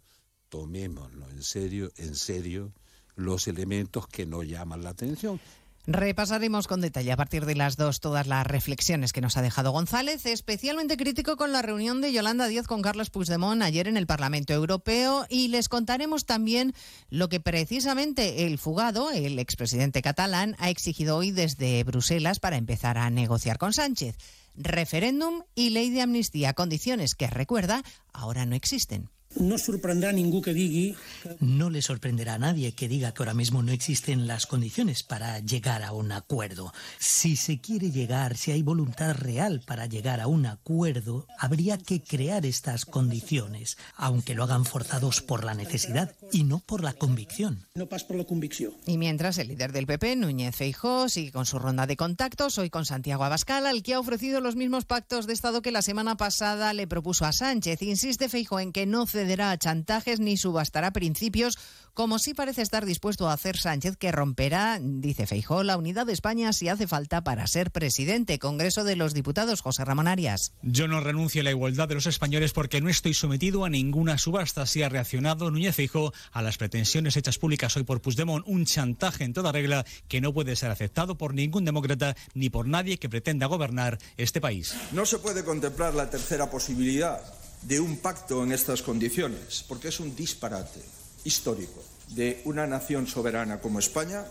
Tomémoslo 0.49 1.29
en 1.31 1.43
serio, 1.43 1.91
en 1.97 2.15
serio, 2.15 2.73
los 3.15 3.49
elementos 3.49 4.07
que 4.07 4.27
no 4.27 4.43
llaman 4.43 4.83
la 4.83 4.91
atención. 4.91 5.41
Repasaremos 5.89 6.67
con 6.67 6.81
detalle 6.81 7.13
a 7.13 7.17
partir 7.17 7.47
de 7.47 7.55
las 7.55 7.77
dos 7.77 8.01
todas 8.01 8.27
las 8.27 8.45
reflexiones 8.45 9.13
que 9.13 9.21
nos 9.21 9.37
ha 9.37 9.43
dejado 9.43 9.71
González, 9.71 10.27
especialmente 10.27 10.97
crítico 10.97 11.37
con 11.37 11.53
la 11.53 11.63
reunión 11.63 12.01
de 12.01 12.13
Yolanda 12.13 12.49
Díaz 12.49 12.67
con 12.67 12.83
Carlos 12.83 13.11
Puigdemont 13.11 13.63
ayer 13.63 13.87
en 13.87 13.97
el 13.97 14.09
Parlamento 14.09 14.53
Europeo 14.53 15.27
y 15.31 15.47
les 15.47 15.69
contaremos 15.69 16.27
también 16.27 16.75
lo 17.09 17.29
que 17.29 17.39
precisamente 17.39 18.49
el 18.49 18.59
fugado, 18.59 19.13
el 19.13 19.39
expresidente 19.39 20.03
catalán, 20.03 20.57
ha 20.59 20.71
exigido 20.71 21.17
hoy 21.17 21.31
desde 21.31 21.85
Bruselas 21.85 22.41
para 22.41 22.57
empezar 22.57 22.99
a 22.99 23.09
negociar 23.09 23.57
con 23.57 23.73
Sánchez. 23.73 24.17
Referéndum 24.57 25.45
y 25.55 25.71
ley 25.71 25.91
de 25.91 26.03
amnistía, 26.03 26.53
condiciones 26.55 27.15
que, 27.15 27.29
recuerda, 27.29 27.85
ahora 28.13 28.45
no 28.45 28.57
existen. 28.57 29.09
No 29.39 29.59
sorprendrá 29.59 30.13
ningún 30.13 30.43
que 30.43 30.55
diga... 30.55 30.97
No 31.41 31.69
le 31.69 31.83
sorprenderá 31.83 32.35
a 32.35 32.39
nadie 32.39 32.73
que 32.73 32.89
diga 32.89 33.13
que 33.13 33.23
ahora 33.23 33.35
mismo 33.35 33.63
no 33.63 33.73
existen 33.73 34.27
las 34.27 34.47
condiciones 34.47 35.03
para 35.03 35.41
llegar 35.41 35.83
a 35.83 35.93
un 35.93 36.13
acuerdo. 36.13 36.73
Si 36.99 37.37
se 37.37 37.61
quiere 37.61 37.91
llegar, 37.91 38.37
si 38.37 38.53
hay 38.53 38.63
voluntad 38.63 39.15
real 39.15 39.63
para 39.67 39.87
llegar 39.87 40.21
a 40.21 40.27
un 40.27 40.47
acuerdo, 40.47 41.27
habría 41.39 41.77
que 41.77 42.03
crear 42.03 42.47
estas 42.47 42.87
condiciones, 42.87 43.77
aunque 43.97 44.35
lo 44.35 44.45
hagan 44.45 44.65
forzados 44.65 45.21
por 45.21 45.45
la 45.45 45.55
necesidad 45.55 46.15
y 46.33 46.45
no 46.45 46.61
por 46.61 46.83
la 46.83 46.95
convicción. 46.95 47.67
No 47.75 47.89
pas 47.89 48.05
por 48.05 48.17
la 48.17 48.25
convicción. 48.25 48.73
Y 48.87 48.97
mientras 48.97 49.39
el 49.39 49.49
líder 49.49 49.73
del 49.73 49.87
PP, 49.87 50.17
Núñez 50.17 50.57
Feijó, 50.57 51.09
sigue 51.09 51.33
con 51.33 51.45
su 51.45 51.59
ronda 51.59 51.87
de 51.87 51.97
contactos, 51.97 52.59
hoy 52.59 52.71
con 52.71 52.87
Santiago 52.87 53.25
Abascal, 53.25 53.67
al 53.67 53.83
que 53.83 53.95
ha 53.95 54.01
ofrecido 54.01 54.41
los 54.41 54.57
mismos 54.57 54.87
pactos 54.87 55.27
de 55.27 55.35
Estado 55.35 55.61
que 55.61 55.73
la 55.73 55.83
semana 55.83 56.17
pasada 56.17 56.73
le 56.73 56.87
propuso 56.87 57.27
a 57.27 57.33
Sánchez. 57.33 57.83
Insiste 57.83 58.29
Feijó 58.29 58.61
en 58.61 58.73
que 58.73 58.87
no 58.87 59.07
cede 59.07 59.26
cederá 59.27 59.51
a 59.51 59.59
chantajes 59.59 60.21
ni 60.21 60.37
subastará 60.37 60.93
principios, 60.93 61.59
como 61.95 62.21
sí 62.21 62.33
parece 62.33 62.63
estar 62.63 62.87
dispuesto 62.87 63.29
a 63.29 63.33
hacer 63.33 63.57
Sánchez, 63.57 63.97
que 63.97 64.13
romperá, 64.13 64.79
dice 64.81 65.27
Feijó, 65.27 65.65
la 65.65 65.77
unidad 65.77 66.07
de 66.07 66.13
España 66.13 66.53
si 66.53 66.69
hace 66.69 66.87
falta 66.87 67.25
para 67.25 67.47
ser 67.49 67.73
presidente. 67.73 68.39
Congreso 68.39 68.85
de 68.85 68.95
los 68.95 69.15
Diputados, 69.15 69.63
José 69.63 69.85
Ramón 69.85 70.07
Arias. 70.07 70.53
Yo 70.63 70.87
no 70.87 71.01
renuncio 71.01 71.41
a 71.41 71.45
la 71.45 71.51
igualdad 71.51 71.89
de 71.89 71.97
los 71.97 72.07
españoles 72.07 72.53
porque 72.53 72.81
no 72.81 72.89
estoy 72.89 73.15
sometido 73.15 73.65
a 73.65 73.71
ninguna 73.71 74.17
subasta. 74.17 74.63
Así 74.63 74.85
ha 74.85 74.89
reaccionado 74.89 75.51
Núñez 75.51 75.75
Feijó 75.75 76.13
a 76.31 76.43
las 76.43 76.57
pretensiones 76.57 77.17
hechas 77.17 77.39
públicas 77.39 77.77
hoy 77.77 77.83
por 77.83 78.01
Puigdemont, 78.01 78.47
un 78.47 78.65
chantaje 78.65 79.25
en 79.25 79.33
toda 79.33 79.51
regla 79.51 79.85
que 80.07 80.21
no 80.21 80.33
puede 80.33 80.55
ser 80.55 80.71
aceptado 80.71 81.19
por 81.19 81.35
ningún 81.35 81.65
demócrata 81.65 82.15
ni 82.35 82.49
por 82.49 82.69
nadie 82.69 82.99
que 82.99 83.09
pretenda 83.09 83.47
gobernar 83.47 83.99
este 84.17 84.41
país. 84.41 84.77
No 84.93 85.05
se 85.05 85.19
puede 85.19 85.45
contemplar 85.45 85.95
la 85.95 86.09
tercera 86.11 86.49
posibilidad 86.49 87.21
de 87.67 87.81
un 87.81 87.97
pacto 87.99 88.45
en 88.45 88.53
estas 88.53 88.83
condiciones, 88.83 89.65
porque 89.67 89.89
es 89.89 89.99
un 89.99 90.15
disparate 90.15 90.81
histórico 91.25 91.83
de 92.09 92.41
una 92.45 92.67
nación 92.67 93.09
soberana 93.09 93.61
como 93.61 93.81
España, 93.81 94.25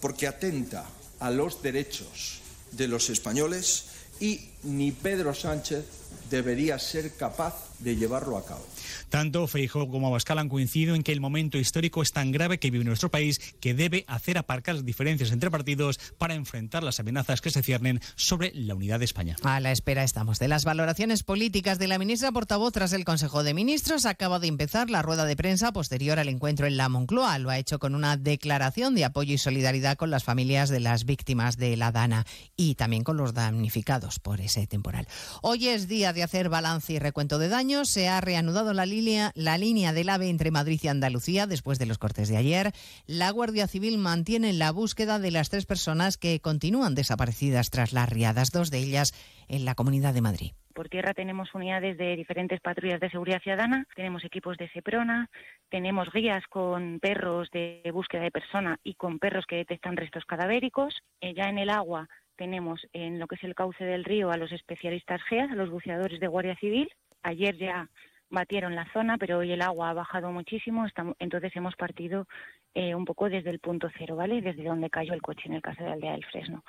porque 0.00 0.26
atenta 0.26 0.84
a 1.20 1.30
los 1.30 1.62
derechos 1.62 2.40
de 2.72 2.88
los 2.88 3.08
españoles 3.08 3.84
y 4.18 4.50
ni 4.64 4.90
Pedro 4.90 5.32
Sánchez 5.32 5.84
debería 6.28 6.78
ser 6.80 7.12
capaz 7.14 7.54
de 7.78 7.94
llevarlo 7.94 8.36
a 8.36 8.44
cabo. 8.44 8.66
Tanto 9.12 9.46
Feijóo 9.46 9.90
como 9.90 10.06
Abascal 10.06 10.38
han 10.38 10.48
coincidido 10.48 10.94
en 10.94 11.02
que 11.02 11.12
el 11.12 11.20
momento 11.20 11.58
histórico 11.58 12.00
es 12.00 12.12
tan 12.12 12.32
grave 12.32 12.58
que 12.58 12.70
vive 12.70 12.82
nuestro 12.82 13.10
país 13.10 13.40
que 13.60 13.74
debe 13.74 14.06
hacer 14.08 14.38
aparcar 14.38 14.76
las 14.76 14.86
diferencias 14.86 15.32
entre 15.32 15.50
partidos 15.50 16.00
para 16.16 16.32
enfrentar 16.32 16.82
las 16.82 16.98
amenazas 16.98 17.42
que 17.42 17.50
se 17.50 17.62
ciernen 17.62 18.00
sobre 18.16 18.52
la 18.54 18.74
unidad 18.74 19.00
de 19.00 19.04
España. 19.04 19.36
A 19.42 19.60
la 19.60 19.70
espera 19.70 20.02
estamos 20.02 20.38
de 20.38 20.48
las 20.48 20.64
valoraciones 20.64 21.24
políticas 21.24 21.78
de 21.78 21.88
la 21.88 21.98
ministra 21.98 22.32
portavoz 22.32 22.72
tras 22.72 22.94
el 22.94 23.04
Consejo 23.04 23.44
de 23.44 23.52
Ministros. 23.52 24.06
Acaba 24.06 24.38
de 24.38 24.46
empezar 24.46 24.88
la 24.88 25.02
rueda 25.02 25.26
de 25.26 25.36
prensa 25.36 25.74
posterior 25.74 26.18
al 26.18 26.30
encuentro 26.30 26.66
en 26.66 26.78
la 26.78 26.88
Moncloa. 26.88 27.38
Lo 27.38 27.50
ha 27.50 27.58
hecho 27.58 27.78
con 27.78 27.94
una 27.94 28.16
declaración 28.16 28.94
de 28.94 29.04
apoyo 29.04 29.34
y 29.34 29.38
solidaridad 29.38 29.98
con 29.98 30.10
las 30.10 30.24
familias 30.24 30.70
de 30.70 30.80
las 30.80 31.04
víctimas 31.04 31.58
de 31.58 31.76
la 31.76 31.92
Dana 31.92 32.24
y 32.56 32.76
también 32.76 33.04
con 33.04 33.18
los 33.18 33.34
damnificados 33.34 34.20
por 34.20 34.40
ese 34.40 34.66
temporal. 34.66 35.06
Hoy 35.42 35.68
es 35.68 35.86
día 35.86 36.14
de 36.14 36.22
hacer 36.22 36.48
balance 36.48 36.94
y 36.94 36.98
recuento 36.98 37.38
de 37.38 37.50
daños. 37.50 37.90
Se 37.90 38.08
ha 38.08 38.22
reanudado 38.22 38.72
la 38.72 38.86
línea, 38.86 39.01
la 39.34 39.58
línea 39.58 39.92
del 39.92 40.08
AVE 40.08 40.28
entre 40.28 40.50
Madrid 40.50 40.80
y 40.82 40.88
Andalucía 40.88 41.46
después 41.46 41.78
de 41.78 41.86
los 41.86 41.98
cortes 41.98 42.28
de 42.28 42.36
ayer. 42.36 42.72
La 43.06 43.30
Guardia 43.30 43.66
Civil 43.66 43.98
mantiene 43.98 44.52
la 44.52 44.72
búsqueda 44.72 45.18
de 45.18 45.30
las 45.30 45.50
tres 45.50 45.66
personas 45.66 46.16
que 46.16 46.40
continúan 46.40 46.94
desaparecidas 46.94 47.70
tras 47.70 47.92
las 47.92 48.08
riadas, 48.08 48.50
dos 48.50 48.70
de 48.70 48.78
ellas 48.78 49.12
en 49.48 49.64
la 49.64 49.74
Comunidad 49.74 50.14
de 50.14 50.20
Madrid. 50.20 50.52
Por 50.74 50.88
tierra 50.88 51.12
tenemos 51.12 51.54
unidades 51.54 51.98
de 51.98 52.16
diferentes 52.16 52.60
patrullas 52.60 53.00
de 53.00 53.10
seguridad 53.10 53.42
ciudadana, 53.42 53.86
tenemos 53.94 54.24
equipos 54.24 54.56
de 54.56 54.70
SEPRONA, 54.70 55.28
tenemos 55.68 56.10
guías 56.12 56.44
con 56.48 56.98
perros 56.98 57.50
de 57.50 57.82
búsqueda 57.92 58.22
de 58.22 58.30
persona 58.30 58.78
y 58.82 58.94
con 58.94 59.18
perros 59.18 59.44
que 59.46 59.56
detectan 59.56 59.96
restos 59.96 60.24
cadavéricos. 60.24 61.02
Eh, 61.20 61.34
ya 61.34 61.50
en 61.50 61.58
el 61.58 61.68
agua 61.68 62.08
tenemos 62.36 62.80
en 62.92 63.18
lo 63.18 63.26
que 63.26 63.34
es 63.34 63.44
el 63.44 63.54
cauce 63.54 63.84
del 63.84 64.04
río 64.04 64.30
a 64.30 64.38
los 64.38 64.50
especialistas 64.52 65.20
GEAS, 65.28 65.50
a 65.50 65.56
los 65.56 65.70
buceadores 65.70 66.20
de 66.20 66.26
Guardia 66.26 66.56
Civil. 66.56 66.90
Ayer 67.22 67.56
ya 67.56 67.88
batieron 68.32 68.74
la 68.74 68.90
zona, 68.92 69.18
pero 69.18 69.38
hoy 69.38 69.52
el 69.52 69.62
agua 69.62 69.90
ha 69.90 69.94
bajado 69.94 70.32
muchísimo, 70.32 70.86
entonces 71.18 71.54
hemos 71.54 71.76
partido 71.76 72.26
eh, 72.74 72.94
un 72.94 73.04
poco 73.04 73.28
desde 73.28 73.50
el 73.50 73.60
punto 73.60 73.88
cero, 73.96 74.16
¿vale? 74.16 74.40
Desde 74.40 74.64
donde 74.64 74.90
cayó 74.90 75.12
el 75.12 75.22
coche 75.22 75.42
en 75.44 75.54
el 75.54 75.62
caso 75.62 75.84
de 75.84 75.92
Aldea 75.92 76.12
del 76.12 76.24
Fresno. 76.24 76.64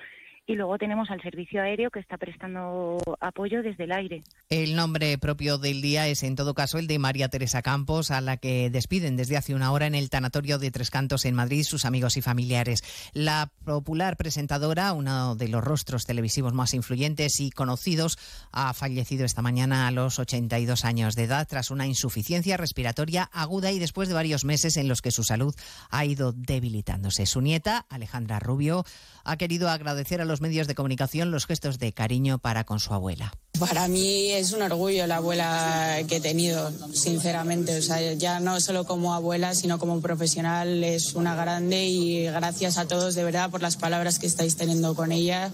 Y 0.46 0.56
luego 0.56 0.78
tenemos 0.78 1.10
al 1.10 1.22
servicio 1.22 1.62
aéreo 1.62 1.90
que 1.90 2.00
está 2.00 2.18
prestando 2.18 2.98
apoyo 3.22 3.64
desde 3.64 3.86
el 3.86 3.94
aire. 3.94 4.24
El 4.50 4.76
nombre 4.76 5.18
propio 5.18 5.58
del 5.58 5.82
día 5.82 6.08
es 6.08 6.24
en 6.24 6.36
todo 6.36 6.54
caso 6.54 6.80
el 6.80 6.88
de 6.88 7.00
María 7.00 7.30
Teresa 7.30 7.62
Campos, 7.62 8.12
a 8.12 8.20
la 8.20 8.38
que 8.38 8.70
despiden 8.70 9.16
desde 9.16 9.38
hace 9.38 9.56
una 9.56 9.72
hora 9.72 9.88
en 9.88 9.96
el 9.96 10.10
tanatorio 10.10 10.60
de 10.60 10.72
Tres 10.72 10.92
Cantos 10.92 11.24
en 11.26 11.36
Madrid 11.36 11.64
sus 11.64 11.86
amigos 11.86 12.18
y 12.18 12.22
familiares. 12.22 12.84
La 13.14 13.52
popular 13.64 14.18
presentadora, 14.18 14.92
uno 14.92 15.36
de 15.36 15.48
los 15.48 15.64
rostros 15.64 16.06
televisivos 16.06 16.54
más 16.54 16.74
influyentes 16.74 17.40
y 17.40 17.50
conocidos, 17.50 18.18
ha 18.52 18.74
fallecido 18.74 19.24
esta 19.24 19.42
mañana 19.42 19.88
a 19.88 19.92
los 19.92 20.20
82 20.20 20.84
años 20.84 21.16
de 21.16 21.24
edad 21.24 21.48
tras 21.48 21.72
una 21.72 21.88
insuficiencia 21.88 22.58
respiratoria 22.58 23.30
aguda 23.32 23.72
y 23.72 23.80
después 23.80 24.10
de 24.10 24.16
varios 24.16 24.44
meses 24.44 24.76
en 24.76 24.90
los 24.90 25.02
que 25.02 25.12
su 25.12 25.24
salud 25.24 25.56
ha 25.90 26.04
ido 26.06 26.34
debilitándose. 26.34 27.26
Su 27.26 27.40
nieta, 27.40 27.86
Alejandra 27.90 28.40
Rubio, 28.40 28.84
ha 29.24 29.38
querido 29.38 29.70
agradecer 29.70 30.22
a 30.22 30.26
los 30.26 30.33
medios 30.42 30.68
de 30.68 30.76
comunicación 30.76 31.32
los 31.32 31.46
gestos 31.46 31.80
de 31.80 31.94
cariño 31.94 32.40
para 32.40 32.64
con 32.64 32.80
su 32.80 32.94
abuela. 32.94 33.34
Para 33.60 33.88
mí 33.88 34.32
es 34.32 34.52
un 34.52 34.62
orgullo 34.62 35.06
la 35.08 35.18
abuela 35.18 36.00
que 36.08 36.18
he 36.18 36.22
tenido, 36.22 36.72
sinceramente. 36.94 37.80
Ya 38.18 38.40
no 38.40 38.60
solo 38.60 38.86
como 38.86 39.14
abuela, 39.14 39.56
sino 39.56 39.80
como 39.80 40.02
profesional 40.02 40.84
es 40.84 41.14
una 41.14 41.36
grande 41.36 41.86
y 41.86 42.24
gracias 42.26 42.78
a 42.78 42.88
todos 42.88 43.16
de 43.16 43.24
verdad 43.24 43.50
por 43.50 43.62
las 43.62 43.78
palabras 43.78 44.20
que 44.20 44.28
estáis 44.28 44.56
teniendo 44.56 44.96
con 44.96 45.12
ella, 45.12 45.52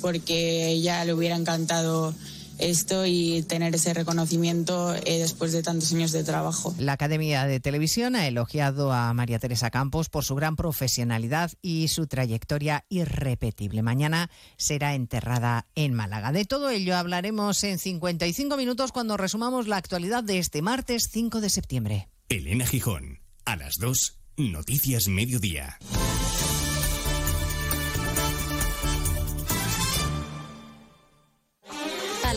porque 0.00 0.68
ella 0.68 1.04
le 1.04 1.14
hubiera 1.14 1.36
encantado 1.36 2.14
esto 2.62 3.06
y 3.06 3.42
tener 3.42 3.74
ese 3.74 3.94
reconocimiento 3.94 4.94
eh, 4.94 5.18
después 5.18 5.52
de 5.52 5.62
tantos 5.62 5.92
años 5.92 6.12
de 6.12 6.24
trabajo. 6.24 6.74
La 6.78 6.92
Academia 6.92 7.44
de 7.44 7.60
Televisión 7.60 8.16
ha 8.16 8.26
elogiado 8.26 8.92
a 8.92 9.12
María 9.14 9.38
Teresa 9.38 9.70
Campos 9.70 10.08
por 10.08 10.24
su 10.24 10.34
gran 10.34 10.56
profesionalidad 10.56 11.50
y 11.60 11.88
su 11.88 12.06
trayectoria 12.06 12.84
irrepetible. 12.88 13.82
Mañana 13.82 14.30
será 14.56 14.94
enterrada 14.94 15.66
en 15.74 15.94
Málaga. 15.94 16.32
De 16.32 16.44
todo 16.44 16.70
ello 16.70 16.96
hablaremos 16.96 17.62
en 17.64 17.78
55 17.78 18.56
minutos 18.56 18.92
cuando 18.92 19.16
resumamos 19.16 19.66
la 19.68 19.76
actualidad 19.76 20.24
de 20.24 20.38
este 20.38 20.62
martes 20.62 21.08
5 21.10 21.40
de 21.40 21.50
septiembre. 21.50 22.08
Elena 22.28 22.66
Gijón, 22.66 23.20
a 23.44 23.56
las 23.56 23.74
2, 23.78 24.18
Noticias 24.36 25.08
Mediodía. 25.08 25.78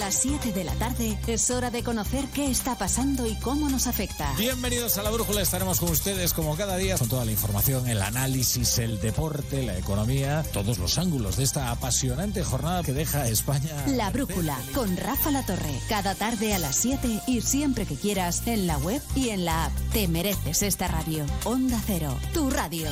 Las 0.06 0.22
7 0.22 0.52
de 0.52 0.64
la 0.64 0.74
tarde 0.74 1.18
es 1.26 1.50
hora 1.50 1.72
de 1.72 1.82
conocer 1.82 2.26
qué 2.32 2.46
está 2.46 2.78
pasando 2.78 3.26
y 3.26 3.34
cómo 3.40 3.70
nos 3.70 3.88
afecta. 3.88 4.32
Bienvenidos 4.38 5.00
a 5.00 5.02
la 5.02 5.10
Brújula, 5.10 5.42
estaremos 5.42 5.80
con 5.80 5.90
ustedes 5.90 6.32
como 6.32 6.56
cada 6.56 6.78
día 6.78 6.96
con 6.96 7.10
toda 7.10 7.26
la 7.26 7.32
información, 7.32 7.88
el 7.88 8.00
análisis, 8.04 8.78
el 8.78 9.02
deporte, 9.02 9.64
la 9.64 9.76
economía, 9.76 10.44
todos 10.54 10.78
los 10.78 11.00
ángulos 11.00 11.38
de 11.38 11.44
esta 11.44 11.72
apasionante 11.72 12.44
jornada 12.44 12.84
que 12.84 12.94
deja 12.94 13.24
a 13.24 13.30
España. 13.30 13.84
La 13.88 14.12
Brújula 14.12 14.56
con 14.76 14.96
Rafa 14.96 15.32
La 15.32 15.44
Torre, 15.44 15.74
cada 15.90 16.14
tarde 16.14 16.54
a 16.54 16.60
las 16.60 16.76
7 16.76 17.22
y 17.26 17.42
siempre 17.42 17.88
que 17.88 17.96
quieras 17.96 18.44
en 18.46 18.68
la 18.68 18.78
web 18.78 19.02
y 19.16 19.30
en 19.30 19.44
la 19.44 19.66
app. 19.66 19.74
Te 19.92 20.08
mereces 20.08 20.62
esta 20.62 20.88
radio. 20.88 21.26
Onda 21.46 21.82
Cero, 21.84 22.16
tu 22.32 22.52
radio. 22.52 22.90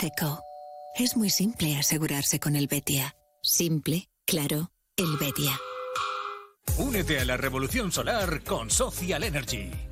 Seco. 0.00 0.40
Es 0.96 1.16
muy 1.16 1.30
simple 1.30 1.76
asegurarse 1.76 2.38
con 2.38 2.54
el 2.54 2.68
Betia. 2.68 3.16
Simple, 3.42 4.10
claro, 4.24 4.70
el 4.96 5.16
Betia. 5.16 5.58
Únete 6.78 7.18
a 7.18 7.24
la 7.24 7.36
revolución 7.36 7.90
solar 7.90 8.44
con 8.44 8.70
Social 8.70 9.24
Energy. 9.24 9.91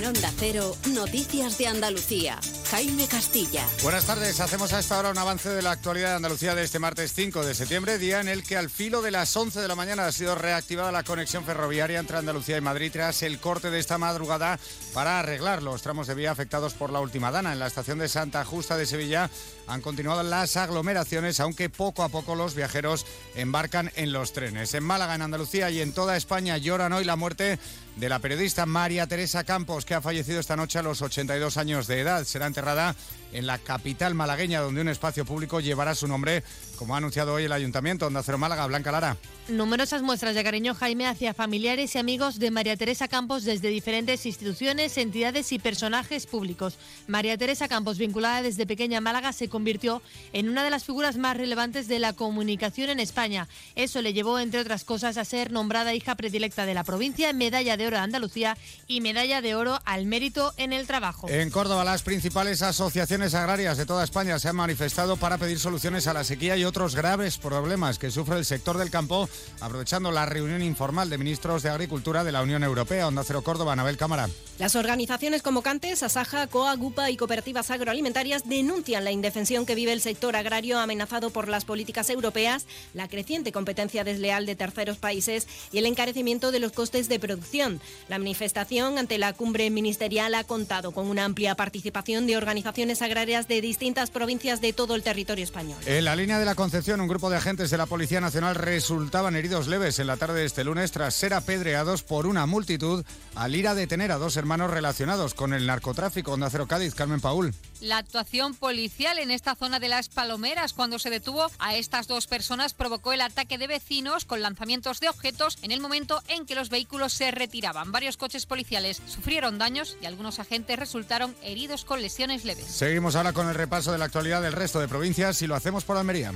En 0.00 0.06
Onda 0.06 0.32
Cero, 0.38 0.74
Noticias 0.94 1.58
de 1.58 1.66
Andalucía. 1.66 2.40
Jaime 2.70 3.06
Castilla. 3.06 3.66
Buenas 3.82 4.06
tardes, 4.06 4.40
hacemos 4.40 4.72
a 4.72 4.78
esta 4.78 4.98
hora 4.98 5.10
un 5.10 5.18
avance 5.18 5.50
de 5.50 5.60
la 5.60 5.72
actualidad 5.72 6.10
de 6.10 6.14
Andalucía 6.14 6.54
de 6.54 6.62
este 6.62 6.78
martes 6.78 7.12
5 7.12 7.44
de 7.44 7.54
septiembre, 7.54 7.98
día 7.98 8.20
en 8.20 8.28
el 8.28 8.42
que 8.42 8.56
al 8.56 8.70
filo 8.70 9.02
de 9.02 9.10
las 9.10 9.36
11 9.36 9.60
de 9.60 9.68
la 9.68 9.74
mañana 9.74 10.06
ha 10.06 10.12
sido 10.12 10.36
reactivada 10.36 10.90
la 10.90 11.02
conexión 11.02 11.44
ferroviaria 11.44 11.98
entre 11.98 12.16
Andalucía 12.16 12.56
y 12.56 12.62
Madrid 12.62 12.92
tras 12.92 13.22
el 13.22 13.40
corte 13.40 13.70
de 13.70 13.78
esta 13.78 13.98
madrugada 13.98 14.58
para 14.94 15.18
arreglar 15.18 15.62
los 15.62 15.82
tramos 15.82 16.06
de 16.06 16.14
vía 16.14 16.30
afectados 16.30 16.72
por 16.72 16.90
la 16.90 17.00
última 17.00 17.30
dana. 17.30 17.52
En 17.52 17.58
la 17.58 17.66
estación 17.66 17.98
de 17.98 18.08
Santa 18.08 18.42
Justa 18.44 18.78
de 18.78 18.86
Sevilla 18.86 19.28
han 19.66 19.82
continuado 19.82 20.22
las 20.22 20.56
aglomeraciones, 20.56 21.40
aunque 21.40 21.68
poco 21.68 22.04
a 22.04 22.08
poco 22.08 22.36
los 22.36 22.54
viajeros 22.54 23.04
embarcan 23.34 23.92
en 23.96 24.12
los 24.12 24.32
trenes. 24.32 24.72
En 24.72 24.84
Málaga, 24.84 25.14
en 25.14 25.22
Andalucía 25.22 25.68
y 25.70 25.80
en 25.80 25.92
toda 25.92 26.16
España 26.16 26.56
lloran 26.56 26.92
hoy 26.94 27.04
la 27.04 27.16
muerte 27.16 27.58
de 28.00 28.08
la 28.08 28.18
periodista 28.18 28.64
María 28.64 29.06
Teresa 29.06 29.44
Campos, 29.44 29.84
que 29.84 29.94
ha 29.94 30.00
fallecido 30.00 30.40
esta 30.40 30.56
noche 30.56 30.78
a 30.78 30.82
los 30.82 31.02
82 31.02 31.58
años 31.58 31.86
de 31.86 32.00
edad. 32.00 32.24
Será 32.24 32.46
enterrada 32.46 32.96
en 33.32 33.46
la 33.46 33.58
capital 33.58 34.14
malagueña, 34.14 34.62
donde 34.62 34.80
un 34.80 34.88
espacio 34.88 35.26
público 35.26 35.60
llevará 35.60 35.94
su 35.94 36.08
nombre, 36.08 36.42
como 36.80 36.94
ha 36.94 36.96
anunciado 36.96 37.34
hoy 37.34 37.44
el 37.44 37.52
Ayuntamiento. 37.52 38.06
Onda 38.06 38.22
Cero 38.22 38.38
Málaga, 38.38 38.66
Blanca 38.66 38.90
Lara. 38.90 39.18
Numerosas 39.48 40.00
muestras 40.00 40.34
de 40.34 40.42
cariño, 40.42 40.74
Jaime, 40.74 41.06
hacia 41.06 41.34
familiares 41.34 41.94
y 41.94 41.98
amigos 41.98 42.38
de 42.38 42.50
María 42.50 42.74
Teresa 42.74 43.06
Campos 43.06 43.44
desde 43.44 43.68
diferentes 43.68 44.24
instituciones, 44.24 44.96
entidades 44.96 45.52
y 45.52 45.58
personajes 45.58 46.24
públicos. 46.24 46.78
María 47.06 47.36
Teresa 47.36 47.68
Campos, 47.68 47.98
vinculada 47.98 48.40
desde 48.40 48.66
pequeña 48.66 48.98
a 48.98 49.00
Málaga, 49.02 49.34
se 49.34 49.50
convirtió 49.50 50.00
en 50.32 50.48
una 50.48 50.64
de 50.64 50.70
las 50.70 50.84
figuras 50.84 51.18
más 51.18 51.36
relevantes 51.36 51.86
de 51.86 51.98
la 51.98 52.14
comunicación 52.14 52.88
en 52.88 52.98
España. 52.98 53.46
Eso 53.74 54.00
le 54.00 54.14
llevó, 54.14 54.38
entre 54.38 54.60
otras 54.60 54.84
cosas, 54.84 55.18
a 55.18 55.26
ser 55.26 55.52
nombrada 55.52 55.92
hija 55.92 56.14
predilecta 56.14 56.64
de 56.64 56.72
la 56.72 56.84
provincia, 56.84 57.34
medalla 57.34 57.76
de 57.76 57.88
oro 57.88 57.98
de 57.98 58.04
Andalucía 58.04 58.56
y 58.86 59.02
medalla 59.02 59.42
de 59.42 59.54
oro 59.54 59.80
al 59.84 60.06
mérito 60.06 60.54
en 60.56 60.72
el 60.72 60.86
trabajo. 60.86 61.28
En 61.28 61.50
Córdoba, 61.50 61.84
las 61.84 62.02
principales 62.02 62.62
asociaciones 62.62 63.34
agrarias 63.34 63.76
de 63.76 63.84
toda 63.84 64.02
España 64.02 64.38
se 64.38 64.48
han 64.48 64.56
manifestado 64.56 65.18
para 65.18 65.36
pedir 65.36 65.58
soluciones 65.58 66.06
a 66.06 66.14
la 66.14 66.24
sequía 66.24 66.56
y 66.56 66.69
otros 66.70 66.94
graves 66.94 67.36
problemas 67.36 67.98
que 67.98 68.12
sufre 68.12 68.38
el 68.38 68.44
sector 68.44 68.78
del 68.78 68.90
campo, 68.90 69.28
aprovechando 69.60 70.12
la 70.12 70.24
reunión 70.24 70.62
informal 70.62 71.10
de 71.10 71.18
ministros 71.18 71.64
de 71.64 71.68
Agricultura 71.68 72.22
de 72.22 72.30
la 72.30 72.42
Unión 72.42 72.62
Europea. 72.62 73.08
Onda 73.08 73.24
Cero 73.26 73.42
Córdoba, 73.42 73.72
Anabel 73.72 73.96
Cámara. 73.96 74.28
Las 74.60 74.76
organizaciones 74.76 75.42
convocantes, 75.42 76.04
Asaja, 76.04 76.46
COA, 76.46 76.76
GUPA 76.76 77.10
y 77.10 77.16
cooperativas 77.16 77.72
agroalimentarias 77.72 78.48
denuncian 78.48 79.02
la 79.02 79.10
indefensión 79.10 79.66
que 79.66 79.74
vive 79.74 79.92
el 79.92 80.00
sector 80.00 80.36
agrario 80.36 80.78
amenazado 80.78 81.30
por 81.30 81.48
las 81.48 81.64
políticas 81.64 82.08
europeas, 82.08 82.66
la 82.94 83.08
creciente 83.08 83.50
competencia 83.50 84.04
desleal 84.04 84.46
de 84.46 84.54
terceros 84.54 84.98
países 84.98 85.48
y 85.72 85.78
el 85.78 85.86
encarecimiento 85.86 86.52
de 86.52 86.60
los 86.60 86.70
costes 86.70 87.08
de 87.08 87.18
producción. 87.18 87.80
La 88.08 88.18
manifestación 88.18 88.96
ante 88.96 89.18
la 89.18 89.32
cumbre 89.32 89.70
ministerial 89.70 90.36
ha 90.36 90.44
contado 90.44 90.92
con 90.92 91.08
una 91.08 91.24
amplia 91.24 91.56
participación 91.56 92.28
de 92.28 92.36
organizaciones 92.36 93.02
agrarias 93.02 93.48
de 93.48 93.60
distintas 93.60 94.10
provincias 94.10 94.60
de 94.60 94.72
todo 94.72 94.94
el 94.94 95.02
territorio 95.02 95.42
español. 95.42 95.78
En 95.86 96.04
la 96.04 96.14
línea 96.14 96.38
de 96.38 96.44
la 96.44 96.54
Concepción, 96.60 97.00
un 97.00 97.08
grupo 97.08 97.30
de 97.30 97.38
agentes 97.38 97.70
de 97.70 97.78
la 97.78 97.86
Policía 97.86 98.20
Nacional 98.20 98.54
resultaban 98.54 99.34
heridos 99.34 99.66
leves 99.66 99.98
en 99.98 100.06
la 100.06 100.18
tarde 100.18 100.40
de 100.40 100.44
este 100.44 100.62
lunes 100.62 100.92
tras 100.92 101.14
ser 101.14 101.32
apedreados 101.32 102.02
por 102.02 102.26
una 102.26 102.44
multitud 102.44 103.02
al 103.34 103.54
ir 103.54 103.66
a 103.66 103.74
detener 103.74 104.12
a 104.12 104.18
dos 104.18 104.36
hermanos 104.36 104.70
relacionados 104.70 105.32
con 105.32 105.54
el 105.54 105.66
narcotráfico. 105.66 106.32
Onda 106.32 106.50
Cero 106.50 106.66
Cádiz, 106.68 106.94
Carmen 106.94 107.22
Paul. 107.22 107.54
La 107.80 107.96
actuación 107.96 108.54
policial 108.54 109.18
en 109.18 109.30
esta 109.30 109.54
zona 109.54 109.80
de 109.80 109.88
las 109.88 110.10
Palomeras 110.10 110.74
cuando 110.74 110.98
se 110.98 111.08
detuvo 111.08 111.50
a 111.58 111.76
estas 111.76 112.06
dos 112.06 112.26
personas 112.26 112.74
provocó 112.74 113.14
el 113.14 113.22
ataque 113.22 113.56
de 113.56 113.66
vecinos 113.66 114.26
con 114.26 114.42
lanzamientos 114.42 115.00
de 115.00 115.08
objetos 115.08 115.56
en 115.62 115.70
el 115.70 115.80
momento 115.80 116.22
en 116.28 116.44
que 116.44 116.54
los 116.54 116.68
vehículos 116.68 117.14
se 117.14 117.30
retiraban. 117.30 117.90
Varios 117.90 118.18
coches 118.18 118.44
policiales 118.44 119.00
sufrieron 119.06 119.58
daños 119.58 119.96
y 120.02 120.06
algunos 120.06 120.38
agentes 120.40 120.78
resultaron 120.78 121.34
heridos 121.42 121.86
con 121.86 122.02
lesiones 122.02 122.44
leves. 122.44 122.66
Seguimos 122.66 123.16
ahora 123.16 123.32
con 123.32 123.48
el 123.48 123.54
repaso 123.54 123.92
de 123.92 123.98
la 123.98 124.04
actualidad 124.04 124.42
del 124.42 124.52
resto 124.52 124.78
de 124.78 124.88
provincias 124.88 125.40
y 125.40 125.46
lo 125.46 125.54
hacemos 125.54 125.84
por 125.84 125.96
Almería. 125.96 126.32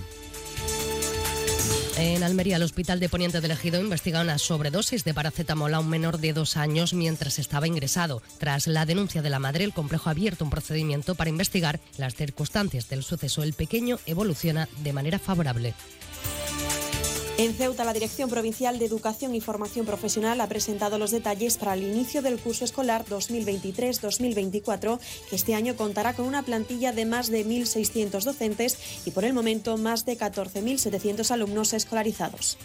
En 1.96 2.24
Almería, 2.24 2.56
el 2.56 2.62
Hospital 2.64 2.98
de 2.98 3.08
Poniente 3.08 3.40
del 3.40 3.52
Ejido 3.52 3.80
investiga 3.80 4.20
una 4.20 4.38
sobredosis 4.38 5.04
de 5.04 5.14
paracetamol 5.14 5.72
a 5.72 5.78
un 5.78 5.88
menor 5.88 6.18
de 6.18 6.32
dos 6.32 6.56
años 6.56 6.92
mientras 6.92 7.38
estaba 7.38 7.68
ingresado. 7.68 8.20
Tras 8.38 8.66
la 8.66 8.84
denuncia 8.84 9.22
de 9.22 9.30
la 9.30 9.38
madre, 9.38 9.62
el 9.62 9.72
complejo 9.72 10.08
ha 10.08 10.12
abierto 10.12 10.44
un 10.44 10.50
procedimiento 10.50 11.14
para 11.14 11.30
investigar 11.30 11.78
las 11.96 12.16
circunstancias 12.16 12.88
del 12.88 13.04
suceso. 13.04 13.44
El 13.44 13.52
pequeño 13.52 14.00
evoluciona 14.06 14.68
de 14.82 14.92
manera 14.92 15.20
favorable. 15.20 15.72
En 17.36 17.52
Ceuta, 17.52 17.82
la 17.82 17.92
Dirección 17.92 18.30
Provincial 18.30 18.78
de 18.78 18.84
Educación 18.84 19.34
y 19.34 19.40
Formación 19.40 19.84
Profesional 19.86 20.40
ha 20.40 20.46
presentado 20.46 20.98
los 20.98 21.10
detalles 21.10 21.56
para 21.56 21.74
el 21.74 21.82
inicio 21.82 22.22
del 22.22 22.38
curso 22.38 22.64
escolar 22.64 23.04
2023-2024, 23.06 25.00
que 25.28 25.34
este 25.34 25.56
año 25.56 25.74
contará 25.74 26.14
con 26.14 26.26
una 26.26 26.44
plantilla 26.44 26.92
de 26.92 27.06
más 27.06 27.32
de 27.32 27.44
1.600 27.44 28.22
docentes 28.22 28.78
y 29.04 29.10
por 29.10 29.24
el 29.24 29.32
momento 29.32 29.76
más 29.76 30.04
de 30.06 30.16
14.700 30.16 31.28
alumnos 31.32 31.72
escolarizados. 31.72 32.56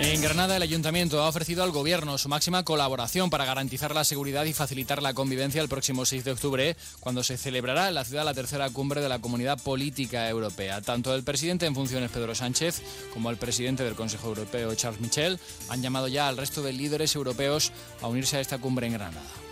En 0.00 0.22
Granada, 0.22 0.56
el 0.56 0.62
Ayuntamiento 0.62 1.20
ha 1.20 1.28
ofrecido 1.28 1.64
al 1.64 1.72
Gobierno 1.72 2.18
su 2.18 2.28
máxima 2.28 2.62
colaboración 2.62 3.30
para 3.30 3.44
garantizar 3.44 3.94
la 3.96 4.04
seguridad 4.04 4.44
y 4.44 4.52
facilitar 4.52 5.02
la 5.02 5.12
convivencia 5.12 5.60
el 5.60 5.68
próximo 5.68 6.06
6 6.06 6.24
de 6.24 6.30
octubre, 6.30 6.76
cuando 7.00 7.24
se 7.24 7.36
celebrará 7.36 7.88
en 7.88 7.94
la 7.94 8.04
ciudad 8.04 8.24
la 8.24 8.32
tercera 8.32 8.70
cumbre 8.70 9.00
de 9.00 9.08
la 9.08 9.18
Comunidad 9.18 9.60
Política 9.60 10.28
Europea. 10.28 10.80
Tanto 10.82 11.12
el 11.16 11.24
presidente 11.24 11.66
en 11.66 11.74
funciones, 11.74 12.12
Pedro 12.12 12.36
Sánchez, 12.36 12.80
como 13.12 13.30
el 13.30 13.38
presidente 13.38 13.82
del 13.82 13.96
Consejo 13.96 14.28
Europeo, 14.28 14.72
Charles 14.76 15.00
Michel, 15.00 15.40
han 15.68 15.82
llamado 15.82 16.06
ya 16.06 16.28
al 16.28 16.36
resto 16.36 16.62
de 16.62 16.72
líderes 16.72 17.16
europeos 17.16 17.72
a 18.00 18.06
unirse 18.06 18.36
a 18.36 18.40
esta 18.40 18.58
cumbre 18.58 18.86
en 18.86 18.92
Granada. 18.92 19.47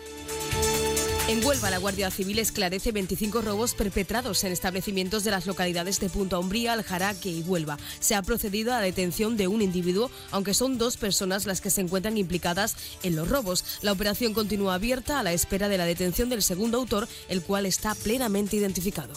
En 1.28 1.44
Huelva, 1.44 1.70
la 1.70 1.78
Guardia 1.78 2.08
Civil 2.12 2.38
esclarece 2.38 2.92
25 2.92 3.40
robos 3.40 3.74
perpetrados 3.74 4.44
en 4.44 4.52
establecimientos 4.52 5.24
de 5.24 5.32
las 5.32 5.46
localidades 5.46 5.98
de 5.98 6.08
Punta 6.08 6.38
Umbría, 6.38 6.72
Aljaraque 6.72 7.28
y 7.28 7.42
Huelva. 7.42 7.78
Se 7.98 8.14
ha 8.14 8.22
procedido 8.22 8.72
a 8.72 8.76
la 8.76 8.82
detención 8.82 9.36
de 9.36 9.48
un 9.48 9.60
individuo, 9.60 10.08
aunque 10.30 10.54
son 10.54 10.78
dos 10.78 10.96
personas 10.96 11.44
las 11.44 11.60
que 11.60 11.70
se 11.70 11.80
encuentran 11.80 12.16
implicadas 12.16 12.76
en 13.02 13.16
los 13.16 13.28
robos. 13.28 13.64
La 13.82 13.90
operación 13.90 14.34
continúa 14.34 14.74
abierta 14.74 15.18
a 15.18 15.24
la 15.24 15.32
espera 15.32 15.68
de 15.68 15.78
la 15.78 15.84
detención 15.84 16.28
del 16.28 16.44
segundo 16.44 16.78
autor, 16.78 17.08
el 17.28 17.42
cual 17.42 17.66
está 17.66 17.96
plenamente 17.96 18.54
identificado. 18.54 19.14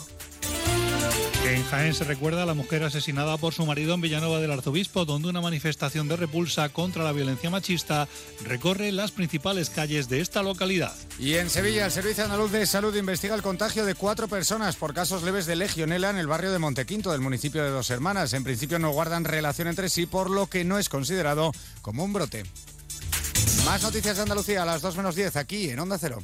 En 1.45 1.63
Jaén 1.63 1.93
se 1.93 2.03
recuerda 2.03 2.43
a 2.43 2.45
la 2.45 2.53
mujer 2.53 2.83
asesinada 2.83 3.37
por 3.37 3.53
su 3.53 3.65
marido 3.65 3.93
en 3.93 4.01
Villanova 4.01 4.39
del 4.39 4.51
Arzobispo, 4.51 5.05
donde 5.05 5.29
una 5.29 5.41
manifestación 5.41 6.07
de 6.07 6.15
repulsa 6.15 6.69
contra 6.69 7.03
la 7.03 7.11
violencia 7.11 7.49
machista 7.49 8.07
recorre 8.45 8.91
las 8.91 9.11
principales 9.11 9.69
calles 9.69 10.09
de 10.09 10.21
esta 10.21 10.43
localidad. 10.43 10.93
Y 11.17 11.35
en 11.35 11.49
Sevilla, 11.49 11.85
el 11.85 11.91
Servicio 11.91 12.23
Andaluz 12.23 12.51
de 12.51 12.65
Salud 12.65 12.95
investiga 12.95 13.35
el 13.35 13.41
contagio 13.41 13.85
de 13.85 13.95
cuatro 13.95 14.27
personas 14.27 14.75
por 14.75 14.93
casos 14.93 15.23
leves 15.23 15.45
de 15.45 15.55
legionela 15.55 16.09
en 16.09 16.17
el 16.17 16.27
barrio 16.27 16.51
de 16.51 16.59
Montequinto, 16.59 17.11
del 17.11 17.21
municipio 17.21 17.63
de 17.63 17.71
Dos 17.71 17.89
Hermanas. 17.89 18.33
En 18.33 18.43
principio 18.43 18.77
no 18.77 18.91
guardan 18.91 19.23
relación 19.23 19.67
entre 19.67 19.89
sí, 19.89 20.05
por 20.05 20.29
lo 20.29 20.47
que 20.47 20.63
no 20.63 20.77
es 20.77 20.89
considerado 20.89 21.51
como 21.81 22.03
un 22.03 22.13
brote. 22.13 22.43
Más 23.65 23.81
noticias 23.81 24.17
de 24.17 24.23
Andalucía 24.23 24.63
a 24.63 24.65
las 24.65 24.81
2 24.81 24.97
menos 24.97 25.15
10 25.15 25.35
aquí 25.35 25.69
en 25.69 25.79
Onda 25.79 25.97
Cero. 25.97 26.21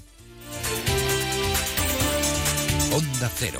Onda 2.92 3.32
Cero. 3.36 3.60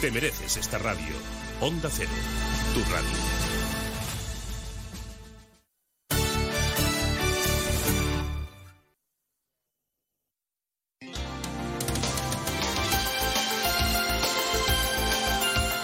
Te 0.00 0.10
mereces 0.10 0.56
esta 0.56 0.78
radio. 0.78 1.14
Onda 1.60 1.90
Cero, 1.90 2.08
tu 2.72 2.80
radio. 2.90 3.18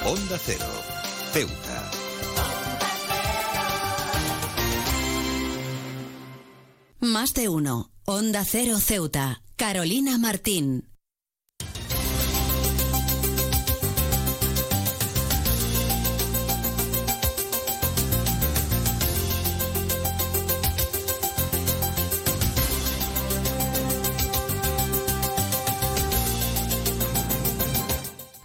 Onda 0.07 0.39
Cero, 0.39 0.65
Ceuta. 1.35 1.91
Más 7.01 7.35
de 7.35 7.51
uno. 7.51 7.91
Onda 8.07 8.47
Cero 8.47 8.79
Ceuta. 8.79 9.43
Carolina 9.57 10.17
Martín. 10.17 10.96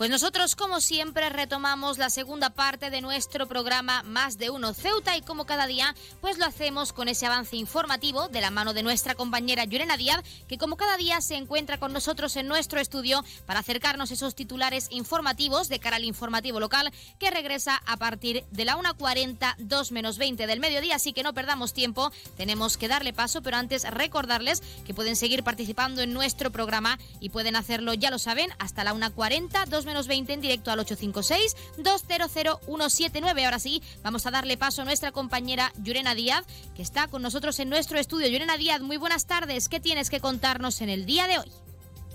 Pues 0.01 0.09
nosotros, 0.09 0.55
como 0.55 0.81
siempre, 0.81 1.29
retomamos 1.29 1.99
la 1.99 2.09
segunda 2.09 2.49
parte 2.49 2.89
de 2.89 3.01
nuestro 3.01 3.47
programa 3.47 4.01
Más 4.01 4.39
de 4.39 4.49
Uno 4.49 4.73
Ceuta 4.73 5.15
y 5.15 5.21
como 5.21 5.45
cada 5.45 5.67
día, 5.67 5.93
pues 6.21 6.39
lo 6.39 6.45
hacemos 6.45 6.91
con 6.91 7.07
ese 7.07 7.27
avance 7.27 7.55
informativo 7.55 8.27
de 8.27 8.41
la 8.41 8.49
mano 8.49 8.73
de 8.73 8.81
nuestra 8.81 9.13
compañera 9.13 9.63
Yurena 9.63 9.97
Díaz, 9.97 10.23
que 10.47 10.57
como 10.57 10.75
cada 10.75 10.97
día 10.97 11.21
se 11.21 11.35
encuentra 11.35 11.77
con 11.77 11.93
nosotros 11.93 12.35
en 12.35 12.47
nuestro 12.47 12.79
estudio 12.79 13.23
para 13.45 13.59
acercarnos 13.59 14.09
esos 14.09 14.33
titulares 14.33 14.87
informativos 14.89 15.69
de 15.69 15.77
cara 15.77 15.97
al 15.97 16.05
informativo 16.05 16.59
local 16.59 16.91
que 17.19 17.29
regresa 17.29 17.79
a 17.85 17.97
partir 17.97 18.43
de 18.49 18.65
la 18.65 18.77
1.40, 18.77 19.53
2 19.59 19.91
menos 19.91 20.17
20 20.17 20.47
del 20.47 20.59
mediodía, 20.59 20.95
así 20.95 21.13
que 21.13 21.21
no 21.21 21.35
perdamos 21.35 21.73
tiempo, 21.73 22.11
tenemos 22.37 22.75
que 22.77 22.87
darle 22.87 23.13
paso, 23.13 23.43
pero 23.43 23.57
antes 23.57 23.87
recordarles 23.87 24.63
que 24.83 24.95
pueden 24.95 25.15
seguir 25.15 25.43
participando 25.43 26.01
en 26.01 26.11
nuestro 26.11 26.49
programa 26.49 26.97
y 27.19 27.29
pueden 27.29 27.55
hacerlo, 27.55 27.93
ya 27.93 28.09
lo 28.09 28.17
saben, 28.17 28.49
hasta 28.57 28.83
la 28.83 28.95
1.40, 28.95 29.67
2 29.67 29.85
menos 29.85 29.90
20 30.07 30.33
en 30.33 30.41
directo 30.41 30.71
al 30.71 30.79
856-200-179. 30.79 33.45
Ahora 33.45 33.59
sí, 33.59 33.83
vamos 34.03 34.25
a 34.25 34.31
darle 34.31 34.57
paso 34.57 34.81
a 34.81 34.85
nuestra 34.85 35.11
compañera 35.11 35.71
Yurena 35.81 36.15
Díaz, 36.15 36.45
que 36.75 36.81
está 36.81 37.07
con 37.07 37.21
nosotros 37.21 37.59
en 37.59 37.69
nuestro 37.69 37.99
estudio. 37.99 38.27
Yurena 38.27 38.57
Díaz, 38.57 38.81
muy 38.81 38.97
buenas 38.97 39.27
tardes. 39.27 39.69
¿Qué 39.69 39.79
tienes 39.79 40.09
que 40.09 40.19
contarnos 40.19 40.81
en 40.81 40.89
el 40.89 41.05
día 41.05 41.27
de 41.27 41.37
hoy? 41.39 41.51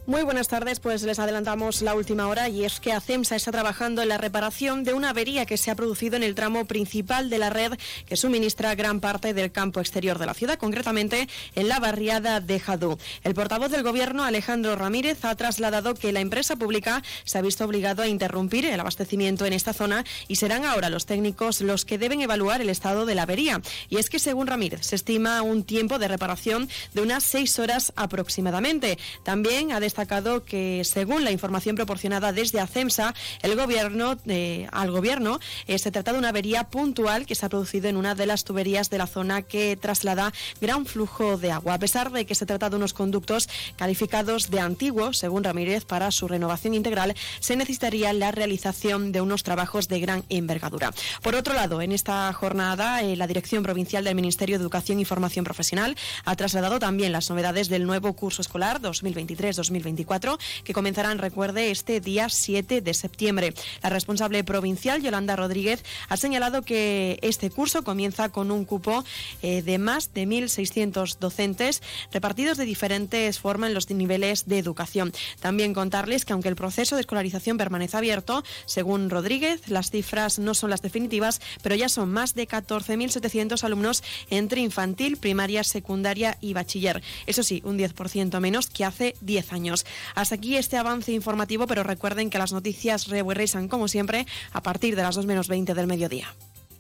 Muy 0.07 0.23
buenas 0.23 0.47
tardes, 0.47 0.79
pues 0.79 1.03
les 1.03 1.19
adelantamos 1.19 1.83
la 1.83 1.97
última 1.97 2.29
hora 2.29 2.49
y 2.49 2.65
es 2.65 2.79
que 2.79 2.93
ACEMSA 2.93 3.35
está 3.35 3.51
trabajando 3.51 4.03
en 4.03 4.09
la 4.09 4.19
reparación 4.19 4.85
de 4.85 4.95
una 4.95 5.11
avería 5.11 5.47
que 5.47 5.57
se 5.57 5.69
ha 5.69 5.75
producido 5.75 6.15
en 6.15 6.23
el 6.23 6.37
tramo 6.37 6.65
principal 6.65 7.29
de 7.29 7.39
la 7.39 7.51
red 7.51 7.73
que 8.07 8.15
suministra 8.15 8.77
gran 8.77 9.01
parte 9.01 9.35
del 9.35 9.51
campo 9.51 9.81
exterior 9.81 10.21
de 10.21 10.27
la 10.27 10.35
ciudad, 10.35 10.59
concretamente 10.59 11.29
en 11.57 11.69
la 11.69 11.81
barriada 11.81 12.39
de 12.39 12.61
Jadú. 12.61 12.99
El 13.25 13.35
portavoz 13.35 13.69
del 13.73 13.83
Gobierno, 13.83 14.23
Alejandro 14.23 14.77
Ramírez, 14.77 15.25
ha 15.25 15.35
trasladado 15.35 15.95
que 15.95 16.13
la 16.13 16.21
empresa 16.21 16.55
pública 16.55 17.03
se 17.25 17.39
ha 17.39 17.43
visto 17.43 17.65
obligado 17.65 18.03
a 18.03 18.07
interrumpir 18.07 18.65
el 18.65 18.79
abastecimiento 18.79 19.45
en 19.45 19.55
esta 19.55 19.73
zona 19.73 20.05
y 20.29 20.37
serán 20.37 20.65
ahora 20.65 20.89
los 20.89 21.07
técnicos 21.07 21.63
los 21.63 21.85
que 21.85 21.99
deben 21.99 22.21
evaluar 22.21 22.61
el 22.61 22.71
estado 22.71 23.07
de 23.07 23.17
la 23.17 23.23
avería. 23.23 23.61
Y 23.89 23.97
es 23.97 24.09
que, 24.09 24.21
según 24.21 24.47
Ramírez, 24.47 24.87
se 24.87 24.95
estima 24.95 25.43
un 25.43 25.65
tiempo 25.65 25.99
de 25.99 26.07
reparación 26.07 26.69
de 26.95 27.03
unas 27.03 27.25
seis 27.25 27.59
horas 27.59 27.93
aproximadamente. 27.97 28.99
También 29.25 29.73
ha 29.73 29.81
destacado 29.97 30.45
que, 30.45 30.83
según 30.85 31.25
la 31.25 31.31
información 31.31 31.75
proporcionada 31.75 32.35
desde 32.35 32.61
ACEMSA, 32.61 33.15
el 33.41 33.57
gobierno, 33.57 34.19
eh, 34.27 34.69
al 34.71 34.91
gobierno 34.91 35.41
eh, 35.67 35.79
se 35.79 35.91
trata 35.91 36.13
de 36.13 36.19
una 36.19 36.29
avería 36.29 36.65
puntual 36.65 37.25
que 37.25 37.35
se 37.35 37.47
ha 37.47 37.49
producido 37.49 37.89
en 37.89 37.97
una 37.97 38.15
de 38.15 38.27
las 38.27 38.45
tuberías 38.45 38.91
de 38.91 38.99
la 38.99 39.07
zona 39.07 39.41
que 39.41 39.75
traslada 39.77 40.35
gran 40.61 40.85
flujo 40.85 41.39
de 41.39 41.51
agua. 41.51 41.73
A 41.73 41.79
pesar 41.79 42.13
de 42.13 42.27
que 42.27 42.35
se 42.35 42.45
trata 42.45 42.69
de 42.69 42.77
unos 42.77 42.93
conductos 42.93 43.49
calificados 43.77 44.51
de 44.51 44.61
antiguos, 44.61 45.17
según 45.17 45.45
Ramírez, 45.45 45.87
para 45.87 46.11
su 46.11 46.29
renovación 46.29 46.75
integral 46.75 47.15
se 47.41 47.57
necesitaría 47.57 48.13
la 48.13 48.33
realización 48.33 49.13
de 49.13 49.23
unos 49.23 49.45
trabajos 49.45 49.89
de 49.89 50.01
gran 50.01 50.25
envergadura. 50.29 50.93
Por 51.23 51.35
otro 51.37 51.55
lado, 51.55 51.81
en 51.81 51.93
esta 51.93 52.31
jornada, 52.35 53.01
eh, 53.01 53.17
la 53.17 53.27
Dirección 53.27 53.63
Provincial 53.63 54.05
del 54.05 54.15
Ministerio 54.15 54.59
de 54.59 54.63
Educación 54.63 55.01
y 55.01 55.07
Formación 55.07 55.47
Profesional 55.47 55.97
ha 56.27 56.37
trasladado 56.37 56.79
también 56.79 57.13
las 57.13 57.31
novedades 57.31 57.71
del 57.71 57.87
nuevo 57.87 58.13
curso 58.13 58.43
escolar 58.43 58.83
2023-2024 58.83 59.86
2024, 59.87 60.39
que 60.65 60.73
comenzarán, 60.73 61.19
recuerde, 61.19 61.71
este 61.71 62.01
día 62.01 62.29
7 62.29 62.81
de 62.81 62.95
septiembre. 62.95 63.55
La 63.83 63.91
responsable 63.91 64.43
provincial, 64.45 65.03
Yolanda 65.03 65.37
Rodríguez, 65.37 65.85
ha 66.09 66.17
señalado 66.17 66.63
que 66.63 67.19
este 67.23 67.51
curso 67.51 67.83
comienza 67.83 68.29
con 68.31 68.51
un 68.51 68.65
cupo 68.65 69.05
eh, 69.43 69.63
de 69.63 69.79
más 69.79 70.13
de 70.13 70.27
1.600 70.27 71.19
docentes 71.19 71.83
repartidos 72.13 72.57
de 72.59 72.65
diferentes 72.65 73.39
formas 73.39 73.69
en 73.69 73.75
los 73.75 73.91
niveles 73.91 74.47
de 74.47 74.59
educación. 74.59 75.13
También 75.41 75.75
contarles 75.75 76.25
que 76.25 76.33
aunque 76.33 76.49
el 76.49 76.57
proceso 76.57 76.97
de 76.97 77.03
escolarización 77.03 77.57
permanece 77.57 77.97
abierto, 77.97 78.43
según 78.67 79.11
Rodríguez, 79.11 79.69
las 79.69 79.91
cifras 79.91 80.39
no 80.39 80.55
son 80.55 80.71
las 80.71 80.83
definitivas, 80.83 81.41
pero 81.63 81.75
ya 81.75 81.89
son 81.89 82.11
más 82.11 82.35
de 82.35 82.49
14.700 82.49 83.63
alumnos 83.65 84.03
entre 84.31 84.61
infantil, 84.61 85.17
primaria, 85.17 85.63
secundaria 85.65 86.39
y 86.41 86.55
bachiller. 86.55 87.03
Eso 87.27 87.43
sí, 87.43 87.63
un 87.65 87.79
10% 87.79 88.41
menos 88.41 88.69
que 88.69 88.85
hace 88.85 89.15
10 89.21 89.53
años. 89.53 89.76
Hasta 90.15 90.37
aquí 90.37 90.57
este 90.57 90.77
avance 90.77 91.13
informativo, 91.13 91.67
pero 91.67 91.83
recuerden 91.83 92.31
que 92.31 92.39
las 92.39 92.53
noticias 92.53 93.09
regresan 93.09 93.69
como 93.69 93.89
siempre 93.89 94.27
a 94.53 94.63
partir 94.63 94.97
de 94.97 95.03
las 95.03 95.17
2 95.17 95.27
menos 95.27 95.49
20 95.49 95.75
del 95.75 95.87
mediodía. 95.87 96.33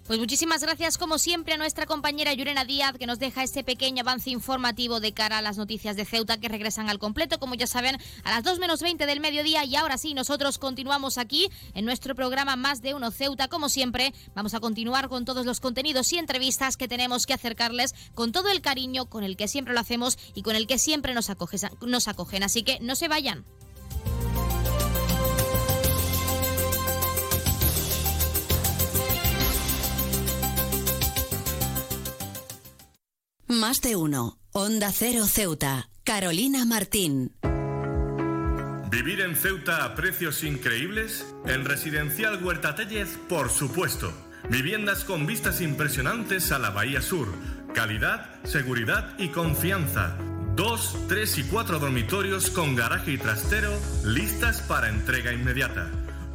Pues 0.07 0.21
muchísimas 0.21 0.63
gracias, 0.63 0.99
como 0.99 1.19
siempre, 1.19 1.55
a 1.55 1.57
nuestra 1.57 1.85
compañera 1.85 2.33
Yurena 2.33 2.65
Díaz, 2.65 2.97
que 2.97 3.09
nos 3.09 3.19
deja 3.19 3.43
este 3.43 3.65
pequeño 3.65 4.03
avance 4.03 4.31
informativo 4.31 5.01
de 5.01 5.13
cara 5.13 5.39
a 5.39 5.43
las 5.43 5.57
noticias 5.57 5.97
de 5.97 6.05
Ceuta 6.05 6.39
que 6.39 6.49
regresan 6.49 6.89
al 6.89 7.01
completo, 7.01 7.41
como 7.41 7.57
ya 7.57 7.67
saben, 7.67 7.99
a 8.23 8.31
las 8.31 8.45
2 8.45 8.61
menos 8.61 8.83
20 8.83 9.05
del 9.05 9.19
mediodía. 9.19 9.65
Y 9.65 9.75
ahora 9.75 9.99
sí, 9.99 10.15
nosotros 10.15 10.59
continuamos 10.59 11.19
aquí 11.19 11.49
en 11.75 11.85
nuestro 11.85 12.15
programa 12.15 12.55
Más 12.55 12.83
de 12.83 12.95
Uno 12.95 13.11
Ceuta. 13.11 13.49
Como 13.49 13.69
siempre, 13.69 14.15
vamos 14.37 14.55
a 14.55 14.61
continuar 14.61 15.09
con 15.09 15.25
todos 15.25 15.45
los 15.45 15.59
contenidos 15.59 16.13
y 16.13 16.19
entrevistas 16.19 16.77
que 16.77 16.87
tenemos 16.87 17.27
que 17.27 17.35
acercarles 17.35 17.93
con 18.15 18.31
todo 18.31 18.49
el 18.51 18.61
cariño 18.61 19.07
con 19.07 19.25
el 19.25 19.37
que 19.37 19.49
siempre 19.49 19.75
lo 19.75 19.81
hacemos 19.81 20.19
y 20.37 20.43
con 20.43 20.55
el 20.55 20.69
que 20.69 20.79
siempre 20.79 21.15
nos, 21.15 21.33
nos 21.81 22.07
acogen. 22.07 22.45
Así 22.45 22.63
que 22.63 22.79
no 22.79 22.95
se 22.95 23.09
vayan. 23.09 23.45
Más 33.49 33.81
de 33.81 33.95
uno. 33.95 34.41
Onda 34.51 34.91
Cero 34.91 35.27
Ceuta. 35.29 35.89
Carolina 36.03 36.65
Martín. 36.65 37.33
¿Vivir 38.91 39.21
en 39.21 39.37
Ceuta 39.37 39.85
a 39.85 39.95
precios 39.95 40.43
increíbles? 40.43 41.25
En 41.47 41.65
Residencial 41.65 42.43
Huerta 42.43 42.75
Tellez, 42.75 43.17
por 43.29 43.51
supuesto. 43.51 44.13
Viviendas 44.51 45.05
con 45.05 45.27
vistas 45.27 45.61
impresionantes 45.61 46.51
a 46.51 46.59
la 46.59 46.71
Bahía 46.71 47.01
Sur. 47.01 47.29
Calidad, 47.73 48.43
seguridad 48.43 49.17
y 49.17 49.29
confianza. 49.29 50.17
Dos, 50.57 50.97
tres 51.07 51.39
y 51.39 51.45
cuatro 51.45 51.79
dormitorios 51.79 52.51
con 52.51 52.75
garaje 52.75 53.13
y 53.13 53.19
trastero 53.19 53.73
listas 54.05 54.61
para 54.63 54.89
entrega 54.89 55.33
inmediata. 55.33 55.89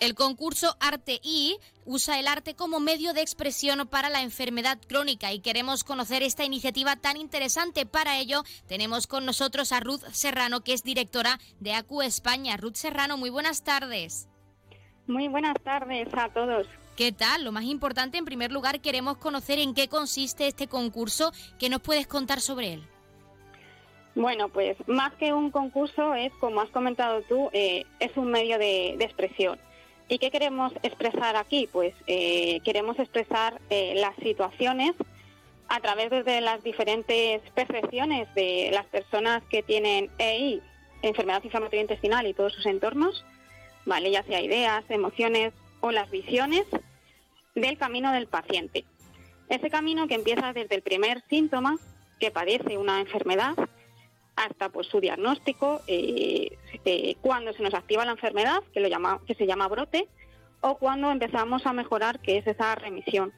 El 0.00 0.14
concurso 0.14 0.76
Arte 0.78 1.20
I 1.24 1.56
usa 1.84 2.20
el 2.20 2.28
arte 2.28 2.54
como 2.54 2.78
medio 2.78 3.14
de 3.14 3.20
expresión 3.20 3.88
para 3.88 4.10
la 4.10 4.22
enfermedad 4.22 4.78
crónica 4.86 5.32
y 5.32 5.40
queremos 5.40 5.82
conocer 5.82 6.22
esta 6.22 6.44
iniciativa 6.44 6.94
tan 6.94 7.16
interesante. 7.16 7.84
Para 7.84 8.18
ello 8.18 8.44
tenemos 8.68 9.08
con 9.08 9.26
nosotros 9.26 9.72
a 9.72 9.80
Ruth 9.80 10.04
Serrano, 10.12 10.60
que 10.60 10.72
es 10.72 10.84
directora 10.84 11.40
de 11.58 11.74
ACU 11.74 12.02
España. 12.02 12.56
Ruth 12.56 12.74
Serrano, 12.76 13.16
muy 13.16 13.30
buenas 13.30 13.64
tardes. 13.64 14.28
Muy 15.08 15.26
buenas 15.26 15.56
tardes 15.64 16.06
a 16.14 16.28
todos. 16.28 16.68
¿Qué 16.96 17.10
tal? 17.10 17.42
Lo 17.42 17.50
más 17.50 17.64
importante, 17.64 18.18
en 18.18 18.24
primer 18.24 18.52
lugar, 18.52 18.80
queremos 18.80 19.16
conocer 19.16 19.58
en 19.58 19.74
qué 19.74 19.88
consiste 19.88 20.46
este 20.46 20.68
concurso. 20.68 21.32
¿Qué 21.58 21.68
nos 21.68 21.80
puedes 21.80 22.06
contar 22.06 22.40
sobre 22.40 22.74
él? 22.74 22.84
Bueno, 24.14 24.48
pues 24.48 24.76
más 24.86 25.12
que 25.14 25.32
un 25.32 25.50
concurso 25.50 26.14
es, 26.14 26.32
como 26.34 26.60
has 26.60 26.70
comentado 26.70 27.22
tú, 27.22 27.50
eh, 27.52 27.84
es 27.98 28.16
un 28.16 28.30
medio 28.30 28.58
de, 28.58 28.94
de 28.96 29.04
expresión. 29.04 29.58
¿Y 30.08 30.18
qué 30.18 30.30
queremos 30.30 30.72
expresar 30.82 31.36
aquí? 31.36 31.68
Pues 31.70 31.94
eh, 32.06 32.60
queremos 32.64 32.98
expresar 32.98 33.60
eh, 33.68 33.94
las 33.96 34.16
situaciones 34.16 34.94
a 35.68 35.80
través 35.80 36.24
de 36.24 36.40
las 36.40 36.62
diferentes 36.62 37.42
percepciones 37.50 38.34
de 38.34 38.70
las 38.72 38.86
personas 38.86 39.42
que 39.50 39.62
tienen 39.62 40.10
EI, 40.16 40.62
enfermedad 41.02 41.44
inflamatoria 41.44 41.82
intestinal 41.82 42.26
y 42.26 42.32
todos 42.32 42.54
sus 42.54 42.64
entornos, 42.64 43.22
¿vale? 43.84 44.10
ya 44.10 44.22
sea 44.22 44.40
ideas, 44.40 44.82
emociones 44.88 45.52
o 45.80 45.90
las 45.90 46.10
visiones 46.10 46.64
del 47.54 47.76
camino 47.76 48.10
del 48.12 48.28
paciente. 48.28 48.86
Ese 49.50 49.68
camino 49.68 50.08
que 50.08 50.14
empieza 50.14 50.54
desde 50.54 50.74
el 50.74 50.82
primer 50.82 51.22
síntoma 51.28 51.76
que 52.18 52.30
padece 52.30 52.78
una 52.78 53.00
enfermedad 53.00 53.54
hasta 54.38 54.68
pues 54.68 54.86
su 54.86 55.00
diagnóstico, 55.00 55.82
eh, 55.86 56.56
eh, 56.84 57.16
cuando 57.20 57.52
se 57.52 57.62
nos 57.62 57.74
activa 57.74 58.04
la 58.04 58.12
enfermedad, 58.12 58.62
que, 58.72 58.80
lo 58.80 58.88
llama, 58.88 59.20
que 59.26 59.34
se 59.34 59.46
llama 59.46 59.68
brote, 59.68 60.08
o 60.60 60.76
cuando 60.78 61.10
empezamos 61.10 61.66
a 61.66 61.72
mejorar, 61.72 62.20
que 62.20 62.38
es 62.38 62.46
esa 62.46 62.74
remisión. 62.74 63.32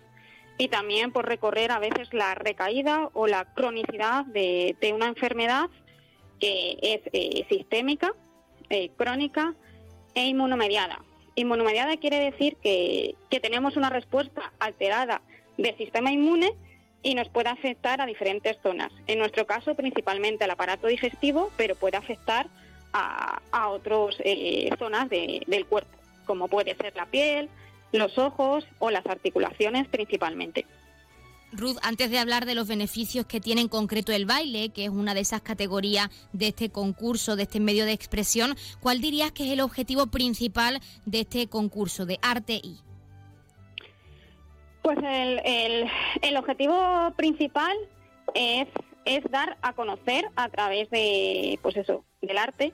Y 0.58 0.68
también 0.68 1.10
por 1.10 1.26
recorrer 1.26 1.72
a 1.72 1.78
veces 1.78 2.12
la 2.12 2.34
recaída 2.34 3.08
o 3.14 3.26
la 3.26 3.46
cronicidad 3.54 4.26
de, 4.26 4.76
una 4.94 5.06
enfermedad 5.06 5.70
que 6.38 6.78
es 6.82 7.00
eh, 7.12 7.46
sistémica, 7.48 8.14
crónica 8.96 9.54
e 10.14 10.26
inmunomediada. 10.26 11.02
Inmunomediada 11.34 11.96
quiere 11.96 12.18
decir 12.18 12.56
que, 12.62 13.16
que 13.30 13.40
tenemos 13.40 13.76
una 13.76 13.90
respuesta 13.90 14.52
alterada 14.60 15.22
del 15.56 15.76
sistema 15.76 16.12
inmune 16.12 16.54
y 17.02 17.14
nos 17.14 17.28
puede 17.28 17.48
afectar 17.48 18.00
a 18.00 18.06
diferentes 18.06 18.56
zonas. 18.62 18.92
En 19.06 19.18
nuestro 19.18 19.46
caso, 19.46 19.74
principalmente 19.74 20.44
al 20.44 20.50
aparato 20.50 20.86
digestivo, 20.86 21.50
pero 21.56 21.74
puede 21.74 21.96
afectar 21.96 22.48
a, 22.92 23.40
otras 23.68 24.16
eh, 24.20 24.68
zonas 24.78 25.08
del 25.08 25.66
cuerpo, 25.66 25.96
como 26.26 26.48
puede 26.48 26.74
ser 26.74 26.94
la 26.96 27.06
piel, 27.06 27.48
los 27.92 28.18
ojos 28.18 28.66
o 28.78 28.90
las 28.90 29.06
articulaciones 29.06 29.88
principalmente. 29.88 30.66
Ruth, 31.52 31.78
antes 31.82 32.10
de 32.10 32.18
hablar 32.18 32.46
de 32.46 32.54
los 32.54 32.68
beneficios 32.68 33.26
que 33.26 33.40
tiene 33.40 33.60
en 33.60 33.68
concreto 33.68 34.12
el 34.12 34.24
baile, 34.24 34.68
que 34.68 34.84
es 34.84 34.90
una 34.90 35.14
de 35.14 35.20
esas 35.20 35.42
categorías 35.42 36.08
de 36.32 36.48
este 36.48 36.70
concurso, 36.70 37.34
de 37.34 37.42
este 37.42 37.58
medio 37.58 37.84
de 37.84 37.92
expresión, 37.92 38.56
¿cuál 38.80 39.00
dirías 39.00 39.32
que 39.32 39.46
es 39.46 39.52
el 39.52 39.60
objetivo 39.60 40.06
principal 40.06 40.80
de 41.06 41.20
este 41.20 41.48
concurso 41.48 42.06
de 42.06 42.18
Arte 42.22 42.60
y? 42.62 42.78
Pues 44.92 45.04
el, 45.04 46.36
objetivo 46.36 47.12
principal 47.14 47.76
es, 48.34 48.66
es, 49.04 49.22
dar 49.30 49.56
a 49.62 49.72
conocer 49.72 50.24
a 50.34 50.48
través 50.48 50.90
de, 50.90 51.60
pues 51.62 51.76
eso, 51.76 52.04
del 52.20 52.36
arte, 52.36 52.72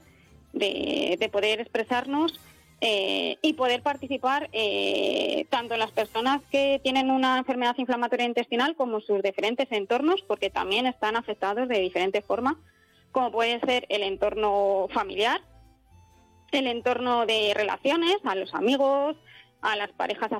de, 0.54 1.18
de 1.20 1.28
poder 1.28 1.60
expresarnos 1.60 2.40
eh, 2.80 3.36
y 3.42 3.52
poder 3.52 3.82
participar 3.82 4.48
eh, 4.52 5.44
tanto 5.50 5.74
en 5.74 5.80
las 5.80 5.90
personas 5.90 6.40
que 6.50 6.80
tienen 6.82 7.10
una 7.10 7.36
enfermedad 7.36 7.74
inflamatoria 7.76 8.24
intestinal 8.24 8.76
como 8.76 9.02
sus 9.02 9.20
diferentes 9.20 9.70
entornos, 9.70 10.22
porque 10.26 10.48
también 10.48 10.86
están 10.86 11.16
afectados 11.16 11.68
de 11.68 11.80
diferentes 11.80 12.24
formas, 12.24 12.54
como 13.12 13.30
puede 13.30 13.60
ser 13.60 13.84
el 13.90 14.02
entorno 14.02 14.88
familiar, 14.90 15.42
el 16.50 16.66
entorno 16.66 17.26
de 17.26 17.52
relaciones, 17.54 18.16
a 18.24 18.34
los 18.36 18.54
amigos, 18.54 19.18
a 19.62 19.76
las 19.76 19.90
parejas 19.92 20.30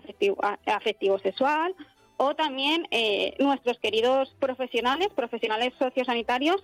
afectivo-sexual, 0.67 1.75
o 2.19 2.35
también 2.35 2.87
eh, 2.91 3.35
nuestros 3.39 3.79
queridos 3.79 4.35
profesionales, 4.39 5.09
profesionales 5.15 5.73
sociosanitarios, 5.79 6.63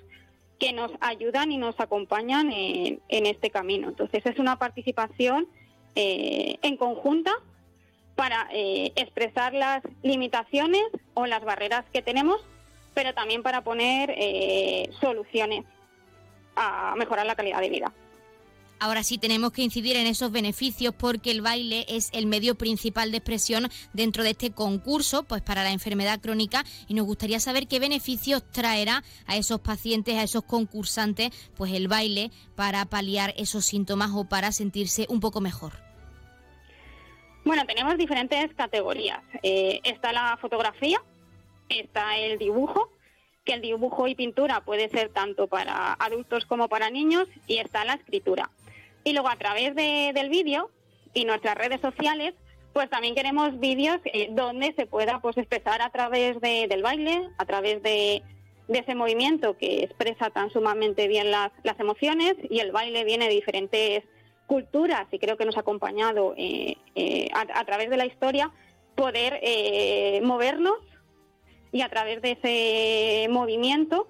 que 0.59 0.73
nos 0.73 0.93
ayudan 1.01 1.51
y 1.51 1.59
nos 1.59 1.79
acompañan 1.81 2.53
en, 2.53 3.01
en 3.09 3.27
este 3.27 3.51
camino. 3.51 3.89
Entonces 3.89 4.25
es 4.25 4.39
una 4.39 4.57
participación 4.57 5.49
eh, 5.95 6.57
en 6.63 6.77
conjunta 6.77 7.33
para 8.15 8.49
eh, 8.53 8.93
expresar 8.97 9.55
las 9.55 9.83
limitaciones 10.03 10.85
o 11.15 11.27
las 11.27 11.45
barreras 11.45 11.85
que 11.93 12.01
tenemos, 12.01 12.41
pero 12.95 13.13
también 13.13 13.43
para 13.43 13.63
poner 13.63 14.15
eh, 14.17 14.89
soluciones 15.01 15.65
a 16.55 16.95
mejorar 16.97 17.27
la 17.27 17.35
calidad 17.35 17.61
de 17.61 17.71
vida. 17.71 17.93
Ahora 18.83 19.05
sí 19.05 19.17
tenemos 19.17 19.53
que 19.53 19.63
incidir 19.63 19.95
en 19.95 20.09
esos 20.09 20.33
beneficios 20.33 20.93
porque 20.93 21.31
el 21.31 21.41
baile 21.41 21.87
es 21.87 22.11
el 22.13 22.27
medio 22.27 22.57
principal 22.57 23.13
de 23.13 23.19
expresión 23.19 23.69
dentro 23.93 24.25
de 24.25 24.31
este 24.31 24.51
concurso, 24.51 25.23
pues 25.23 25.41
para 25.41 25.63
la 25.63 25.71
enfermedad 25.71 26.19
crónica 26.21 26.65
y 26.89 26.95
nos 26.95 27.07
gustaría 27.07 27.39
saber 27.39 27.69
qué 27.69 27.79
beneficios 27.79 28.43
traerá 28.51 29.05
a 29.29 29.37
esos 29.37 29.61
pacientes, 29.61 30.17
a 30.17 30.25
esos 30.25 30.43
concursantes, 30.43 31.31
pues 31.57 31.73
el 31.75 31.87
baile 31.87 32.33
para 32.57 32.85
paliar 32.87 33.33
esos 33.37 33.65
síntomas 33.67 34.11
o 34.17 34.25
para 34.25 34.51
sentirse 34.51 35.07
un 35.09 35.21
poco 35.21 35.41
mejor. 35.41 35.75
Bueno, 37.45 37.65
tenemos 37.67 37.97
diferentes 37.97 38.53
categorías. 38.55 39.23
Eh, 39.45 39.79
está 39.85 40.13
la 40.13 40.37
fotografía, 40.39 41.01
está 41.69 42.19
el 42.19 42.37
dibujo, 42.37 42.91
que 43.45 43.55
el 43.55 43.61
dibujo 43.61 44.09
y 44.09 44.17
pintura 44.17 44.65
puede 44.65 44.89
ser 44.89 45.11
tanto 45.11 45.47
para 45.47 45.93
adultos 45.93 46.47
como 46.47 46.69
para 46.69 46.91
niños, 46.91 47.29
y 47.47 47.59
está 47.59 47.85
la 47.85 47.95
escritura. 47.95 48.51
Y 49.05 49.13
luego 49.13 49.29
a 49.29 49.37
través 49.37 49.75
del 49.75 50.29
vídeo 50.29 50.71
y 51.15 51.25
nuestras 51.25 51.57
redes 51.57 51.81
sociales, 51.81 52.35
pues 52.73 52.89
también 52.89 53.15
queremos 53.15 53.59
vídeos 53.59 53.99
eh, 54.05 54.29
donde 54.33 54.73
se 54.75 54.87
pueda 54.87 55.21
pues 55.21 55.37
expresar 55.37 55.83
a 55.83 55.91
través 55.91 56.41
del 56.41 56.83
baile, 56.83 57.29
a 57.39 57.45
través 57.45 57.83
de, 57.83 58.23
ese 58.69 58.95
movimiento 58.95 59.59
que 59.59 59.85
expresa 59.85 60.31
tan 60.31 60.51
sumamente 60.51 61.07
bien 61.07 61.31
las, 61.31 61.53
emociones 61.79 62.37
y 62.49 62.61
el 62.61 62.73
baile 62.73 63.05
viene 63.05 63.29
de 63.29 63.35
diferentes 63.35 64.05
culturas. 64.47 65.07
Y 65.11 65.19
creo 65.19 65.37
que 65.37 65.45
nos 65.45 65.57
ha 65.59 65.61
acompañado 65.61 66.33
eh, 66.39 66.77
eh, 66.95 67.29
a, 67.35 67.65
través 67.67 67.91
de 67.91 67.99
la 67.99 68.07
historia 68.07 68.51
poder 68.95 69.41
movernos 70.23 70.79
y 71.73 71.83
a 71.83 71.89
través 71.89 72.23
de 72.23 72.33
ese 72.33 73.29
movimiento 73.31 74.07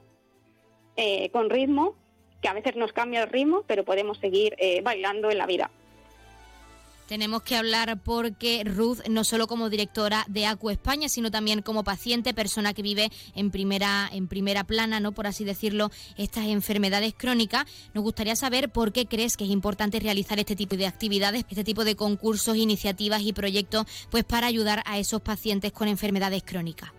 con 1.32 1.50
ritmo 1.50 1.96
que 2.42 2.48
a 2.48 2.52
veces 2.52 2.76
nos 2.76 2.92
cambia 2.92 3.22
el 3.22 3.30
ritmo, 3.30 3.64
pero 3.66 3.84
podemos 3.84 4.18
seguir 4.18 4.54
eh, 4.58 4.82
bailando 4.82 5.30
en 5.30 5.38
la 5.38 5.46
vida. 5.46 5.70
Tenemos 7.06 7.42
que 7.42 7.56
hablar 7.56 7.98
porque 8.02 8.62
Ruth, 8.64 9.00
no 9.08 9.22
solo 9.22 9.46
como 9.46 9.68
directora 9.68 10.24
de 10.28 10.46
Acu 10.46 10.70
España, 10.70 11.10
sino 11.10 11.30
también 11.30 11.60
como 11.60 11.84
paciente, 11.84 12.32
persona 12.32 12.72
que 12.72 12.80
vive 12.80 13.10
en 13.34 13.50
primera, 13.50 14.08
en 14.10 14.28
primera 14.28 14.64
plana, 14.64 14.98
¿no? 14.98 15.12
Por 15.12 15.26
así 15.26 15.44
decirlo, 15.44 15.90
estas 16.16 16.46
enfermedades 16.46 17.12
crónicas. 17.14 17.66
Nos 17.92 18.02
gustaría 18.02 18.34
saber 18.34 18.70
por 18.70 18.92
qué 18.92 19.06
crees 19.06 19.36
que 19.36 19.44
es 19.44 19.50
importante 19.50 20.00
realizar 20.00 20.38
este 20.38 20.56
tipo 20.56 20.76
de 20.76 20.86
actividades, 20.86 21.44
este 21.50 21.64
tipo 21.64 21.84
de 21.84 21.96
concursos, 21.96 22.56
iniciativas 22.56 23.20
y 23.22 23.34
proyectos, 23.34 23.84
pues 24.10 24.24
para 24.24 24.46
ayudar 24.46 24.82
a 24.86 24.98
esos 24.98 25.20
pacientes 25.20 25.70
con 25.72 25.88
enfermedades 25.88 26.42
crónicas. 26.44 26.92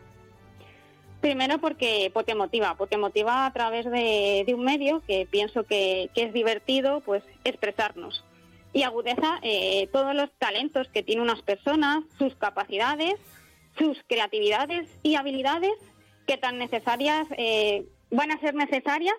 Primero 1.23 1.57
porque, 1.57 2.11
porque 2.13 2.35
motiva, 2.35 2.75
porque 2.75 2.97
motiva 2.97 3.45
a 3.45 3.53
través 3.53 3.89
de, 3.89 4.43
un 4.53 4.65
medio 4.65 5.01
que 5.07 5.25
pienso 5.25 5.63
que, 5.63 6.09
es 6.13 6.33
divertido, 6.33 6.99
pues 6.99 7.23
expresarnos. 7.45 8.25
Y 8.73 8.83
agudeza 8.83 9.39
eh, 9.41 9.87
todos 9.93 10.13
los 10.13 10.29
talentos 10.37 10.89
que 10.89 11.01
tienen 11.01 11.23
unas 11.23 11.41
personas, 11.41 12.03
sus 12.17 12.35
capacidades, 12.35 13.15
sus 13.77 13.97
creatividades 14.09 14.89
y 15.01 15.15
habilidades 15.15 15.71
que 16.27 16.35
tan 16.35 16.57
necesarias 16.57 17.25
eh, 17.37 17.85
van 18.11 18.31
a 18.31 18.39
ser 18.41 18.53
necesarias 18.53 19.15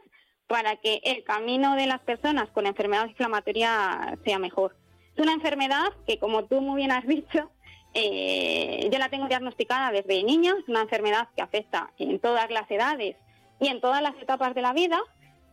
para 0.47 0.77
que 0.77 1.01
el 1.05 1.25
camino 1.25 1.75
de 1.75 1.87
las 1.87 2.03
personas 2.03 2.51
con 2.51 2.67
enfermedad 2.67 3.09
inflamatoria 3.09 4.19
sea 4.27 4.39
mejor. 4.39 4.77
Es 5.17 5.23
una 5.23 5.33
enfermedad 5.33 5.89
que, 6.07 6.19
como 6.19 6.45
tú 6.45 6.61
muy 6.61 6.77
bien 6.77 6.93
has 6.93 7.07
dicho, 7.07 7.51
eh, 7.95 8.89
yo 8.93 8.99
la 8.99 9.09
tengo 9.09 9.29
diagnosticada 9.29 9.93
desde 9.93 10.25
niña, 10.25 10.55
es 10.59 10.69
una 10.69 10.83
enfermedad 10.83 11.29
que 11.37 11.43
afecta 11.43 11.91
en 11.99 12.19
todas 12.19 12.51
las 12.51 12.69
edades 12.71 13.17
y 13.61 13.69
en 13.69 13.81
todas 13.81 14.03
las 14.03 14.17
etapas 14.21 14.55
de 14.55 14.63
la 14.63 14.73
vida. 14.73 15.01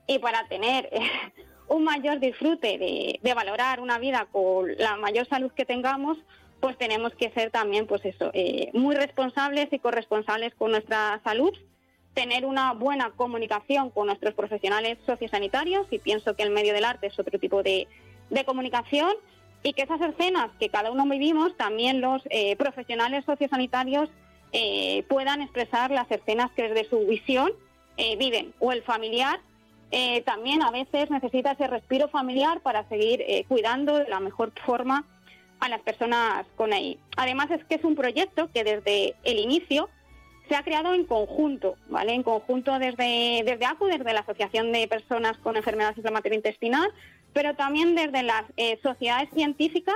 Y 0.08 0.18
para 0.20 0.48
tener 0.48 0.90
eh, 0.92 1.02
un 1.68 1.84
mayor 1.84 2.20
disfrute 2.20 2.78
de, 2.78 3.34
valorar 3.34 3.80
una 3.80 4.00
vida 4.00 4.28
con 4.32 4.76
la 4.78 4.98
mayor 4.98 5.28
salud 5.28 5.52
que 5.52 5.66
tengamos, 5.66 6.18
pues 6.60 6.78
tenemos 6.78 7.14
que 7.14 7.32
ser 7.32 7.52
también, 7.52 7.88
pues 7.88 8.04
eso, 8.06 8.32
eh, 8.34 8.72
muy 8.74 8.96
responsables 8.96 9.72
y 9.72 9.80
corresponsables 9.80 10.54
con 10.56 10.72
nuestra 10.72 11.22
salud, 11.24 11.54
tener 12.14 12.46
una 12.46 12.74
buena 12.74 13.12
comunicación 13.12 13.90
con 13.90 14.08
nuestros 14.08 14.34
profesionales 14.34 14.98
sociosanitarios 15.06 15.88
y 15.92 16.00
pienso 16.00 16.36
que 16.36 16.44
el 16.44 16.52
medio 16.52 16.74
del 16.74 16.86
arte 16.86 17.08
es 17.08 17.18
otro 17.18 17.40
tipo 17.40 17.64
de, 17.64 17.88
de 18.30 18.46
comunicación 18.46 19.14
y 19.64 19.74
que 19.74 19.84
esas 19.84 20.02
escenas 20.02 20.50
que 20.60 20.70
cada 20.70 20.92
uno 20.92 21.06
vivimos, 21.06 21.56
también 21.56 22.02
los 22.02 22.22
eh, 22.30 22.56
profesionales 22.56 23.24
sociosanitarios 23.26 24.10
eh, 24.54 25.04
puedan 25.08 25.42
expresar 25.42 25.92
las 25.92 26.10
escenas 26.12 26.52
que 26.52 26.70
desde 26.70 26.90
su 26.90 27.06
visión 27.06 27.52
eh, 27.98 28.16
viven. 28.18 28.54
O 28.60 28.72
el 28.72 28.84
familiar 28.84 29.40
también 30.24 30.64
a 30.64 30.72
veces 30.72 31.12
necesita 31.12 31.52
ese 31.52 31.68
respiro 31.68 32.08
familiar 32.08 32.62
para 32.62 32.88
seguir 32.88 33.26
cuidando 33.50 33.98
de 33.98 34.08
la 34.08 34.22
mejor 34.22 34.54
forma 34.66 35.04
a 35.60 35.68
las 35.68 35.82
personas 35.82 36.46
con 36.56 36.72
ahí. 36.72 36.98
Además 37.18 37.52
es 37.52 37.62
que 37.66 37.76
es 37.76 37.84
un 37.84 37.96
proyecto 37.96 38.50
que 38.54 38.64
desde 38.64 39.16
el 39.26 39.38
inicio 39.38 39.90
se 40.48 40.56
ha 40.56 40.64
creado 40.64 40.94
en 40.94 41.06
conjunto, 41.06 41.76
¿vale? 41.88 42.14
En 42.14 42.24
conjunto 42.24 42.78
desde, 42.80 43.44
desde 43.46 43.66
ACU, 43.66 43.86
desde 43.86 44.12
la 44.14 44.20
Asociación 44.20 44.72
de 44.72 44.88
Personas 44.88 45.38
con 45.38 45.56
Enfermedad 45.56 45.94
Inflamatoria 45.96 46.36
Intestinal, 46.36 46.90
pero 47.34 47.56
también 47.56 47.96
desde 47.96 48.24
las 48.24 48.44
eh, 48.58 48.80
sociedades 48.84 49.30
científicas 49.34 49.96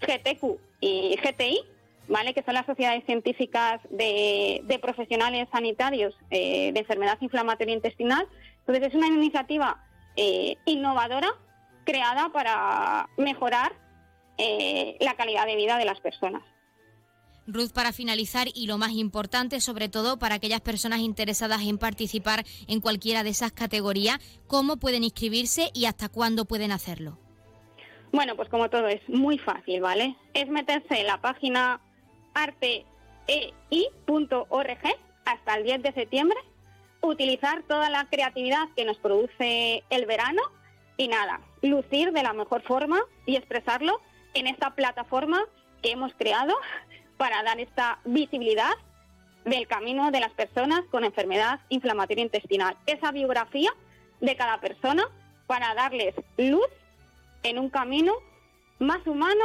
GTQ 0.00 0.58
y 0.80 1.16
GTI, 1.16 1.60
¿vale? 2.08 2.34
que 2.34 2.42
son 2.42 2.54
las 2.54 2.66
sociedades 2.66 3.04
científicas 3.04 3.80
de, 3.90 4.78
profesionales 4.80 5.48
sanitarios 5.50 6.14
eh, 6.30 6.72
de 6.72 6.80
enfermedad 6.80 7.18
inflamatoria 7.20 7.74
intestinal. 7.74 8.26
Entonces 8.60 8.88
es 8.88 8.94
una 8.94 9.08
iniciativa 9.08 9.84
eh, 10.16 10.56
innovadora 10.66 11.30
creada 11.84 12.28
para 12.30 13.08
mejorar 13.16 13.72
la 15.00 15.14
calidad 15.14 15.46
de 15.46 15.56
vida 15.56 15.78
de 15.78 15.84
las 15.84 15.98
personas. 15.98 16.44
Ruth, 17.48 17.72
para 17.72 17.92
finalizar 17.92 18.46
y 18.54 18.66
lo 18.66 18.76
más 18.76 18.92
importante, 18.92 19.60
sobre 19.60 19.88
todo 19.88 20.18
para 20.18 20.34
aquellas 20.36 20.60
personas 20.60 21.00
interesadas 21.00 21.62
en 21.62 21.78
participar 21.78 22.44
en 22.68 22.80
cualquiera 22.80 23.22
de 23.22 23.30
esas 23.30 23.52
categorías, 23.52 24.18
¿cómo 24.46 24.76
pueden 24.76 25.02
inscribirse 25.02 25.70
y 25.72 25.86
hasta 25.86 26.10
cuándo 26.10 26.44
pueden 26.44 26.72
hacerlo? 26.72 27.18
Bueno, 28.12 28.36
pues 28.36 28.48
como 28.50 28.68
todo 28.68 28.86
es 28.88 29.00
muy 29.08 29.38
fácil, 29.38 29.80
¿vale? 29.80 30.14
Es 30.34 30.48
meterse 30.48 31.00
en 31.00 31.06
la 31.06 31.20
página 31.20 31.80
artei.org 32.34 32.84
hasta 35.24 35.54
el 35.56 35.64
10 35.64 35.82
de 35.82 35.92
septiembre, 35.92 36.38
utilizar 37.00 37.62
toda 37.62 37.88
la 37.90 38.06
creatividad 38.10 38.68
que 38.76 38.84
nos 38.84 38.98
produce 38.98 39.82
el 39.88 40.06
verano 40.06 40.42
y 40.96 41.08
nada, 41.08 41.40
lucir 41.62 42.12
de 42.12 42.22
la 42.22 42.34
mejor 42.34 42.62
forma 42.62 43.00
y 43.24 43.36
expresarlo 43.36 44.00
en 44.34 44.46
esta 44.46 44.74
plataforma 44.74 45.44
que 45.82 45.92
hemos 45.92 46.12
creado 46.14 46.54
para 47.18 47.42
dar 47.42 47.60
esta 47.60 47.98
visibilidad 48.04 48.72
del 49.44 49.66
camino 49.66 50.10
de 50.10 50.20
las 50.20 50.32
personas 50.32 50.80
con 50.90 51.04
enfermedad 51.04 51.60
inflamatoria 51.68 52.24
intestinal. 52.24 52.76
Esa 52.86 53.12
biografía 53.12 53.70
de 54.20 54.36
cada 54.36 54.60
persona 54.60 55.04
para 55.46 55.74
darles 55.74 56.14
luz 56.36 56.68
en 57.42 57.58
un 57.58 57.68
camino 57.68 58.14
más 58.78 59.06
humano 59.06 59.44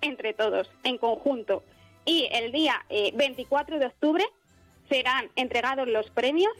entre 0.00 0.34
todos, 0.34 0.70
en 0.82 0.98
conjunto. 0.98 1.62
Y 2.04 2.28
el 2.32 2.52
día 2.52 2.84
24 2.90 3.76
eh, 3.76 3.78
de 3.78 3.86
octubre 3.86 4.24
serán 4.88 5.30
entregados 5.36 5.88
los 5.88 6.10
premios 6.10 6.52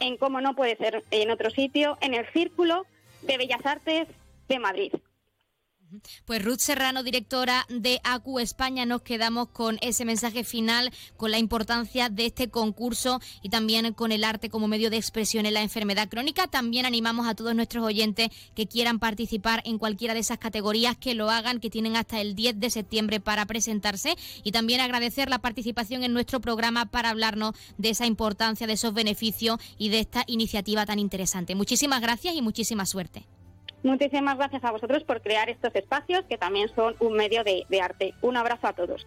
en, 0.00 0.16
como 0.16 0.40
no 0.40 0.54
puede 0.54 0.76
ser 0.76 1.02
en 1.10 1.30
otro 1.30 1.50
sitio, 1.50 1.96
en 2.00 2.14
el 2.14 2.26
Círculo 2.32 2.84
de 3.22 3.38
Bellas 3.38 3.64
Artes 3.64 4.08
de 4.48 4.58
Madrid. 4.58 4.92
Pues 6.24 6.44
Ruth 6.44 6.58
Serrano, 6.58 7.02
directora 7.02 7.66
de 7.68 8.00
ACU 8.04 8.38
España, 8.38 8.86
nos 8.86 9.02
quedamos 9.02 9.48
con 9.48 9.78
ese 9.80 10.04
mensaje 10.04 10.44
final, 10.44 10.92
con 11.16 11.30
la 11.30 11.38
importancia 11.38 12.08
de 12.08 12.26
este 12.26 12.48
concurso 12.48 13.20
y 13.42 13.48
también 13.48 13.92
con 13.92 14.12
el 14.12 14.24
arte 14.24 14.50
como 14.50 14.68
medio 14.68 14.90
de 14.90 14.96
expresión 14.96 15.46
en 15.46 15.54
la 15.54 15.62
enfermedad 15.62 16.08
crónica. 16.08 16.46
También 16.46 16.86
animamos 16.86 17.26
a 17.26 17.34
todos 17.34 17.54
nuestros 17.54 17.84
oyentes 17.84 18.30
que 18.54 18.66
quieran 18.66 18.98
participar 18.98 19.62
en 19.64 19.78
cualquiera 19.78 20.14
de 20.14 20.20
esas 20.20 20.38
categorías, 20.38 20.96
que 20.96 21.14
lo 21.14 21.30
hagan, 21.30 21.60
que 21.60 21.70
tienen 21.70 21.96
hasta 21.96 22.20
el 22.20 22.34
10 22.34 22.60
de 22.60 22.70
septiembre 22.70 23.20
para 23.20 23.46
presentarse 23.46 24.16
y 24.42 24.52
también 24.52 24.80
agradecer 24.80 25.28
la 25.28 25.40
participación 25.40 26.04
en 26.04 26.12
nuestro 26.12 26.40
programa 26.40 26.86
para 26.86 27.10
hablarnos 27.10 27.54
de 27.78 27.90
esa 27.90 28.06
importancia, 28.06 28.66
de 28.66 28.74
esos 28.74 28.94
beneficios 28.94 29.58
y 29.78 29.88
de 29.88 30.00
esta 30.00 30.24
iniciativa 30.26 30.86
tan 30.86 30.98
interesante. 30.98 31.54
Muchísimas 31.54 32.00
gracias 32.00 32.34
y 32.34 32.42
muchísima 32.42 32.86
suerte. 32.86 33.26
Muchísimas 33.84 34.38
gracias 34.38 34.64
a 34.64 34.72
vosotros 34.72 35.04
por 35.04 35.20
crear 35.20 35.50
estos 35.50 35.74
espacios 35.76 36.24
que 36.24 36.38
también 36.38 36.68
son 36.74 36.96
un 37.00 37.12
medio 37.12 37.44
de, 37.44 37.66
arte. 37.82 38.14
Un 38.22 38.38
abrazo 38.38 38.66
a 38.66 38.72
todos. 38.72 39.06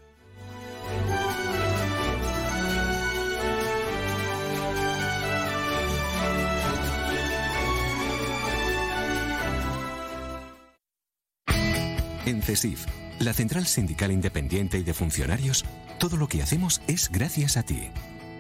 En 12.28 12.44
CESIF, 12.44 12.86
la 13.20 13.34
Central 13.34 13.66
Sindical 13.66 14.12
Independiente 14.12 14.78
y 14.78 14.84
de 14.84 14.94
Funcionarios, 14.94 15.66
todo 15.98 16.18
lo 16.18 16.28
que 16.28 16.44
hacemos 16.44 16.84
es 16.88 17.10
gracias 17.10 17.58
a 17.58 17.64
ti. 17.64 17.90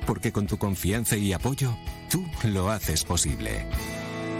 Porque 0.05 0.31
con 0.31 0.45
tu 0.45 0.57
confianza 0.57 1.17
y 1.17 1.33
apoyo, 1.33 1.75
tú 2.11 2.23
lo 2.43 2.69
haces 2.69 3.03
posible. 3.03 3.65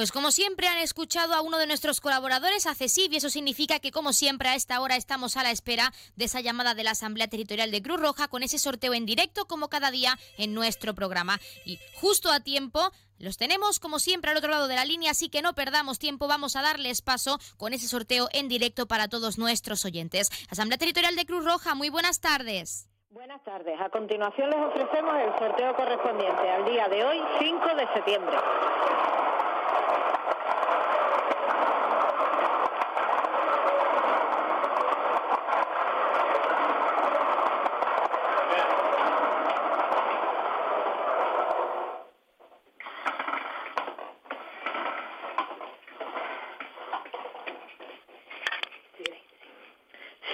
Pues 0.00 0.12
como 0.12 0.30
siempre 0.30 0.66
han 0.66 0.78
escuchado 0.78 1.34
a 1.34 1.42
uno 1.42 1.58
de 1.58 1.66
nuestros 1.66 2.00
colaboradores, 2.00 2.66
a 2.66 2.74
CESIF, 2.74 3.12
y 3.12 3.16
eso 3.16 3.28
significa 3.28 3.80
que 3.80 3.90
como 3.90 4.14
siempre 4.14 4.48
a 4.48 4.54
esta 4.54 4.80
hora 4.80 4.96
estamos 4.96 5.36
a 5.36 5.42
la 5.42 5.50
espera 5.50 5.92
de 6.16 6.24
esa 6.24 6.40
llamada 6.40 6.74
de 6.74 6.84
la 6.84 6.92
Asamblea 6.92 7.28
Territorial 7.28 7.70
de 7.70 7.82
Cruz 7.82 8.00
Roja 8.00 8.26
con 8.28 8.42
ese 8.42 8.58
sorteo 8.58 8.94
en 8.94 9.04
directo 9.04 9.44
como 9.44 9.68
cada 9.68 9.90
día 9.90 10.18
en 10.38 10.54
nuestro 10.54 10.94
programa. 10.94 11.38
Y 11.66 11.78
justo 11.96 12.32
a 12.32 12.40
tiempo 12.40 12.80
los 13.18 13.36
tenemos 13.36 13.78
como 13.78 13.98
siempre 13.98 14.30
al 14.30 14.38
otro 14.38 14.50
lado 14.50 14.68
de 14.68 14.76
la 14.76 14.86
línea, 14.86 15.10
así 15.10 15.28
que 15.28 15.42
no 15.42 15.52
perdamos 15.52 15.98
tiempo, 15.98 16.28
vamos 16.28 16.56
a 16.56 16.62
darles 16.62 17.02
paso 17.02 17.38
con 17.58 17.74
ese 17.74 17.86
sorteo 17.86 18.30
en 18.32 18.48
directo 18.48 18.86
para 18.88 19.08
todos 19.08 19.36
nuestros 19.36 19.84
oyentes. 19.84 20.30
Asamblea 20.48 20.78
Territorial 20.78 21.14
de 21.14 21.26
Cruz 21.26 21.44
Roja, 21.44 21.74
muy 21.74 21.90
buenas 21.90 22.22
tardes. 22.22 22.88
Buenas 23.10 23.44
tardes. 23.44 23.78
A 23.78 23.90
continuación 23.90 24.48
les 24.48 24.60
ofrecemos 24.60 25.14
el 25.18 25.38
sorteo 25.38 25.76
correspondiente 25.76 26.48
al 26.48 26.64
día 26.64 26.88
de 26.88 27.04
hoy, 27.04 27.20
5 27.38 27.74
de 27.76 27.86
septiembre. 27.92 28.36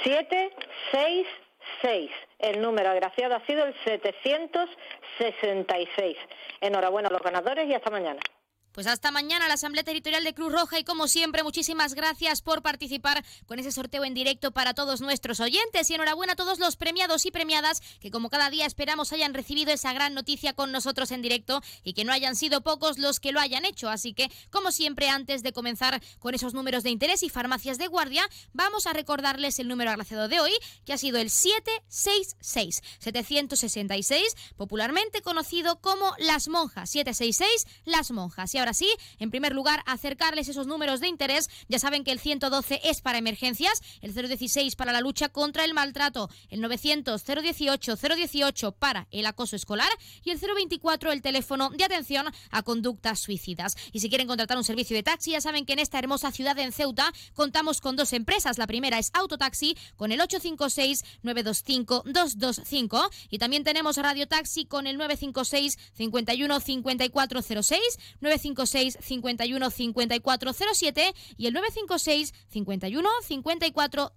Siete, 0.07 0.55
seis, 0.93 1.27
seis. 1.83 2.13
El 2.39 2.63
número 2.63 2.91
agraciado 2.91 3.35
ha 3.35 3.45
sido 3.45 3.65
el 3.65 3.75
766. 3.83 6.17
Enhorabuena 6.61 7.09
a 7.09 7.13
los 7.13 7.23
ganadores 7.23 7.69
y 7.69 7.75
hasta 7.75 7.91
mañana. 7.91 8.21
Pues 8.77 8.87
hasta 8.89 9.11
mañana 9.11 9.49
la 9.49 9.55
Asamblea 9.55 9.85
Territorial 9.85 10.23
de 10.23 10.35
Cruz 10.35 10.53
Roja. 10.53 10.79
Y 10.79 10.85
como 10.85 11.09
siempre 11.09 11.43
muchísimas 11.43 11.95
gracias 11.95 12.43
por 12.43 12.61
participar 12.61 13.25
con 13.47 13.59
ese 13.59 13.73
sorteo 13.73 14.05
en 14.05 14.13
directo 14.13 14.51
para 14.51 14.75
todos 14.75 15.01
nuestros 15.01 15.41
oyentes. 15.41 15.89
Y 15.89 15.95
enhorabuena 15.95 16.35
a 16.35 16.37
todos 16.37 16.59
los 16.59 16.77
premiados 16.77 17.25
y 17.25 17.31
premiadas 17.31 17.81
que 18.01 18.11
como 18.11 18.29
cada 18.29 18.51
día 18.51 18.67
esperamos 18.67 19.15
hayan 19.15 19.33
recibido 19.33 19.73
esa 19.73 19.95
gran 19.95 20.13
noticia 20.13 20.53
con 20.53 20.73
nosotros 20.73 21.11
en 21.11 21.23
directo 21.23 21.63
y 21.85 21.95
que 21.95 22.05
no 22.05 22.13
hayan 22.13 22.37
sido 22.37 22.61
pocos 22.61 22.99
los 22.99 23.19
que 23.19 23.33
lo 23.33 23.41
hayan 23.41 23.65
hecho. 23.65 23.89
Así 23.89 24.13
que 24.13 24.31
como 24.51 24.71
siempre 24.71 25.09
antes 25.09 25.43
de 25.43 25.55
comenzar 25.55 26.03
con 26.19 26.35
esos 26.35 26.53
números 26.53 26.83
de 26.83 26.91
interés 26.91 27.23
y 27.23 27.31
farmacias 27.31 27.79
de 27.79 27.87
guardia 27.87 28.29
vamos 28.53 28.87
a 28.87 28.93
recordarles 28.93 29.59
el 29.59 29.69
número 29.69 29.91
agraciado 29.91 30.29
de 30.29 30.39
hoy 30.39 30.53
que 30.85 30.93
ha 30.93 30.99
sido 30.99 31.17
el 31.17 31.31
766 31.31 32.83
766 32.99 34.37
popularmente 34.59 35.23
conocido 35.23 35.81
como 35.81 36.13
Las 36.19 36.49
Monjas 36.49 36.91
766 36.91 37.83
Las 37.87 38.11
Monjas. 38.11 38.55
Y 38.55 38.59
ahora 38.59 38.66
sí, 38.75 38.89
en 39.19 39.31
primer 39.31 39.53
lugar, 39.53 39.83
acercarles 39.87 40.49
esos 40.49 40.67
números 40.67 41.01
de 41.01 41.09
interés. 41.09 41.49
Ya 41.69 41.79
saben 41.79 42.05
que 42.05 42.13
el 42.13 42.19
112 42.19 42.81
es 42.85 43.01
para 43.01 43.19
emergencias, 43.19 43.83
el 44.01 44.15
016 44.15 44.77
para 44.77 44.93
la 44.93 45.01
lucha 45.01 45.29
contra 45.29 45.65
el 45.65 45.75
maltrato, 45.75 46.31
el 46.49 46.61
900 46.61 47.25
018 47.25 47.97
018 47.97 48.73
para 48.73 49.09
el 49.11 49.27
acoso 49.27 49.57
escolar 49.57 49.91
y 50.25 50.31
el 50.31 50.39
024 50.39 51.13
el 51.13 51.23
teléfono 51.23 51.71
de 51.71 51.85
atención 51.85 52.27
a 52.51 52.63
conductas 52.63 53.21
suicidas. 53.21 53.77
Y 53.93 54.01
si 54.01 54.09
quieren 54.09 54.27
contratar 54.27 54.57
un 54.57 54.65
servicio 54.65 54.97
de 54.97 55.03
taxi, 55.03 55.33
ya 55.33 55.41
saben 55.41 55.67
que 55.67 55.73
en 55.73 55.79
esta 55.79 55.99
hermosa 55.99 56.33
ciudad 56.33 56.59
en 56.59 56.73
Ceuta 56.73 57.13
contamos 57.35 57.81
con 57.81 57.97
dos 57.97 58.13
empresas. 58.13 58.59
La 58.59 58.67
primera 58.67 58.99
es 58.99 59.11
Autotaxi 59.15 59.77
con 59.97 60.13
el 60.13 60.21
856 60.21 61.05
925 61.23 62.03
225 62.07 63.11
y 63.31 63.39
también 63.39 63.65
tenemos 63.65 63.97
Radio 63.97 64.27
Taxi 64.27 64.65
con 64.65 64.87
el 64.87 64.97
956 64.97 65.79
51 65.95 66.61
5406 66.61 67.81
955 68.21 68.56
956 68.57 68.99
51 69.01 69.71
54 69.71 70.53
07 70.53 71.15
y 71.37 71.47
el 71.47 71.55
956 71.55 72.35
51 72.49 73.09
54 73.23 74.13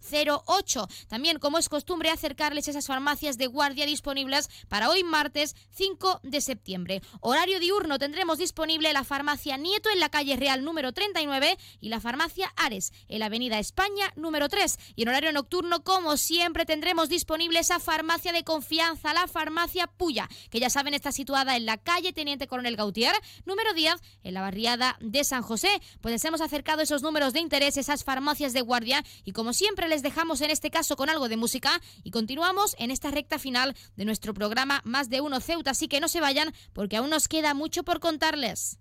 08. 0.48 0.88
También, 1.08 1.40
como 1.40 1.58
es 1.58 1.70
costumbre, 1.70 2.10
acercarles 2.10 2.68
esas 2.68 2.88
farmacias 2.88 3.38
de 3.38 3.48
guardia 3.48 3.86
disponibles 3.86 4.50
para 4.70 4.90
hoy 4.90 5.04
martes 5.04 5.56
5 5.72 6.22
de 6.24 6.42
septiembre. 6.42 7.02
Horario 7.20 7.60
diurno 7.60 8.00
tendremos 8.00 8.38
disponible 8.38 8.94
la 8.94 9.04
farmacia 9.04 9.58
Nieto 9.58 9.90
en 9.90 10.00
la 10.00 10.10
calle 10.10 10.38
Real 10.38 10.64
número 10.64 10.94
39 10.94 11.58
y 11.82 11.90
la 11.90 12.00
farmacia 12.00 12.54
Ares 12.56 12.94
en 13.08 13.20
la 13.20 13.26
avenida 13.26 13.60
España 13.60 14.14
número 14.16 14.48
3. 14.48 14.78
Y 14.96 15.04
en 15.04 15.10
horario 15.10 15.32
nocturno, 15.32 15.84
como 15.84 16.18
siempre, 16.18 16.66
tendremos 16.66 17.10
disponible 17.10 17.60
esa 17.60 17.80
farmacia 17.80 18.32
de 18.32 18.44
confianza, 18.44 19.14
la 19.14 19.28
farmacia 19.28 19.88
Puya, 19.88 20.30
que 20.50 20.60
ya 20.60 20.70
saben 20.70 20.94
está 20.94 21.12
situada 21.12 21.58
en 21.58 21.66
la 21.66 21.78
calle 21.78 22.14
Teniente 22.14 22.48
Coronel 22.48 22.76
Gautier 22.76 23.14
número 23.46 23.74
10 23.74 23.96
en 24.24 24.34
la 24.34 24.42
barriada 24.42 24.98
de 25.00 25.24
San 25.24 25.42
José. 25.42 25.70
Pues 26.02 26.12
les 26.12 26.26
hemos 26.26 26.42
acercado 26.42 26.82
esos 26.82 27.02
números 27.02 27.34
de 27.34 27.40
interés, 27.40 27.78
esas 27.78 28.04
farmacias 28.04 28.54
de 28.54 28.62
guardia 28.62 29.04
y 29.24 29.32
como 29.32 29.54
siempre 29.54 29.88
les 29.88 30.02
dejamos 30.02 30.42
en 30.42 30.52
este 30.52 30.72
caso 30.72 30.96
con 30.96 31.10
algo 31.10 31.30
de 31.30 31.38
música 31.38 31.82
y 32.04 32.12
continuamos 32.12 32.76
en 32.80 32.92
esta 32.92 33.12
recta 33.12 33.40
final 33.40 33.76
de 33.96 34.06
nuestro 34.06 34.34
programa 34.34 34.82
Más 34.84 35.10
de 35.10 35.22
Uno 35.22 35.40
Ceuta, 35.40 35.72
así 35.72 35.88
que 35.88 36.00
no 36.00 36.08
se 36.08 36.22
vayan 36.22 36.54
porque 36.74 36.98
aún 36.98 37.10
nos 37.10 37.28
queda 37.28 37.54
mucho 37.54 37.84
por 37.84 38.00
contarles. 38.00 38.80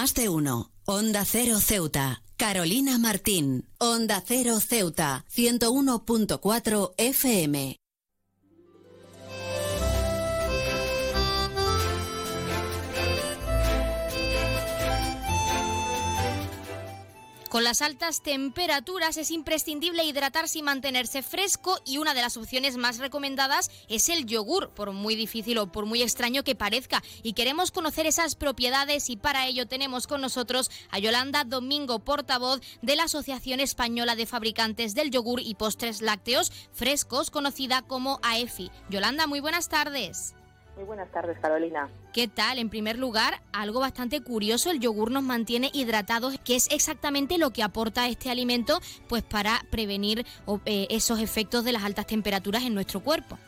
Más 0.00 0.14
de 0.14 0.28
uno. 0.28 0.70
Onda 0.84 1.24
Cero 1.24 1.58
Ceuta. 1.58 2.22
Carolina 2.36 2.98
Martín. 2.98 3.68
Onda 3.78 4.22
Cero 4.24 4.60
Ceuta. 4.60 5.24
101.4 5.28 6.94
FM. 6.96 7.76
Con 17.48 17.64
las 17.64 17.80
altas 17.80 18.22
temperaturas 18.22 19.16
es 19.16 19.30
imprescindible 19.30 20.04
hidratarse 20.04 20.58
y 20.58 20.62
mantenerse 20.62 21.22
fresco 21.22 21.80
y 21.86 21.96
una 21.96 22.12
de 22.12 22.20
las 22.20 22.36
opciones 22.36 22.76
más 22.76 22.98
recomendadas 22.98 23.70
es 23.88 24.10
el 24.10 24.26
yogur, 24.26 24.68
por 24.74 24.92
muy 24.92 25.16
difícil 25.16 25.56
o 25.56 25.72
por 25.72 25.86
muy 25.86 26.02
extraño 26.02 26.44
que 26.44 26.54
parezca. 26.54 27.02
Y 27.22 27.32
queremos 27.32 27.70
conocer 27.70 28.04
esas 28.04 28.34
propiedades 28.34 29.08
y 29.08 29.16
para 29.16 29.46
ello 29.46 29.66
tenemos 29.66 30.06
con 30.06 30.20
nosotros 30.20 30.70
a 30.90 30.98
Yolanda 30.98 31.44
Domingo, 31.44 32.00
portavoz 32.00 32.60
de 32.82 32.96
la 32.96 33.04
Asociación 33.04 33.60
Española 33.60 34.14
de 34.14 34.26
Fabricantes 34.26 34.94
del 34.94 35.10
Yogur 35.10 35.40
y 35.40 35.54
Postres 35.54 36.02
Lácteos 36.02 36.52
Frescos, 36.72 37.30
conocida 37.30 37.80
como 37.80 38.20
AEFI. 38.24 38.70
Yolanda, 38.90 39.26
muy 39.26 39.40
buenas 39.40 39.70
tardes. 39.70 40.34
Muy 40.78 40.86
buenas 40.86 41.10
tardes, 41.10 41.36
Carolina. 41.40 41.88
¿Qué 42.12 42.28
tal? 42.28 42.60
En 42.60 42.70
primer 42.70 42.96
lugar, 42.96 43.40
algo 43.52 43.80
bastante 43.80 44.22
curioso, 44.22 44.70
el 44.70 44.78
yogur 44.78 45.10
nos 45.10 45.24
mantiene 45.24 45.72
hidratados, 45.74 46.38
que 46.44 46.54
es 46.54 46.70
exactamente 46.70 47.36
lo 47.36 47.50
que 47.50 47.64
aporta 47.64 48.06
este 48.06 48.30
alimento 48.30 48.78
pues 49.08 49.24
para 49.24 49.60
prevenir 49.72 50.24
eh, 50.66 50.86
esos 50.88 51.18
efectos 51.18 51.64
de 51.64 51.72
las 51.72 51.82
altas 51.82 52.06
temperaturas 52.06 52.62
en 52.62 52.74
nuestro 52.74 53.00
cuerpo. 53.00 53.38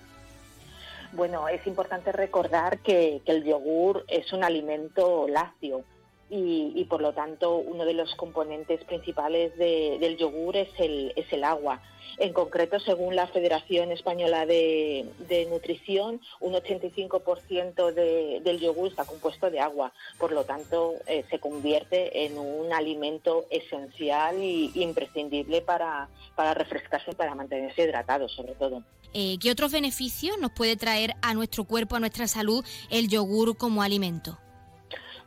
Bueno, 1.12 1.46
es 1.46 1.64
importante 1.68 2.10
recordar 2.10 2.80
que, 2.80 3.22
el 3.24 3.44
yogur 3.44 4.04
es 4.08 4.32
un 4.32 4.42
alimento 4.42 5.28
lácteo 5.28 5.84
y, 6.30 6.84
por 6.84 7.02
lo 7.02 7.12
tanto 7.12 7.56
uno 7.56 7.84
de 7.84 7.94
los 7.94 8.14
componentes 8.14 8.84
principales 8.84 9.56
del 9.58 10.16
yogur 10.16 10.56
es 10.56 10.68
el, 10.78 11.12
es 11.16 11.32
el 11.32 11.44
agua. 11.44 11.82
En 12.18 12.32
concreto, 12.32 12.78
según 12.80 13.16
la 13.16 13.26
Federación 13.28 13.92
Española 13.92 14.44
de, 14.44 15.06
Nutrición, 15.50 16.20
un 16.40 16.52
85% 16.52 17.94
del 17.94 18.60
yogur 18.60 18.88
está 18.88 19.04
compuesto 19.04 19.50
de 19.50 19.60
agua. 19.60 19.92
Por 20.18 20.32
lo 20.32 20.44
tanto, 20.44 20.94
eh, 21.06 21.24
se 21.30 21.38
convierte 21.38 22.26
en 22.26 22.36
un 22.38 22.72
alimento 22.72 23.46
esencial 23.50 24.36
e 24.36 24.70
imprescindible 24.74 25.62
para, 25.62 26.08
para 26.36 26.54
refrescarse 26.54 27.12
y 27.12 27.14
para 27.14 27.34
mantenerse 27.34 27.82
hidratado, 27.82 28.28
sobre 28.28 28.54
todo. 28.54 28.82
Eh, 29.12 29.38
¿Qué 29.40 29.50
otros 29.50 29.72
beneficios 29.72 30.38
nos 30.38 30.52
puede 30.52 30.76
traer 30.76 31.14
a 31.22 31.34
nuestro 31.34 31.64
cuerpo, 31.64 31.96
a 31.96 32.00
nuestra 32.00 32.28
salud, 32.28 32.64
el 32.90 33.08
yogur 33.08 33.56
como 33.56 33.82
alimento? 33.82 34.38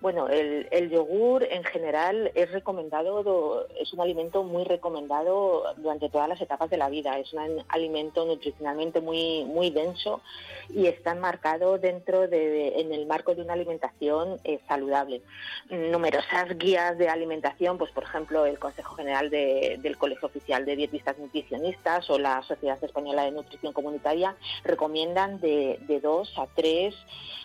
Bueno, 0.03 0.27
el, 0.27 0.89
yogur 0.89 1.47
en 1.49 1.63
general 1.63 2.29
es 2.35 2.51
recomendado, 2.51 3.65
es 3.79 3.93
un 3.93 4.01
alimento 4.01 4.43
muy 4.43 4.65
recomendado 4.65 5.63
durante 5.77 6.09
todas 6.09 6.27
las 6.27 6.41
etapas 6.41 6.69
de 6.69 6.75
la 6.75 6.89
vida. 6.89 7.17
Es 7.19 7.31
un 7.31 7.63
alimento 7.69 8.25
nutricionalmente 8.25 8.99
muy, 8.99 9.45
muy 9.45 9.69
denso 9.69 10.21
y 10.67 10.87
está 10.87 11.13
enmarcado 11.13 11.77
dentro 11.77 12.27
de, 12.27 12.81
en 12.81 12.91
el 12.91 13.05
marco 13.05 13.33
de 13.33 13.43
una 13.43 13.53
alimentación 13.53 14.41
eh, 14.43 14.59
saludable. 14.67 15.21
Numerosas 15.69 16.57
guías 16.57 16.97
de 16.97 17.07
alimentación, 17.07 17.77
pues 17.77 17.91
por 17.91 18.03
ejemplo 18.03 18.45
el 18.45 18.59
Consejo 18.59 18.95
General 18.95 19.29
del 19.29 19.97
Colegio 19.97 20.27
Oficial 20.27 20.65
de 20.65 20.75
Dietistas 20.75 21.17
Nutricionistas 21.17 22.09
o 22.09 22.19
la 22.19 22.43
Sociedad 22.43 22.77
Española 22.83 23.23
de 23.23 23.31
Nutrición 23.31 23.71
Comunitaria 23.71 24.35
recomiendan 24.65 25.39
de, 25.39 25.79
de 25.87 26.01
dos 26.01 26.37
a 26.37 26.47
tres 26.53 26.93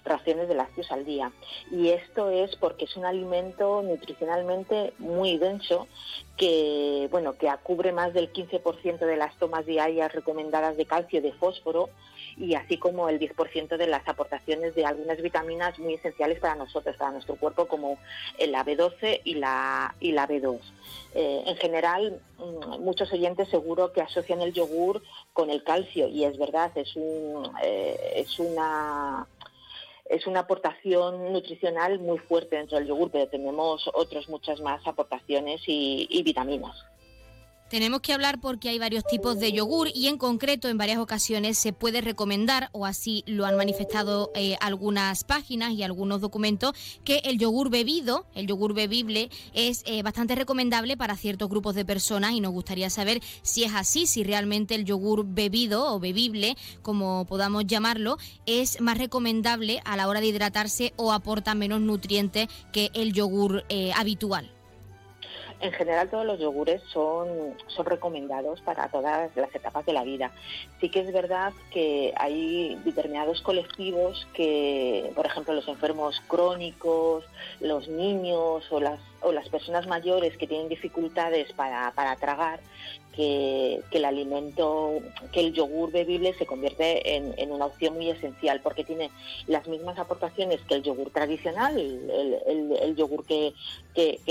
raciones 0.05 0.49
de 0.49 0.55
lácteos 0.55 0.91
al 0.91 1.05
día. 1.05 1.31
Y 1.71 1.91
esto 1.91 2.31
es 2.31 2.48
porque 2.57 2.85
es 2.85 2.97
un 2.97 3.05
alimento 3.05 3.83
nutricionalmente 3.83 4.93
muy 4.99 5.39
denso 5.39 5.87
que, 6.37 7.09
bueno, 7.11 7.35
que 7.35 7.51
cubre 7.62 7.93
más 7.93 8.15
del 8.15 8.33
15% 8.33 8.99
de 8.99 9.16
las 9.16 9.37
tomas 9.37 9.66
diarias 9.66 10.12
recomendadas 10.12 10.77
de 10.77 10.87
calcio 10.87 11.20
de 11.20 11.33
fósforo 11.33 11.89
y 12.37 12.55
así 12.55 12.77
como 12.77 13.09
el 13.09 13.19
10% 13.19 13.77
de 13.77 13.87
las 13.87 14.07
aportaciones 14.07 14.75
de 14.75 14.85
algunas 14.85 15.20
vitaminas 15.20 15.79
muy 15.79 15.95
esenciales 15.95 16.39
para 16.39 16.55
nosotros, 16.55 16.97
para 16.97 17.11
nuestro 17.11 17.37
cuerpo, 17.37 17.66
como 17.66 17.99
la 18.39 18.65
B12 18.65 19.23
y 19.25 19.35
la, 19.35 19.95
y 19.99 20.12
la 20.12 20.29
B2. 20.29 20.61
Eh, 21.15 21.43
en 21.47 21.57
general, 21.57 22.20
mm, 22.39 22.81
muchos 22.81 23.12
oyentes 23.12 23.49
seguro 23.49 23.93
que 23.93 24.03
asocian 24.03 24.41
el 24.41 24.53
yogur 24.53 25.03
con 25.33 25.51
el 25.51 25.65
calcio 25.65 26.07
y 26.07 26.25
es 26.25 26.39
verdad, 26.39 26.70
es, 26.77 26.95
un, 26.97 27.51
eh, 27.62 28.12
es 28.16 28.39
una 28.39 29.27
es 30.09 30.27
una 30.27 30.41
aportación 30.41 31.33
nutricional 31.33 31.99
muy 31.99 32.19
fuerte 32.19 32.57
dentro 32.57 32.79
del 32.79 32.89
yogur, 32.89 33.11
pero 33.11 33.29
tenemos 33.29 33.89
otras 33.95 34.29
muchas 34.29 34.61
más 34.61 34.87
aportaciones 34.87 35.61
y, 35.67 36.23
vitaminas. 36.23 36.85
Tenemos 37.70 38.01
que 38.01 38.15
hablar 38.15 38.40
porque 38.40 38.70
hay 38.70 38.78
varios 38.78 39.05
tipos 39.05 39.39
de 39.39 39.53
yogur 39.53 39.89
y 39.95 40.07
en 40.09 40.16
concreto 40.16 40.69
en 40.69 40.78
varias 40.78 40.99
ocasiones 40.99 41.59
se 41.59 41.74
puede 41.74 42.01
recomendar, 42.01 42.70
o 42.73 42.86
así 42.86 43.24
lo 43.27 43.45
han 43.45 43.59
manifestado 43.59 44.31
eh, 44.35 44.57
algunas 44.62 45.23
páginas 45.24 45.73
y 45.73 45.82
algunos 45.82 46.23
documentos, 46.23 46.73
que 47.05 47.19
el 47.24 47.39
yogur 47.39 47.69
bebido, 47.69 48.27
el 48.35 48.47
yogur 48.47 48.73
bebible, 48.73 49.28
es 49.53 49.82
eh, 49.85 50.03
bastante 50.03 50.35
recomendable 50.35 50.97
para 50.97 51.15
ciertos 51.15 51.51
grupos 51.51 51.74
de 51.74 51.85
personas 51.85 52.32
y 52.32 52.40
nos 52.40 52.53
gustaría 52.53 52.89
saber 52.89 53.20
si 53.43 53.65
es 53.65 53.74
así, 53.74 54.07
si 54.07 54.24
realmente 54.24 54.74
el 54.74 54.86
yogur 54.86 55.27
bebido 55.27 55.93
o 55.95 56.01
bebible, 56.01 56.57
como 56.81 57.27
podamos 57.27 57.66
llamarlo, 57.66 58.16
es 58.47 58.81
más 58.81 58.97
recomendable 58.97 59.82
a 59.85 59.95
la 59.99 60.09
hora 60.09 60.20
de 60.20 60.28
hidratarse 60.28 60.95
o 60.97 61.12
aporta 61.12 61.55
menos 61.55 61.82
nutrientes 61.82 62.49
que 62.73 62.90
el 62.95 63.12
yogur 63.12 63.65
eh, 63.69 63.93
habitual. 63.95 64.58
En 65.61 65.73
general 65.73 66.09
todos 66.09 66.25
los 66.25 66.39
yogures 66.39 66.81
son, 66.93 67.55
son 67.67 67.87
recomendados 67.87 68.61
para 68.61 68.89
todas 68.89 69.35
las 69.37 69.55
etapas 69.55 69.85
de 69.87 69.93
la 69.93 70.05
vida. 70.05 70.31
Sí 70.81 70.89
que 70.89 71.01
es 71.01 71.13
verdad 71.13 71.53
que 71.73 72.15
hay 72.17 72.81
determinados 72.85 73.43
colectivos 73.43 74.29
que, 74.35 75.11
por 75.17 75.27
ejemplo, 75.27 75.55
los 75.55 75.67
enfermos 75.67 76.23
crónicos, 76.29 77.25
los 77.61 77.89
niños 77.89 78.71
o 78.71 78.81
las, 78.81 79.01
o 79.20 79.32
las 79.32 79.49
personas 79.49 79.86
mayores 79.86 80.36
que 80.36 80.47
tienen 80.47 80.69
dificultades 80.69 81.53
para, 81.53 81.93
para 81.93 82.16
tragar, 82.16 82.61
que, 83.19 83.82
el 83.90 84.05
alimento, 84.05 85.01
que 85.32 85.40
el 85.40 85.53
yogur 85.53 85.90
bebible 85.90 86.35
se 86.35 86.47
convierte 86.47 87.16
en, 87.16 87.51
una 87.51 87.66
opción 87.66 87.95
muy 87.95 88.09
esencial 88.09 88.61
porque 88.61 88.85
tiene 88.85 89.11
las 89.49 89.66
mismas 89.66 89.99
aportaciones 89.99 90.61
que 90.69 90.77
el 90.77 90.85
yogur 90.85 91.11
tradicional, 91.11 91.77
el, 91.77 92.95
yogur 92.95 93.24
que, 93.27 93.55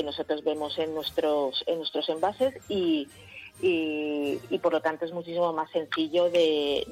nosotros 0.05 0.41
vemos 0.45 0.79
en 0.79 0.95
nuestros, 0.95 1.65
en 1.67 1.79
nuestros 1.79 2.07
envases 2.07 2.53
y, 2.69 3.09
y, 3.59 4.59
por 4.61 4.71
lo 4.71 4.81
tanto 4.81 5.05
es 5.05 5.11
muchísimo 5.11 5.51
más 5.51 5.69
sencillo 5.71 6.29
de, 6.29 6.85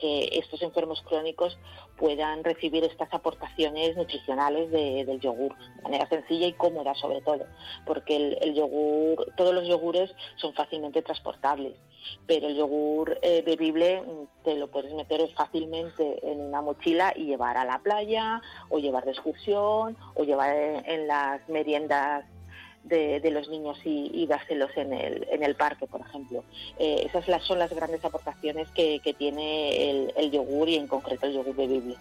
que 0.00 0.30
estos 0.32 0.62
enfermos 0.62 1.02
crónicos 1.02 1.58
puedan 1.98 2.42
recibir 2.42 2.84
estas 2.84 3.12
aportaciones 3.12 3.96
nutricionales 3.96 4.70
del 4.70 5.20
yogur 5.20 5.54
de 5.76 5.82
manera 5.82 6.08
sencilla 6.08 6.46
y 6.46 6.54
cómoda 6.54 6.94
sobre 6.94 7.20
todo, 7.20 7.44
porque 7.84 8.38
el, 8.40 8.54
yogur, 8.54 9.32
todos 9.36 9.54
los 9.54 9.66
yogures 9.66 10.10
son 10.36 10.54
fácilmente 10.54 11.02
transportables, 11.02 11.74
pero 12.26 12.46
el 12.46 12.56
yogur 12.56 13.18
eh, 13.20 13.42
bebible 13.44 14.00
mm, 14.00 14.44
te 14.44 14.54
lo 14.56 14.68
puedes 14.70 14.94
meter 14.94 15.20
fácilmente 15.34 16.18
en 16.26 16.40
una 16.40 16.62
mochila 16.62 17.12
y 17.14 17.26
llevar 17.26 17.58
a 17.58 17.66
la 17.66 17.80
playa 17.80 18.40
o 18.70 18.78
llevar 18.78 19.04
de 19.04 19.10
excursión 19.10 19.98
o 20.14 20.24
llevar 20.24 20.56
en 20.56 21.06
las 21.06 21.46
meriendas 21.48 22.24
de, 22.84 23.30
los 23.30 23.48
niños 23.48 23.78
y, 23.84 24.26
dárselos 24.26 24.70
en 24.76 24.92
el, 24.92 25.26
en 25.30 25.42
el 25.42 25.54
parque, 25.54 25.86
por 25.86 26.00
ejemplo. 26.00 26.44
Eh, 26.78 27.06
esas 27.06 27.24
son 27.44 27.58
las 27.58 27.72
grandes 27.72 28.04
aportaciones 28.04 28.68
que, 28.70 29.00
tiene 29.18 29.90
el, 29.90 30.12
el, 30.16 30.30
yogur 30.30 30.68
y 30.68 30.76
en 30.76 30.86
concreto 30.86 31.26
el 31.26 31.34
yogur 31.34 31.54
bebible. 31.54 31.96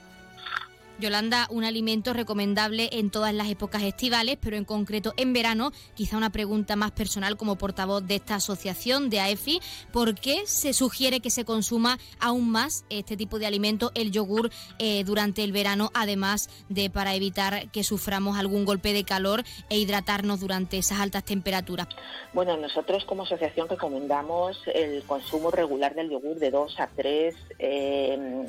Yolanda, 1.00 1.48
un 1.50 1.64
alimento 1.64 2.14
recomendable 2.14 2.90
en 2.92 3.10
todas 3.10 3.34
las 3.34 3.50
épocas 3.50 3.84
estivales, 3.84 4.38
pero 4.42 4.58
en 4.58 4.66
concreto 4.66 5.14
en 5.16 5.32
verano. 5.32 5.72
Quizá 5.96 6.18
una 6.18 6.30
pregunta 6.30 6.76
más 6.76 6.92
personal 6.92 7.38
como 7.38 7.58
portavoz 7.58 8.06
de 8.06 8.16
esta 8.16 8.36
asociación 8.36 9.10
de 9.10 9.22
AEFI. 9.22 9.62
¿Por 9.94 10.16
qué 10.16 10.46
se 10.46 10.74
sugiere 10.74 11.22
que 11.22 11.30
se 11.30 11.46
consuma 11.46 11.98
aún 12.20 12.50
más 12.50 12.84
este 12.90 13.16
tipo 13.16 13.40
de 13.40 13.48
alimento, 13.48 13.92
el 13.96 14.12
yogur, 14.12 14.50
eh, 14.78 15.04
durante 15.06 15.44
el 15.44 15.54
verano, 15.54 15.90
además 15.94 16.50
de 16.68 16.90
para 16.90 17.16
evitar 17.16 17.72
que 17.72 17.84
suframos 17.84 18.38
algún 18.38 18.66
golpe 18.66 18.92
de 18.92 19.06
calor 19.06 19.44
e 19.70 19.80
hidratarnos 19.80 20.42
durante 20.42 20.78
esas 20.78 21.00
altas 21.00 21.24
temperaturas? 21.24 21.88
Bueno, 22.34 22.58
nosotros 22.58 23.06
como 23.06 23.24
asociación 23.24 23.70
recomendamos 23.70 24.62
el 24.68 25.04
consumo 25.04 25.50
regular 25.50 25.96
del 25.96 26.10
yogur 26.10 26.36
de 26.36 26.52
dos 26.52 26.78
a 26.80 26.88
tres 26.88 27.36
eh, 27.58 28.46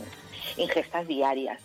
ingestas 0.56 1.06
diarias 1.06 1.60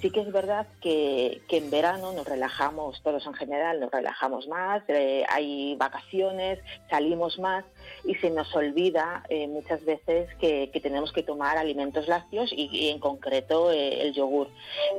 Sí 0.00 0.10
que 0.10 0.20
es 0.20 0.32
verdad 0.32 0.66
que, 0.80 1.42
en 1.48 1.70
verano 1.70 2.12
nos 2.12 2.26
relajamos, 2.26 3.02
todos 3.02 3.26
en 3.26 3.34
general 3.34 3.80
nos 3.80 3.90
relajamos 3.90 4.46
más, 4.48 4.82
eh, 4.88 5.24
hay 5.28 5.76
vacaciones, 5.76 6.60
salimos 6.88 7.38
más 7.38 7.64
y 8.04 8.14
se 8.16 8.30
nos 8.30 8.54
olvida 8.54 9.24
eh, 9.28 9.46
muchas 9.48 9.84
veces 9.84 10.28
que, 10.40 10.70
tenemos 10.82 11.12
que 11.12 11.22
tomar 11.22 11.58
alimentos 11.58 12.06
lácteos 12.06 12.50
y, 12.52 12.88
en 12.88 13.00
concreto 13.00 13.70
eh, 13.70 14.02
el 14.02 14.14
yogur. 14.14 14.48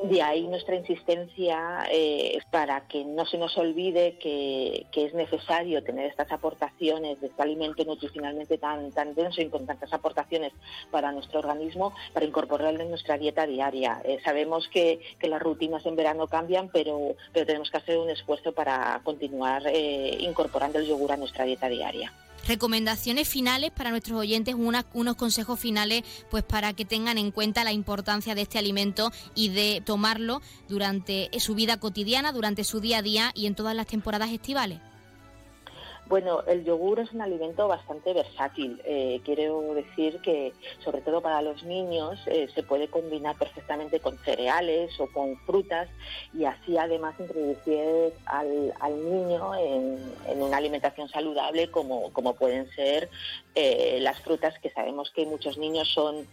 De 0.03 0.21
ahí 0.21 0.45
nuestra 0.47 0.75
insistencia 0.75 1.87
eh, 1.89 2.37
para 2.51 2.87
que 2.87 3.05
no 3.05 3.25
se 3.25 3.37
nos 3.37 3.57
olvide 3.57 4.17
que, 4.19 4.85
es 4.99 5.13
necesario 5.13 5.81
tener 5.81 6.07
estas 6.07 6.29
aportaciones 6.29 7.21
de 7.21 7.27
este 7.27 7.41
alimento 7.41 7.85
nutricionalmente 7.85 8.57
tan, 8.57 8.91
denso 9.15 9.41
y 9.41 9.47
con 9.47 9.65
tantas 9.65 9.93
aportaciones 9.93 10.51
para 10.91 11.13
nuestro 11.13 11.39
organismo, 11.39 11.93
para 12.13 12.25
incorporarlo 12.25 12.81
en 12.81 12.89
nuestra 12.89 13.17
dieta 13.17 13.47
diaria. 13.47 14.03
sabemos 14.25 14.67
que, 14.67 14.99
las 15.21 15.41
rutinas 15.41 15.85
en 15.85 15.95
verano 15.95 16.27
cambian, 16.27 16.69
pero, 16.69 17.15
pero 17.31 17.45
tenemos 17.45 17.71
que 17.71 17.77
hacer 17.77 17.97
un 17.97 18.09
esfuerzo 18.09 18.51
para 18.51 18.99
continuar 19.05 19.63
incorporando 20.19 20.79
el 20.79 20.87
yogur 20.87 21.13
a 21.13 21.17
nuestra 21.17 21.45
dieta 21.45 21.69
diaria 21.69 22.11
recomendaciones 22.49 23.29
finales 23.29 23.69
para 23.71 23.91
nuestros 23.91 24.19
oyentes, 24.19 24.55
unos 24.55 25.15
consejos 25.15 25.59
finales, 25.59 26.03
pues 26.31 26.43
para 26.43 26.73
que 26.73 26.83
tengan 26.83 27.19
en 27.19 27.31
cuenta 27.31 27.63
la 27.63 27.71
importancia 27.71 28.33
de 28.33 28.41
este 28.41 28.57
alimento 28.57 29.11
y 29.35 29.49
de 29.49 29.81
tomarlo 29.85 30.41
durante 30.67 31.29
su 31.39 31.53
vida 31.53 31.79
cotidiana, 31.79 32.31
durante 32.31 32.63
su 32.63 32.81
día 32.81 32.97
a 32.97 33.01
día 33.03 33.31
y 33.35 33.45
en 33.45 33.53
todas 33.53 33.75
las 33.75 33.85
temporadas 33.85 34.31
estivales. 34.31 34.79
Bueno, 36.09 36.41
el 36.47 36.65
yogur 36.65 36.99
es 36.99 37.11
un 37.11 37.21
alimento 37.21 37.67
bastante 37.67 38.13
versátil. 38.13 38.81
Eh, 38.83 39.21
quiero 39.23 39.75
decir 39.75 40.19
que, 40.23 40.53
sobre 40.83 41.01
todo 41.01 41.21
para 41.21 41.43
los 41.43 41.63
niños, 41.63 42.19
eh, 42.25 42.47
se 42.55 42.63
puede 42.63 42.87
combinar 42.87 43.37
perfectamente 43.37 43.99
con 43.99 44.17
cereales 44.17 44.99
o 44.99 45.05
con 45.05 45.37
frutas 45.41 45.87
y 46.33 46.45
así 46.45 46.79
además 46.79 47.13
introducir 47.19 48.11
al, 48.25 48.73
niño 49.03 49.53
en, 49.55 50.41
una 50.41 50.57
alimentación 50.57 51.07
saludable 51.09 51.69
como, 51.69 52.11
pueden 52.33 52.67
ser 52.71 53.11
eh, 53.53 53.99
las 54.01 54.19
frutas 54.21 54.57
que 54.57 54.71
sabemos 54.71 55.11
que 55.11 55.27
muchos 55.27 55.59
niños 55.59 55.89
son 55.89 56.25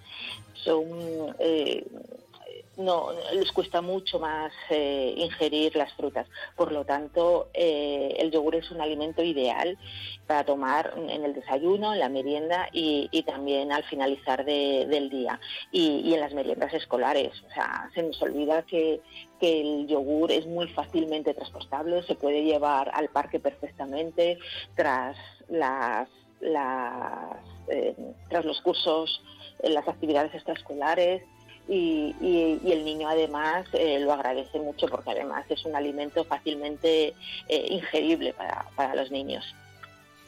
no 2.76 3.10
les 3.32 3.50
cuesta 3.52 3.80
mucho 3.80 4.18
más 4.18 4.52
eh, 4.70 5.14
ingerir 5.16 5.74
las 5.76 5.92
frutas. 5.94 6.26
Por 6.56 6.72
lo 6.72 6.84
tanto, 6.84 7.48
eh, 7.54 8.14
el 8.18 8.30
yogur 8.30 8.54
es 8.56 8.70
un 8.70 8.80
alimento 8.80 9.22
ideal 9.22 9.78
para 10.26 10.44
tomar 10.44 10.94
en 10.96 11.24
el 11.24 11.34
desayuno, 11.34 11.92
en 11.92 12.00
la 12.00 12.08
merienda 12.08 12.68
y, 12.72 13.08
también 13.26 13.72
al 13.72 13.84
finalizar 13.84 14.44
del 14.44 15.10
día 15.10 15.40
y, 15.72 16.12
en 16.12 16.20
las 16.20 16.34
meriendas 16.34 16.72
escolares. 16.74 17.32
O 17.48 17.54
sea, 17.54 17.90
se 17.94 18.02
nos 18.02 18.20
olvida 18.22 18.62
que, 18.62 19.00
el 19.40 19.86
yogur 19.86 20.32
es 20.32 20.46
muy 20.46 20.66
fácilmente 20.68 21.34
transportable, 21.34 22.02
se 22.04 22.14
puede 22.14 22.42
llevar 22.42 22.90
al 22.94 23.08
parque 23.10 23.38
perfectamente 23.38 24.38
tras 24.74 25.16
las, 25.48 26.08
eh, 26.40 27.94
tras 28.28 28.44
los 28.44 28.60
cursos, 28.62 29.22
las 29.62 29.86
actividades 29.86 30.34
extraescolares 30.34 31.22
y, 31.68 32.14
el 32.64 32.84
niño 32.84 33.08
además 33.08 33.66
eh, 33.72 33.98
lo 34.00 34.12
agradece 34.12 34.58
mucho 34.58 34.86
porque 34.88 35.10
además 35.10 35.44
es 35.48 35.64
un 35.64 35.74
alimento 35.74 36.24
fácilmente 36.24 37.14
eh, 37.48 37.66
ingerible 37.70 38.32
para, 38.32 38.66
para 38.76 38.94
los 38.94 39.10
niños. 39.10 39.44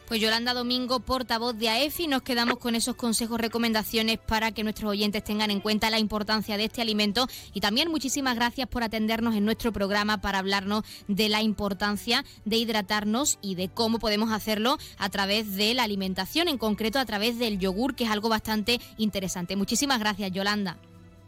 Pues 0.08 0.22
Yolanda 0.22 0.54
Domingo, 0.54 1.00
portavoz 1.00 1.58
de 1.58 1.68
AEFI, 1.68 2.06
nos 2.06 2.22
quedamos 2.22 2.56
con 2.56 2.74
esos 2.74 2.96
consejos, 2.96 3.38
recomendaciones 3.38 4.18
para 4.18 4.52
que 4.52 4.64
nuestros 4.64 4.90
oyentes 4.90 5.22
tengan 5.22 5.50
en 5.50 5.60
cuenta 5.60 5.90
la 5.90 5.98
importancia 5.98 6.56
de 6.56 6.64
este 6.64 6.80
alimento 6.80 7.28
y 7.52 7.60
también 7.60 7.90
muchísimas 7.90 8.34
gracias 8.34 8.66
por 8.68 8.82
atendernos 8.82 9.34
en 9.34 9.44
nuestro 9.44 9.70
programa 9.70 10.22
para 10.22 10.38
hablarnos 10.38 10.84
de 11.08 11.28
la 11.28 11.42
importancia 11.42 12.24
de 12.46 12.56
hidratarnos 12.56 13.38
y 13.42 13.54
de 13.54 13.68
cómo 13.68 13.98
podemos 13.98 14.32
hacerlo 14.32 14.78
a 14.96 15.10
través 15.10 15.56
de 15.56 15.74
la 15.74 15.82
alimentación, 15.82 16.48
en 16.48 16.56
concreto 16.56 16.98
a 16.98 17.04
través 17.04 17.38
del 17.38 17.58
yogur, 17.58 17.94
que 17.94 18.04
es 18.04 18.10
algo 18.10 18.30
bastante 18.30 18.80
interesante. 18.96 19.56
Muchísimas 19.56 19.98
gracias, 19.98 20.32
Yolanda. 20.32 20.78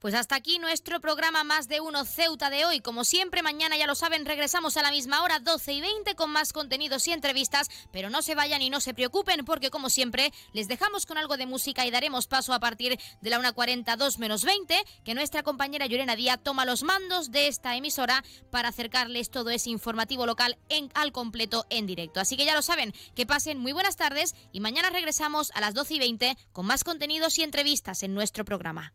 Pues 0.00 0.14
hasta 0.14 0.34
aquí 0.34 0.58
nuestro 0.58 0.98
programa 0.98 1.44
Más 1.44 1.68
de 1.68 1.82
Uno 1.82 2.06
Ceuta 2.06 2.48
de 2.48 2.64
hoy. 2.64 2.80
Como 2.80 3.04
siempre, 3.04 3.42
mañana 3.42 3.76
ya 3.76 3.86
lo 3.86 3.94
saben, 3.94 4.24
regresamos 4.24 4.78
a 4.78 4.82
la 4.82 4.90
misma 4.90 5.22
hora, 5.22 5.40
12 5.40 5.74
y 5.74 5.82
20, 5.82 6.14
con 6.14 6.30
más 6.30 6.54
contenidos 6.54 7.06
y 7.06 7.12
entrevistas. 7.12 7.68
Pero 7.92 8.08
no 8.08 8.22
se 8.22 8.34
vayan 8.34 8.62
y 8.62 8.70
no 8.70 8.80
se 8.80 8.94
preocupen, 8.94 9.44
porque 9.44 9.68
como 9.68 9.90
siempre, 9.90 10.32
les 10.54 10.68
dejamos 10.68 11.04
con 11.04 11.18
algo 11.18 11.36
de 11.36 11.44
música 11.44 11.84
y 11.84 11.90
daremos 11.90 12.28
paso 12.28 12.54
a 12.54 12.60
partir 12.60 12.98
de 13.20 13.28
la 13.28 13.38
1.40, 13.40 13.94
2 13.98 14.18
menos 14.18 14.42
20, 14.42 14.74
que 15.04 15.12
nuestra 15.12 15.42
compañera 15.42 15.84
Llorena 15.84 16.16
Díaz 16.16 16.40
toma 16.42 16.64
los 16.64 16.82
mandos 16.82 17.30
de 17.30 17.48
esta 17.48 17.76
emisora 17.76 18.24
para 18.50 18.70
acercarles 18.70 19.28
todo 19.28 19.50
ese 19.50 19.68
informativo 19.68 20.24
local 20.24 20.56
en, 20.70 20.90
al 20.94 21.12
completo 21.12 21.66
en 21.68 21.86
directo. 21.86 22.20
Así 22.20 22.38
que 22.38 22.46
ya 22.46 22.54
lo 22.54 22.62
saben, 22.62 22.94
que 23.14 23.26
pasen 23.26 23.58
muy 23.58 23.72
buenas 23.72 23.96
tardes 23.96 24.34
y 24.50 24.60
mañana 24.60 24.88
regresamos 24.88 25.50
a 25.54 25.60
las 25.60 25.74
12 25.74 25.96
y 25.96 25.98
20 25.98 26.36
con 26.52 26.64
más 26.64 26.84
contenidos 26.84 27.38
y 27.38 27.42
entrevistas 27.42 28.02
en 28.02 28.14
nuestro 28.14 28.46
programa. 28.46 28.94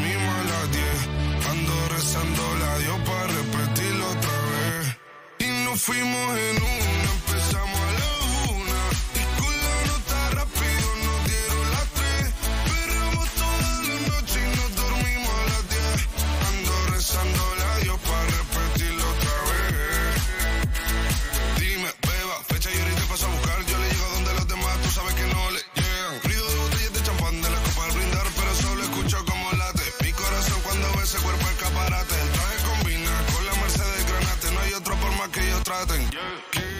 nos 5.71 5.81
fuimos 5.83 6.37
en 6.37 6.57
una, 6.57 7.11
empezamos 7.13 7.80
traten. 35.71 36.01
Yeah. 36.11 36.70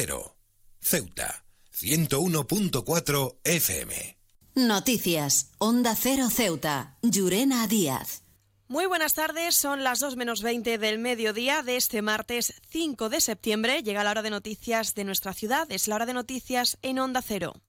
Cero. 0.00 0.36
Ceuta. 0.80 1.44
101.4 1.76 3.38
FM. 3.42 4.16
Noticias. 4.54 5.50
Onda 5.58 5.96
Cero 5.96 6.28
Ceuta. 6.30 6.96
Llurena 7.02 7.66
Díaz. 7.66 8.22
Muy 8.68 8.86
buenas 8.86 9.14
tardes, 9.14 9.56
son 9.56 9.82
las 9.82 9.98
2 9.98 10.14
menos 10.14 10.42
20 10.42 10.78
del 10.78 11.00
mediodía 11.00 11.64
de 11.64 11.76
este 11.76 12.00
martes 12.00 12.54
5 12.68 13.08
de 13.08 13.20
septiembre. 13.20 13.82
Llega 13.82 14.04
la 14.04 14.12
hora 14.12 14.22
de 14.22 14.30
noticias 14.30 14.94
de 14.94 15.02
nuestra 15.02 15.32
ciudad, 15.32 15.66
es 15.72 15.88
la 15.88 15.96
hora 15.96 16.06
de 16.06 16.14
noticias 16.14 16.78
en 16.82 17.00
Onda 17.00 17.20
Cero. 17.20 17.60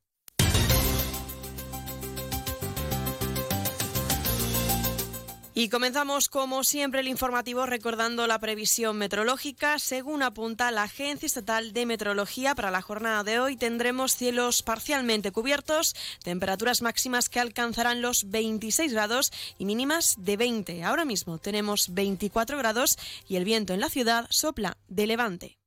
Y 5.60 5.68
comenzamos 5.68 6.30
como 6.30 6.64
siempre 6.64 7.02
el 7.02 7.10
informativo 7.10 7.66
recordando 7.66 8.28
la 8.28 8.40
previsión 8.40 8.98
meteorológica. 8.98 9.78
Según 9.78 10.24
apunta 10.24 10.72
la 10.72 10.84
Agencia 10.84 11.26
Estatal 11.26 11.74
de 11.74 11.86
Meteorología, 11.86 12.56
para 12.56 12.72
la 12.72 12.82
jornada 12.82 13.26
de 13.26 13.42
hoy 13.42 13.58
tendremos 13.58 14.16
cielos 14.16 14.64
parcialmente 14.64 15.34
cubiertos, 15.34 15.98
temperaturas 16.24 16.82
máximas 16.82 17.28
que 17.28 17.42
alcanzarán 17.42 18.02
los 18.02 18.30
26 18.30 18.94
grados 18.94 19.34
y 19.58 19.66
mínimas 19.66 20.16
de 20.20 20.38
20. 20.38 20.86
Ahora 20.86 21.04
mismo 21.04 21.40
tenemos 21.40 21.94
24 21.94 22.58
grados 22.58 22.98
y 23.28 23.36
el 23.36 23.44
viento 23.44 23.74
en 23.74 23.82
la 23.82 23.90
ciudad 23.90 24.28
sopla 24.30 24.78
de 24.88 25.08
levante. 25.08 25.60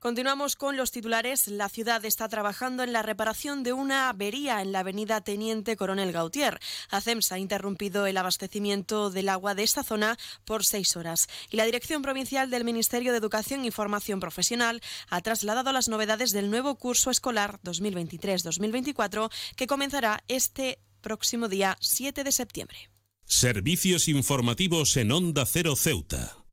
Continuamos 0.00 0.54
con 0.54 0.76
los 0.76 0.92
titulares. 0.92 1.48
La 1.48 1.68
ciudad 1.68 2.04
está 2.04 2.28
trabajando 2.28 2.84
en 2.84 2.92
la 2.92 3.02
reparación 3.02 3.64
de 3.64 3.72
una 3.72 4.08
avería 4.08 4.62
en 4.62 4.70
la 4.70 4.80
avenida 4.80 5.22
Teniente 5.22 5.76
Coronel 5.76 6.12
Gautier. 6.12 6.60
ACEMS 6.90 7.32
ha 7.32 7.38
interrumpido 7.40 8.06
el 8.06 8.16
abastecimiento 8.16 9.10
del 9.10 9.28
agua 9.28 9.56
de 9.56 9.64
esta 9.64 9.82
zona 9.82 10.16
por 10.44 10.64
seis 10.64 10.96
horas. 10.96 11.26
Y 11.50 11.56
la 11.56 11.64
Dirección 11.64 12.02
Provincial 12.02 12.48
del 12.48 12.62
Ministerio 12.62 13.10
de 13.10 13.18
Educación 13.18 13.64
y 13.64 13.72
Formación 13.72 14.20
Profesional 14.20 14.82
ha 15.10 15.20
trasladado 15.20 15.72
las 15.72 15.88
novedades 15.88 16.30
del 16.30 16.48
nuevo 16.48 16.76
curso 16.76 17.10
escolar 17.10 17.58
2023-2024 17.64 19.32
que 19.56 19.66
comenzará 19.66 20.22
este 20.28 20.78
próximo 21.00 21.48
día 21.48 21.76
7 21.80 22.22
de 22.22 22.30
septiembre. 22.30 22.78
Servicios 23.24 24.06
informativos 24.06 24.96
en 24.96 25.10
Onda 25.10 25.44
Cero 25.44 25.74
Ceuta. 25.74 26.47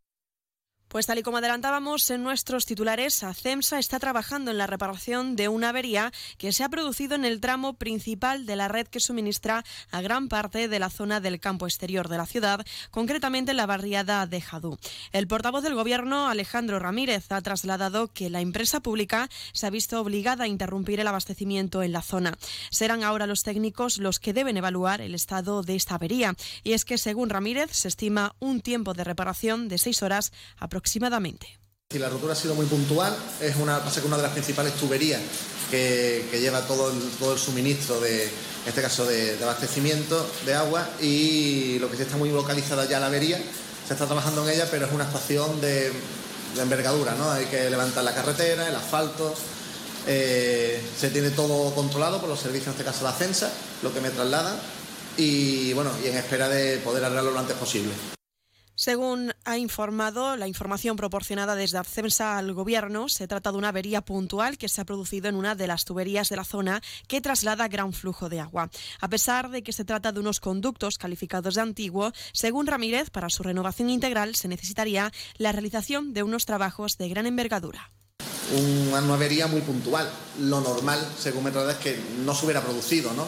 Pues 0.96 1.08
tal 1.08 1.20
y 1.20 1.24
como 1.24 1.40
adelantábamos 1.40 2.10
en 2.10 2.24
nuestros 2.24 2.66
titulares, 2.66 3.22
ACEMSA 3.22 3.80
está 3.80 4.00
trabajando 4.00 4.52
en 4.52 4.58
la 4.58 4.66
reparación 4.66 5.36
de 5.36 5.50
una 5.50 5.68
avería 5.68 6.14
que 6.38 6.54
se 6.54 6.64
ha 6.64 6.70
producido 6.70 7.16
en 7.16 7.26
el 7.26 7.42
tramo 7.42 7.74
principal 7.74 8.46
de 8.46 8.56
la 8.56 8.70
red 8.70 8.88
que 8.88 9.02
suministra 9.02 9.66
a 9.92 10.00
gran 10.00 10.30
parte 10.30 10.70
de 10.70 10.80
la 10.80 10.90
zona 10.90 11.20
del 11.20 11.42
campo 11.42 11.68
exterior 11.68 12.08
de 12.08 12.16
la 12.16 12.26
ciudad, 12.26 12.66
concretamente 12.92 13.52
en 13.52 13.58
la 13.58 13.66
barriada 13.66 14.26
de 14.26 14.40
Jadú. 14.40 14.78
El 15.12 15.28
portavoz 15.28 15.64
del 15.64 15.76
Gobierno, 15.76 16.30
Alejandro 16.30 16.80
Ramírez, 16.80 17.30
ha 17.30 17.42
trasladado 17.42 18.08
que 18.08 18.30
la 18.30 18.40
empresa 18.40 18.80
pública 18.80 19.28
se 19.52 19.68
ha 19.68 19.72
visto 19.72 20.00
obligada 20.00 20.46
a 20.46 20.48
interrumpir 20.48 21.02
el 21.02 21.08
abastecimiento 21.08 21.84
en 21.84 21.92
la 21.92 22.04
zona. 22.04 22.38
Serán 22.70 23.04
ahora 23.04 23.28
los 23.28 23.44
técnicos 23.44 23.98
los 23.98 24.22
que 24.22 24.32
deben 24.32 24.56
evaluar 24.56 25.02
el 25.02 25.14
estado 25.14 25.62
de 25.62 25.76
esta 25.76 25.96
avería. 25.96 26.36
Y 26.64 26.72
es 26.72 26.86
que, 26.86 26.98
según 26.98 27.30
Ramírez, 27.30 27.72
se 27.74 27.90
estima 27.90 28.34
un 28.40 28.62
tiempo 28.62 28.94
de 28.94 29.04
reparación 29.04 29.68
de 29.68 29.78
seis 29.78 30.02
horas 30.02 30.32
aproximadamente 30.56 30.85
aproximadamente. 30.86 31.48
la 31.98 32.10
rotura 32.10 32.34
ha 32.34 32.36
sido 32.36 32.54
muy 32.54 32.68
puntual, 32.68 33.16
es 33.42 33.56
una, 33.56 33.80
pasa 33.84 34.02
que 34.02 34.08
una 34.08 34.18
de 34.18 34.24
las 34.24 34.34
principales 34.34 34.74
tuberías 34.76 35.20
que, 35.72 36.24
lleva 36.40 36.62
todo 36.62 36.92
el, 36.92 37.00
todo 37.18 37.34
el 37.34 37.40
suministro 37.40 38.00
de, 38.00 38.30
este 38.68 38.84
caso, 38.84 39.04
de, 39.06 39.36
abastecimiento 39.42 40.30
de 40.46 40.54
agua 40.54 40.88
y 41.02 41.80
lo 41.80 41.90
que 41.90 41.98
sí 41.98 42.04
está 42.04 42.18
muy 42.18 42.30
localizada 42.30 42.86
ya 42.86 43.00
la 43.00 43.08
avería, 43.08 43.40
se 43.88 43.94
está 43.94 44.06
trabajando 44.06 44.48
en 44.48 44.54
ella, 44.54 44.68
pero 44.70 44.86
es 44.86 44.92
una 44.92 45.06
estación 45.06 45.60
de, 45.60 45.92
envergadura, 46.62 47.16
¿no? 47.16 47.32
Hay 47.32 47.46
que 47.46 47.68
levantar 47.70 48.04
la 48.04 48.14
carretera, 48.14 48.70
el 48.70 48.76
asfalto, 48.76 49.34
eh, 50.06 50.80
se 50.98 51.10
tiene 51.10 51.32
todo 51.32 51.74
controlado 51.74 52.22
por 52.22 52.30
los 52.30 52.40
servicios, 52.40 52.68
en 52.68 52.74
este 52.74 52.84
caso 52.86 53.04
la 53.04 53.12
CENSA, 53.12 53.52
lo 53.82 53.92
que 53.92 54.02
me 54.02 54.12
trasladan, 54.12 54.56
y 55.18 55.74
bueno, 55.74 55.90
y 56.04 56.08
en 56.10 56.18
espera 56.18 56.48
de 56.48 56.78
poder 56.78 57.04
arreglarlo 57.04 57.32
lo 57.32 57.40
antes 57.40 57.58
posible. 57.58 57.92
Según 58.76 59.34
ha 59.46 59.58
informado 59.58 60.36
la 60.36 60.50
información 60.50 60.98
proporcionada 60.98 61.56
desde 61.56 61.78
Arcemsa 61.78 62.38
al 62.38 62.54
Gobierno, 62.54 63.08
se 63.08 63.26
trata 63.26 63.54
de 63.54 63.58
una 63.58 63.70
avería 63.70 64.02
puntual 64.02 64.58
que 64.58 64.68
se 64.68 64.82
ha 64.82 64.86
producido 64.86 65.30
en 65.30 65.36
una 65.36 65.56
de 65.56 65.68
las 65.68 65.86
tuberías 65.86 66.28
de 66.28 66.36
la 66.36 66.44
zona 66.44 66.82
que 67.08 67.22
traslada 67.22 67.70
gran 67.70 67.94
flujo 67.94 68.28
de 68.28 68.42
agua. 68.42 68.70
A 69.00 69.08
pesar 69.08 69.50
de 69.50 69.64
que 69.64 69.72
se 69.72 69.86
trata 69.86 70.12
de 70.12 70.20
unos 70.20 70.42
conductos 70.42 70.98
calificados 70.98 71.56
de 71.56 71.62
antiguo, 71.62 72.12
según 72.34 72.68
Ramírez, 72.68 73.12
para 73.12 73.30
su 73.30 73.44
renovación 73.44 73.90
integral 73.90 74.36
se 74.36 74.50
necesitaría 74.50 75.10
la 75.38 75.54
realización 75.54 76.14
de 76.14 76.24
unos 76.24 76.46
trabajos 76.46 76.98
de 76.98 77.08
gran 77.08 77.28
envergadura 77.28 77.92
una 78.54 79.14
avería 79.16 79.48
muy 79.48 79.62
puntual. 79.62 80.10
Lo 80.40 80.62
normal, 80.62 81.00
según 81.20 81.44
me 81.44 81.50
es 81.50 81.78
que 81.78 82.00
no 82.24 82.36
se 82.36 82.46
hubiera 82.46 82.62
producido, 82.62 83.12
¿no? 83.14 83.28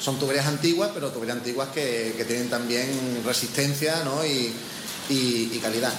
Son 0.00 0.18
tuberías 0.18 0.46
antiguas, 0.46 0.90
pero 0.94 1.10
tuberías 1.10 1.38
antiguas 1.38 1.68
que, 1.70 2.14
que 2.16 2.24
tienen 2.24 2.48
también 2.48 2.88
resistencia, 3.24 4.02
¿no? 4.04 4.24
Y, 4.24 4.52
y, 5.12 5.58
calidad. 5.58 5.92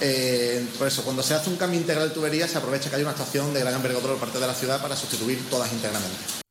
Eh, 0.00 0.66
por 0.78 0.88
eso, 0.88 1.02
cuando 1.02 1.22
se 1.22 1.34
hace 1.34 1.50
un 1.50 1.56
cambio 1.56 1.80
integral 1.80 2.08
de 2.08 2.14
tubería, 2.14 2.48
se 2.48 2.58
aprovecha 2.58 2.90
que 2.90 2.96
hay 2.96 3.02
una 3.02 3.12
estación 3.12 3.52
de 3.54 3.60
gran 3.60 3.74
envergadura 3.74 4.14
por 4.14 4.20
parte 4.20 4.40
de 4.40 4.46
la 4.46 4.54
ciudad 4.54 4.80
para 4.80 4.96
sustituir 4.96 5.38
todas 5.48 5.72
íntegramente. 5.72 6.41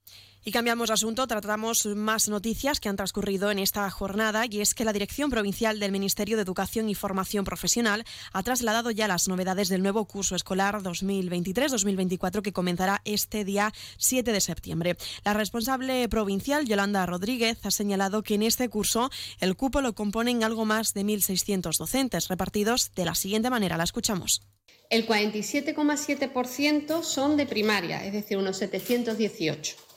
Y 0.44 0.52
cambiamos 0.52 0.88
de 0.88 0.96
asunto, 0.96 1.28
tratamos 1.28 1.86
más 1.86 2.28
noticias 2.28 2.80
que 2.80 2.90
han 2.90 2.96
transcurrido 2.96 3.52
en 3.52 3.60
esta 3.60 3.88
jornada 3.92 4.48
y 4.50 4.62
es 4.62 4.74
que 4.74 4.86
la 4.86 4.92
Dirección 4.92 5.30
Provincial 5.30 5.80
del 5.80 5.92
Ministerio 5.92 6.36
de 6.36 6.42
Educación 6.42 6.90
y 6.90 6.96
Formación 6.96 7.46
Profesional 7.46 8.06
ha 8.34 8.42
trasladado 8.42 8.90
ya 8.90 9.08
las 9.08 9.28
novedades 9.28 9.70
del 9.70 9.84
nuevo 9.84 10.04
curso 10.06 10.36
escolar 10.36 10.82
2023-2024 10.82 12.42
que 12.42 12.54
comenzará 12.54 13.04
este 13.06 13.46
día 13.46 13.72
7 13.98 14.32
de 14.32 14.42
septiembre. 14.42 14.98
La 15.24 15.36
responsable 15.36 16.10
provincial, 16.10 16.66
Yolanda 16.66 17.06
Rodríguez, 17.06 17.64
ha 17.64 17.70
señalado 17.70 18.24
que 18.24 18.34
en 18.34 18.42
este 18.42 18.68
curso 18.68 19.12
el 19.42 19.56
cupo 19.56 19.82
lo 19.82 19.94
componen 19.94 20.44
algo 20.44 20.66
más 20.66 20.96
de 20.96 21.04
1.600 21.04 21.78
docentes 21.78 22.30
repartidos 22.30 22.92
de 22.96 23.06
la 23.06 23.14
siguiente 23.14 23.52
manera. 23.52 23.78
La 23.78 23.84
escuchamos. 23.84 24.42
El 24.90 25.08
47,7% 25.08 27.04
son 27.04 27.38
de 27.38 27.46
primaria, 27.46 28.04
es 28.04 28.12
decir, 28.12 28.38
unos 28.38 28.58
718. 28.58 29.91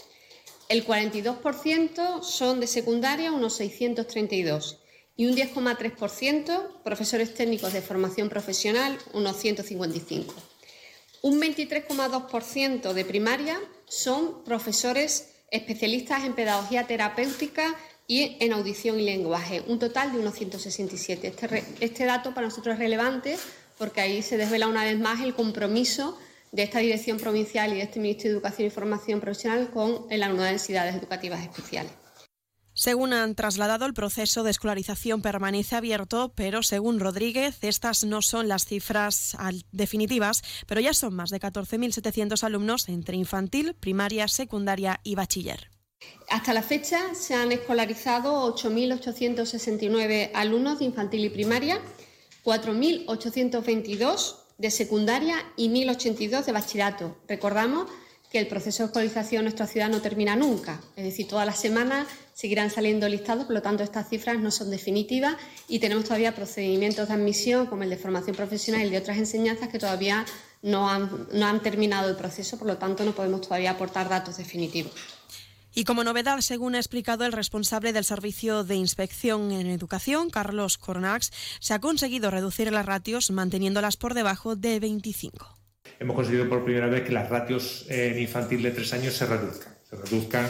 El 0.69 0.86
42% 0.86 2.23
son 2.23 2.61
de 2.61 2.66
secundaria, 2.66 3.32
unos 3.32 3.57
632, 3.57 4.78
y 5.16 5.27
un 5.27 5.36
10,3% 5.36 6.82
profesores 6.82 7.35
técnicos 7.35 7.73
de 7.73 7.82
formación 7.82 8.28
profesional, 8.28 8.99
unos 9.12 9.36
155. 9.36 10.35
Un 11.23 11.41
23,2% 11.41 12.93
de 12.93 13.05
primaria 13.05 13.61
son 13.86 14.43
profesores 14.45 15.35
especialistas 15.51 16.24
en 16.24 16.35
pedagogía 16.35 16.86
terapéutica 16.86 17.74
y 18.07 18.36
en 18.41 18.53
audición 18.53 18.99
y 19.01 19.05
lenguaje, 19.05 19.62
un 19.66 19.78
total 19.78 20.12
de 20.12 20.19
unos 20.19 20.35
167. 20.35 21.28
Este, 21.28 21.65
este 21.81 22.05
dato 22.05 22.35
para 22.35 22.49
nosotros 22.49 22.74
es 22.74 22.78
relevante 22.78 23.39
porque 23.78 24.01
ahí 24.01 24.23
se 24.23 24.36
desvela 24.36 24.66
una 24.66 24.85
vez 24.85 24.99
más 24.99 25.20
el 25.20 25.35
compromiso 25.35 26.19
de 26.55 26.62
esta 26.62 26.78
Dirección 26.78 27.18
Provincial 27.18 27.72
y 27.72 27.76
de 27.76 27.82
este 27.82 27.98
Ministerio 27.98 28.32
de 28.32 28.39
Educación 28.39 28.68
y 28.68 28.70
Formación 28.70 29.20
Profesional 29.20 29.70
con 29.70 30.09
de 30.09 30.18
necesidades 30.18 30.94
educativas 30.94 31.43
especiales. 31.43 31.93
Según 32.76 33.12
han 33.12 33.35
trasladado, 33.35 33.86
el 33.86 33.94
proceso 33.94 34.44
de 34.44 34.51
escolarización 34.51 35.22
permanece 35.22 35.76
abierto, 35.76 36.32
pero 36.35 36.62
según 36.62 37.01
Rodríguez, 37.01 37.59
estas 37.62 38.05
no 38.05 38.22
son 38.22 38.48
las 38.48 38.66
cifras 38.66 39.36
definitivas, 39.70 40.43
pero 40.66 40.81
ya 40.81 40.94
son 40.94 41.14
más 41.14 41.31
de 41.31 41.40
14.700 41.40 42.43
alumnos 42.43 42.89
entre 42.89 43.16
infantil, 43.16 43.74
primaria, 43.74 44.26
secundaria 44.28 45.01
y 45.05 45.14
bachiller. 45.14 45.70
Hasta 46.28 46.52
la 46.52 46.62
fecha 46.62 47.14
se 47.14 47.35
han 47.35 47.52
escolarizado 47.52 48.52
8.869 48.55 50.32
alumnos 50.35 50.81
de 50.81 50.85
infantil 50.85 51.24
y 51.24 51.31
primaria, 51.31 51.81
4.822 52.44 54.44
de 54.59 54.70
secundaria 54.70 55.36
y 55.56 55.68
1082 55.68 56.47
de 56.47 56.52
bachillerato. 56.52 57.16
Recordamos 57.28 57.89
que 58.31 58.40
el 58.40 58.48
proceso 58.48 58.82
de 58.82 58.86
escolarización 58.86 59.40
en 59.40 59.44
nuestra 59.44 59.66
ciudad 59.66 59.89
no 59.89 60.01
termina 60.01 60.35
nunca, 60.35 60.81
es 60.97 61.05
decir, 61.05 61.28
todas 61.28 61.47
las 61.47 61.60
semanas 61.60 62.09
seguirán 62.32 62.68
saliendo 62.68 63.09
listados, 63.09 63.44
por 63.44 63.55
lo 63.55 63.62
tanto 63.62 63.85
estas 63.85 64.09
cifras 64.09 64.40
no 64.40 64.51
son 64.51 64.70
definitivas 64.70 65.36
y 65.68 65.78
tenemos 65.78 66.05
todavía 66.05 66.35
procedimientos 66.35 67.06
de 67.06 67.14
admisión 67.14 67.66
como 67.66 67.85
el 67.85 67.90
de 67.90 67.97
formación 67.97 68.35
profesional 68.35 68.85
y 68.85 68.90
de 68.90 68.98
otras 68.98 69.18
enseñanzas 69.18 69.68
que 69.68 69.78
todavía 69.78 70.26
no 70.62 70.90
han, 70.90 71.28
no 71.32 71.47
han 71.47 71.62
terminado 71.62 72.09
el 72.09 72.16
proceso, 72.16 72.59
por 72.59 72.66
lo 72.66 72.76
tanto 72.76 73.05
no 73.05 73.14
podemos 73.14 73.40
todavía 73.40 73.70
aportar 73.70 74.09
datos 74.09 74.36
definitivos. 74.39 74.93
Y 75.77 75.83
como 75.83 76.05
novedad, 76.05 76.41
según 76.41 76.77
ha 76.77 76.79
explicado 76.79 77.25
el 77.25 77.33
responsable 77.33 77.93
del 77.93 78.05
Servicio 78.05 78.63
de 78.63 78.77
Inspección 78.77 79.51
en 79.51 79.67
Educación, 79.67 80.31
Carlos 80.31 80.79
Cornax, 80.79 81.33
se 81.59 81.75
ha 81.75 81.81
conseguido 81.81 82.31
reducir 82.31 82.71
las 82.71 82.87
ratios 82.87 83.33
manteniéndolas 83.33 83.97
por 83.97 84.15
debajo 84.15 84.55
de 84.55 84.79
25. 84.79 85.59
Hemos 85.99 86.15
conseguido 86.15 86.49
por 86.49 86.65
primera 86.65 86.87
vez 86.87 87.03
que 87.03 87.11
las 87.11 87.29
ratios 87.29 87.87
en 87.89 88.21
infantil 88.21 88.63
de 88.63 88.71
tres 88.71 88.93
años 88.93 89.15
se 89.15 89.27
reduzcan. 89.27 89.75
Se 89.83 89.97
reduzcan 89.97 90.47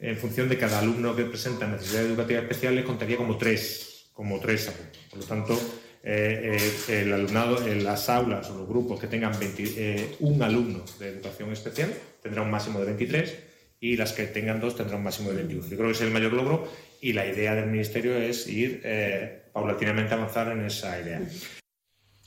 en 0.00 0.16
función 0.16 0.48
de 0.48 0.58
cada 0.58 0.80
alumno 0.80 1.14
que 1.14 1.24
presenta 1.24 1.68
necesidades 1.68 2.08
educativas 2.08 2.42
especiales, 2.42 2.84
contaría 2.84 3.16
como 3.16 3.38
tres, 3.38 4.10
como 4.12 4.40
tres 4.40 4.68
alumnos. 4.68 4.98
Por 5.08 5.18
lo 5.20 5.24
tanto, 5.24 5.60
el 6.02 7.12
alumnado 7.12 7.64
en 7.64 7.84
las 7.84 8.08
aulas 8.08 8.50
o 8.50 8.58
los 8.58 8.68
grupos 8.68 8.98
que 8.98 9.06
tengan 9.06 9.32
un 10.18 10.42
alumno 10.42 10.84
de 10.98 11.10
educación 11.10 11.52
especial 11.52 11.94
tendrá 12.20 12.42
un 12.42 12.50
máximo 12.50 12.80
de 12.80 12.86
23 12.86 13.53
y 13.84 13.98
las 13.98 14.14
que 14.14 14.24
tengan 14.24 14.60
dos 14.60 14.76
tendrán 14.76 15.00
un 15.00 15.04
máximo 15.04 15.28
de 15.28 15.36
21. 15.36 15.68
Yo 15.68 15.76
creo 15.76 15.88
que 15.88 15.92
es 15.92 16.00
el 16.00 16.10
mayor 16.10 16.32
logro 16.32 16.66
y 17.02 17.12
la 17.12 17.26
idea 17.26 17.54
del 17.54 17.66
Ministerio 17.66 18.16
es 18.16 18.48
ir 18.48 18.80
paulatinamente 19.52 20.14
a 20.14 20.16
avanzar 20.16 20.50
en 20.52 20.64
esa 20.64 20.98
idea. 20.98 21.20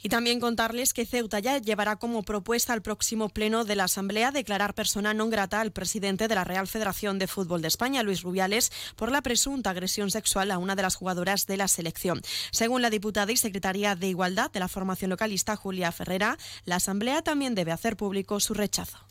Y 0.03 0.09
también 0.09 0.39
contarles 0.39 0.93
que 0.93 1.07
Ceuta 1.07 1.39
ya 1.39 1.57
llevará 1.57 1.95
como 1.95 2.21
propuesta 2.21 2.73
al 2.73 2.84
próximo 2.84 3.29
pleno 3.29 3.65
de 3.65 3.75
la 3.75 3.85
Asamblea 3.85 4.29
declarar 4.29 4.77
persona 4.77 5.17
non 5.17 5.34
grata 5.34 5.57
al 5.57 5.73
presidente 5.73 6.29
de 6.29 6.38
la 6.38 6.45
Real 6.45 6.69
Federación 6.69 7.17
de 7.17 7.25
Fútbol 7.25 7.65
de 7.65 7.73
España, 7.73 8.05
Luis 8.05 8.21
Rubiales, 8.21 8.69
por 8.93 9.09
la 9.09 9.25
presunta 9.25 9.73
agresión 9.73 10.13
sexual 10.13 10.53
a 10.53 10.61
una 10.61 10.77
de 10.77 10.85
las 10.85 10.93
jugadoras 10.93 11.49
de 11.49 11.57
la 11.57 11.67
selección. 11.67 12.21
Según 12.53 12.85
la 12.85 12.93
diputada 12.93 13.34
y 13.34 13.38
secretaria 13.38 13.97
de 13.97 14.13
Igualdad 14.13 14.53
de 14.53 14.61
la 14.61 14.69
formación 14.69 15.09
localista, 15.09 15.57
Julia 15.57 15.91
Ferrera, 15.91 16.38
la 16.65 16.77
Asamblea 16.77 17.23
también 17.23 17.55
debe 17.57 17.73
hacer 17.73 17.97
público 17.97 18.39
su 18.39 18.53
rechazo. 18.53 19.01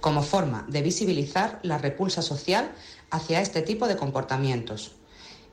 Como 0.00 0.22
forma 0.22 0.64
de 0.68 0.82
visibilizar 0.82 1.60
la 1.62 1.78
repulsa 1.78 2.22
social 2.22 2.72
hacia 3.10 3.40
este 3.40 3.62
tipo 3.62 3.86
de 3.88 3.96
comportamientos 3.96 4.92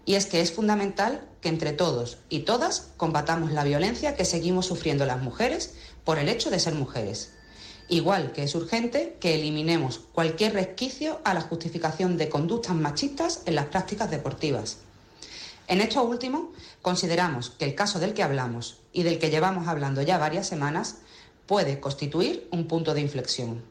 y 0.06 0.16
es 0.16 0.26
que 0.26 0.42
es 0.42 0.52
fundamental 0.52 1.28
que 1.42 1.50
entre 1.50 1.74
todos 1.74 2.18
y 2.30 2.40
todas 2.40 2.92
combatamos 2.98 3.52
la 3.52 3.64
violencia 3.64 4.16
que 4.16 4.26
seguimos 4.26 4.66
sufriendo 4.66 5.06
las 5.06 5.22
mujeres 5.22 5.76
por 6.04 6.18
el 6.18 6.30
hecho 6.30 6.50
de 6.50 6.60
ser 6.60 6.74
mujeres. 6.74 7.34
Igual 7.88 8.32
que 8.32 8.44
es 8.44 8.56
urgente 8.56 9.18
que 9.20 9.36
eliminemos 9.36 10.00
cualquier 10.00 10.54
resquicio 10.54 11.20
a 11.24 11.34
la 11.34 11.42
justificación 11.42 12.18
de 12.18 12.30
conductas 12.30 12.76
machistas 12.76 13.44
en 13.46 13.56
las 13.56 13.66
prácticas 13.66 14.10
deportivas. 14.10 14.78
En 15.68 15.82
esto 15.82 16.02
último, 16.04 16.52
consideramos 16.82 17.50
que 17.52 17.66
el 17.66 17.76
caso 17.76 18.00
del 18.00 18.14
que 18.14 18.24
hablamos 18.24 18.82
y 18.94 19.04
del 19.04 19.20
que 19.20 19.30
llevamos 19.30 19.68
hablando 19.68 20.02
ya 20.02 20.18
varias 20.18 20.48
semanas 20.48 20.98
puede 21.46 21.80
constituir 21.80 22.48
un 22.52 22.68
punto 22.68 22.94
de 22.94 23.02
inflexión. 23.02 23.71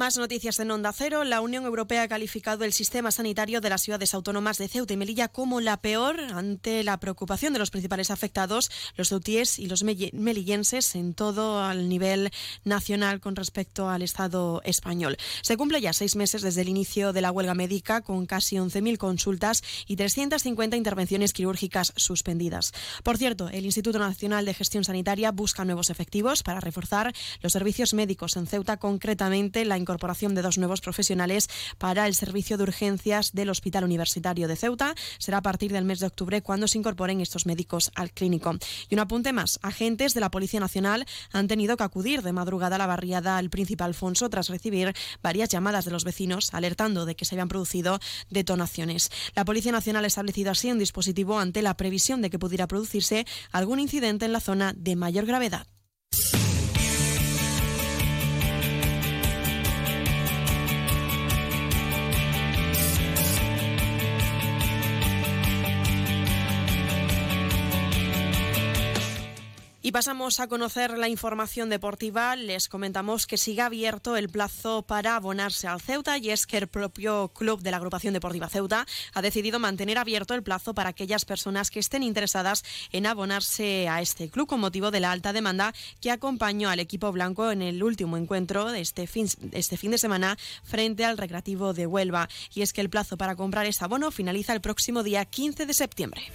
Más 0.00 0.16
noticias 0.16 0.58
en 0.60 0.70
Onda 0.70 0.94
Cero. 0.94 1.24
La 1.24 1.42
Unión 1.42 1.66
Europea 1.66 2.04
ha 2.04 2.08
calificado 2.08 2.64
el 2.64 2.72
sistema 2.72 3.10
sanitario 3.10 3.60
de 3.60 3.68
las 3.68 3.82
ciudades 3.82 4.14
autónomas 4.14 4.56
de 4.56 4.66
Ceuta 4.66 4.94
y 4.94 4.96
Melilla 4.96 5.28
como 5.28 5.60
la 5.60 5.76
peor 5.76 6.18
ante 6.18 6.82
la 6.84 6.98
preocupación 6.98 7.52
de 7.52 7.58
los 7.58 7.70
principales 7.70 8.10
afectados, 8.10 8.70
los 8.96 9.10
ceutíes 9.10 9.58
y 9.58 9.66
los 9.66 9.84
melillenses, 9.84 10.94
en 10.94 11.12
todo 11.12 11.62
al 11.62 11.90
nivel 11.90 12.30
nacional 12.64 13.20
con 13.20 13.36
respecto 13.36 13.90
al 13.90 14.00
Estado 14.00 14.62
español. 14.64 15.18
Se 15.42 15.58
cumple 15.58 15.82
ya 15.82 15.92
seis 15.92 16.16
meses 16.16 16.40
desde 16.40 16.62
el 16.62 16.70
inicio 16.70 17.12
de 17.12 17.20
la 17.20 17.30
huelga 17.30 17.52
médica, 17.52 18.00
con 18.00 18.24
casi 18.24 18.56
11.000 18.56 18.96
consultas 18.96 19.62
y 19.86 19.96
350 19.96 20.78
intervenciones 20.78 21.34
quirúrgicas 21.34 21.92
suspendidas. 21.96 22.72
Por 23.02 23.18
cierto, 23.18 23.50
el 23.50 23.66
Instituto 23.66 23.98
Nacional 23.98 24.46
de 24.46 24.54
Gestión 24.54 24.82
Sanitaria 24.82 25.30
busca 25.30 25.66
nuevos 25.66 25.90
efectivos 25.90 26.42
para 26.42 26.60
reforzar 26.60 27.12
los 27.42 27.52
servicios 27.52 27.92
médicos 27.92 28.38
en 28.38 28.46
Ceuta, 28.46 28.78
concretamente 28.78 29.66
la 29.66 29.76
incorporación 29.90 30.36
de 30.36 30.42
dos 30.42 30.56
nuevos 30.56 30.80
profesionales 30.80 31.48
para 31.78 32.06
el 32.06 32.14
servicio 32.14 32.56
de 32.56 32.62
urgencias 32.62 33.32
del 33.32 33.50
Hospital 33.50 33.82
Universitario 33.82 34.46
de 34.46 34.54
Ceuta. 34.54 34.94
Será 35.18 35.38
a 35.38 35.42
partir 35.42 35.72
del 35.72 35.84
mes 35.84 35.98
de 35.98 36.06
octubre 36.06 36.42
cuando 36.42 36.68
se 36.68 36.78
incorporen 36.78 37.20
estos 37.20 37.44
médicos 37.44 37.90
al 37.96 38.12
clínico. 38.12 38.54
Y 38.88 38.94
un 38.94 39.00
apunte 39.00 39.32
más, 39.32 39.58
agentes 39.62 40.14
de 40.14 40.20
la 40.20 40.30
Policía 40.30 40.60
Nacional 40.60 41.06
han 41.32 41.48
tenido 41.48 41.76
que 41.76 41.82
acudir 41.82 42.22
de 42.22 42.32
madrugada 42.32 42.76
a 42.76 42.78
la 42.78 42.86
barriada 42.86 43.36
al 43.36 43.50
Príncipe 43.50 43.82
Alfonso 43.82 44.30
tras 44.30 44.48
recibir 44.48 44.94
varias 45.24 45.48
llamadas 45.48 45.84
de 45.84 45.90
los 45.90 46.04
vecinos 46.04 46.54
alertando 46.54 47.04
de 47.04 47.16
que 47.16 47.24
se 47.24 47.34
habían 47.34 47.48
producido 47.48 47.98
detonaciones. 48.30 49.10
La 49.34 49.44
Policía 49.44 49.72
Nacional 49.72 50.04
ha 50.04 50.06
establecido 50.06 50.52
así 50.52 50.70
un 50.70 50.78
dispositivo 50.78 51.40
ante 51.40 51.62
la 51.62 51.76
previsión 51.76 52.22
de 52.22 52.30
que 52.30 52.38
pudiera 52.38 52.68
producirse 52.68 53.26
algún 53.50 53.80
incidente 53.80 54.24
en 54.24 54.32
la 54.32 54.40
zona 54.40 54.72
de 54.76 54.94
mayor 54.94 55.26
gravedad. 55.26 55.66
Y 69.90 69.92
pasamos 69.92 70.38
a 70.38 70.46
conocer 70.46 70.96
la 70.96 71.08
información 71.08 71.68
deportiva. 71.68 72.36
Les 72.36 72.68
comentamos 72.68 73.26
que 73.26 73.36
sigue 73.36 73.62
abierto 73.62 74.16
el 74.16 74.28
plazo 74.28 74.82
para 74.82 75.16
abonarse 75.16 75.66
al 75.66 75.80
Ceuta 75.80 76.16
y 76.16 76.30
es 76.30 76.46
que 76.46 76.58
el 76.58 76.68
propio 76.68 77.32
club 77.34 77.60
de 77.60 77.72
la 77.72 77.78
agrupación 77.78 78.14
deportiva 78.14 78.48
Ceuta 78.48 78.86
ha 79.14 79.20
decidido 79.20 79.58
mantener 79.58 79.98
abierto 79.98 80.34
el 80.34 80.44
plazo 80.44 80.74
para 80.74 80.90
aquellas 80.90 81.24
personas 81.24 81.72
que 81.72 81.80
estén 81.80 82.04
interesadas 82.04 82.62
en 82.92 83.04
abonarse 83.04 83.88
a 83.88 84.00
este 84.00 84.30
club 84.30 84.46
con 84.46 84.60
motivo 84.60 84.92
de 84.92 85.00
la 85.00 85.10
alta 85.10 85.32
demanda 85.32 85.74
que 86.00 86.12
acompañó 86.12 86.70
al 86.70 86.78
equipo 86.78 87.10
blanco 87.10 87.50
en 87.50 87.60
el 87.60 87.82
último 87.82 88.16
encuentro 88.16 88.70
de 88.70 88.82
este 88.82 89.08
fin, 89.08 89.26
este 89.50 89.76
fin 89.76 89.90
de 89.90 89.98
semana 89.98 90.38
frente 90.62 91.04
al 91.04 91.18
Recreativo 91.18 91.72
de 91.72 91.88
Huelva. 91.88 92.28
Y 92.54 92.62
es 92.62 92.72
que 92.72 92.80
el 92.80 92.90
plazo 92.90 93.16
para 93.16 93.34
comprar 93.34 93.66
este 93.66 93.84
abono 93.84 94.12
finaliza 94.12 94.52
el 94.52 94.60
próximo 94.60 95.02
día 95.02 95.24
15 95.24 95.66
de 95.66 95.74
septiembre. 95.74 96.30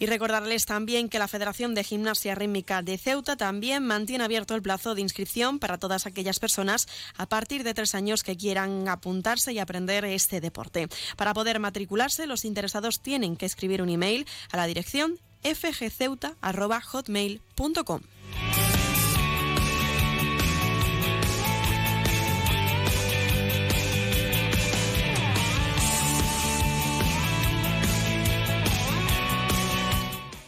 Y 0.00 0.06
recordarles 0.06 0.64
también 0.64 1.10
que 1.10 1.18
la 1.18 1.28
Federación 1.28 1.74
de 1.74 1.84
Gimnasia 1.84 2.34
Rítmica 2.34 2.80
de 2.80 2.96
Ceuta 2.96 3.36
también 3.36 3.86
mantiene 3.86 4.24
abierto 4.24 4.54
el 4.54 4.62
plazo 4.62 4.94
de 4.94 5.02
inscripción 5.02 5.58
para 5.58 5.76
todas 5.76 6.06
aquellas 6.06 6.40
personas 6.40 6.88
a 7.18 7.26
partir 7.26 7.64
de 7.64 7.74
tres 7.74 7.94
años 7.94 8.24
que 8.24 8.38
quieran 8.38 8.88
apuntarse 8.88 9.52
y 9.52 9.58
aprender 9.58 10.06
este 10.06 10.40
deporte. 10.40 10.88
Para 11.18 11.34
poder 11.34 11.60
matricularse, 11.60 12.26
los 12.26 12.46
interesados 12.46 13.00
tienen 13.00 13.36
que 13.36 13.44
escribir 13.44 13.82
un 13.82 13.90
email 13.90 14.26
a 14.50 14.56
la 14.56 14.66
dirección 14.66 15.18
fgceuta.hotmail.com. 15.42 18.00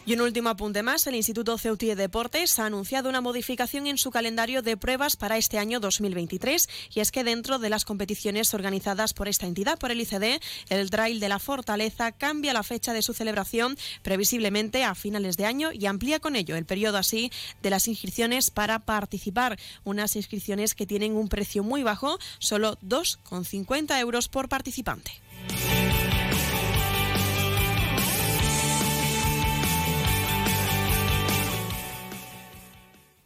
Y 0.05 0.15
un 0.15 0.21
último 0.21 0.49
apunte 0.49 0.83
más, 0.83 1.07
el 1.07 1.15
Instituto 1.15 1.57
Ceutí 1.59 1.87
de 1.87 1.95
Deportes 1.95 2.59
ha 2.59 2.67
anunciado 2.67 3.09
una 3.09 3.21
modificación 3.21 3.87
en 3.87 3.99
su 3.99 4.11
calendario 4.11 4.61
de 4.61 4.77
pruebas 4.77 5.15
para 5.15 5.37
este 5.37 5.59
año 5.59 5.79
2023 5.79 6.69
y 6.93 6.99
es 6.99 7.13
que 7.13 7.23
dentro 7.23 7.61
de 7.61 7.71
las 7.71 7.85
competiciones 7.85 8.53
organizadas 8.53 9.15
por 9.15 9.29
esta 9.29 9.47
entidad, 9.47 9.79
por 9.79 9.93
el 9.93 10.01
ICD, 10.01 10.41
el 10.71 10.91
Trail 10.91 11.21
de 11.21 11.29
la 11.29 11.39
Fortaleza 11.39 12.11
cambia 12.11 12.53
la 12.53 12.65
fecha 12.65 12.93
de 12.93 13.03
su 13.03 13.15
celebración 13.15 13.77
previsiblemente 14.03 14.83
a 14.83 14.97
finales 14.97 15.37
de 15.37 15.47
año 15.47 15.71
y 15.73 15.87
amplía 15.87 16.19
con 16.19 16.35
ello 16.35 16.57
el 16.57 16.67
periodo 16.67 16.99
así 16.99 17.31
de 17.63 17.71
las 17.71 17.87
inscripciones 17.87 18.51
para 18.51 18.81
participar, 18.81 19.57
unas 19.85 20.17
inscripciones 20.17 20.75
que 20.75 20.87
tienen 20.87 21.15
un 21.15 21.29
precio 21.29 21.63
muy 21.63 21.85
bajo, 21.85 22.19
solo 22.41 22.77
2,50 22.79 24.01
euros 24.01 24.29
por 24.29 24.49
participante. 24.49 25.13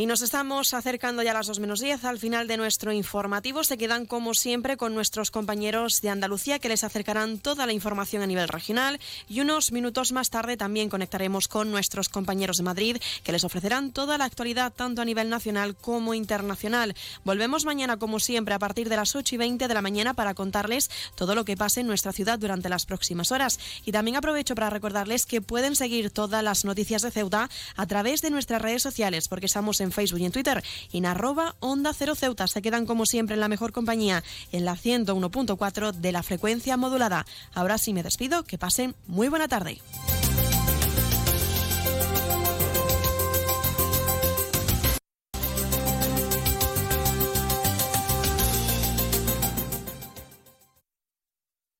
Y 0.00 0.06
nos 0.06 0.22
estamos 0.22 0.72
acercando 0.72 1.22
ya 1.22 1.32
a 1.32 1.34
las 1.34 1.46
2 1.46 1.58
menos 1.58 1.80
10 1.80 2.06
al 2.06 2.18
final 2.18 2.48
de 2.48 2.56
nuestro 2.56 2.90
informativo. 2.90 3.64
Se 3.64 3.76
quedan 3.76 4.06
como 4.06 4.32
siempre 4.32 4.78
con 4.78 4.94
nuestros 4.94 5.30
compañeros 5.30 6.00
de 6.00 6.08
Andalucía 6.08 6.58
que 6.58 6.70
les 6.70 6.84
acercarán 6.84 7.36
toda 7.36 7.66
la 7.66 7.74
información 7.74 8.22
a 8.22 8.26
nivel 8.26 8.48
regional 8.48 8.98
y 9.28 9.40
unos 9.40 9.72
minutos 9.72 10.12
más 10.12 10.30
tarde 10.30 10.56
también 10.56 10.88
conectaremos 10.88 11.48
con 11.48 11.70
nuestros 11.70 12.08
compañeros 12.08 12.56
de 12.56 12.62
Madrid 12.62 12.96
que 13.22 13.32
les 13.32 13.44
ofrecerán 13.44 13.92
toda 13.92 14.16
la 14.16 14.24
actualidad 14.24 14.72
tanto 14.72 15.02
a 15.02 15.04
nivel 15.04 15.28
nacional 15.28 15.76
como 15.76 16.14
internacional. 16.14 16.96
Volvemos 17.24 17.66
mañana 17.66 17.98
como 17.98 18.20
siempre 18.20 18.54
a 18.54 18.58
partir 18.58 18.88
de 18.88 18.96
las 18.96 19.14
8 19.14 19.34
y 19.34 19.36
20 19.36 19.68
de 19.68 19.74
la 19.74 19.82
mañana 19.82 20.14
para 20.14 20.32
contarles 20.32 20.90
todo 21.14 21.34
lo 21.34 21.44
que 21.44 21.58
pase 21.58 21.80
en 21.80 21.86
nuestra 21.86 22.14
ciudad 22.14 22.38
durante 22.38 22.70
las 22.70 22.86
próximas 22.86 23.32
horas. 23.32 23.60
Y 23.84 23.92
también 23.92 24.16
aprovecho 24.16 24.54
para 24.54 24.70
recordarles 24.70 25.26
que 25.26 25.42
pueden 25.42 25.76
seguir 25.76 26.10
todas 26.10 26.42
las 26.42 26.64
noticias 26.64 27.02
de 27.02 27.10
Ceuta 27.10 27.50
a 27.76 27.86
través 27.86 28.22
de 28.22 28.30
nuestras 28.30 28.62
redes 28.62 28.82
sociales 28.82 29.28
porque 29.28 29.44
estamos 29.44 29.82
en 29.82 29.89
Facebook 29.92 30.20
y 30.20 30.26
en 30.26 30.32
Twitter 30.32 30.62
en 30.92 31.06
arroba 31.06 31.56
Onda 31.60 31.92
Cero 31.92 32.14
Ceuta. 32.14 32.46
Se 32.46 32.62
quedan 32.62 32.86
como 32.86 33.06
siempre 33.06 33.34
en 33.34 33.40
la 33.40 33.48
mejor 33.48 33.72
compañía 33.72 34.22
en 34.52 34.64
la 34.64 34.76
101.4 34.76 35.92
de 35.92 36.12
la 36.12 36.22
frecuencia 36.22 36.76
modulada. 36.76 37.26
Ahora 37.54 37.78
sí 37.78 37.92
me 37.92 38.02
despido, 38.02 38.44
que 38.44 38.58
pasen 38.58 38.94
muy 39.06 39.28
buena 39.28 39.48
tarde. 39.48 39.80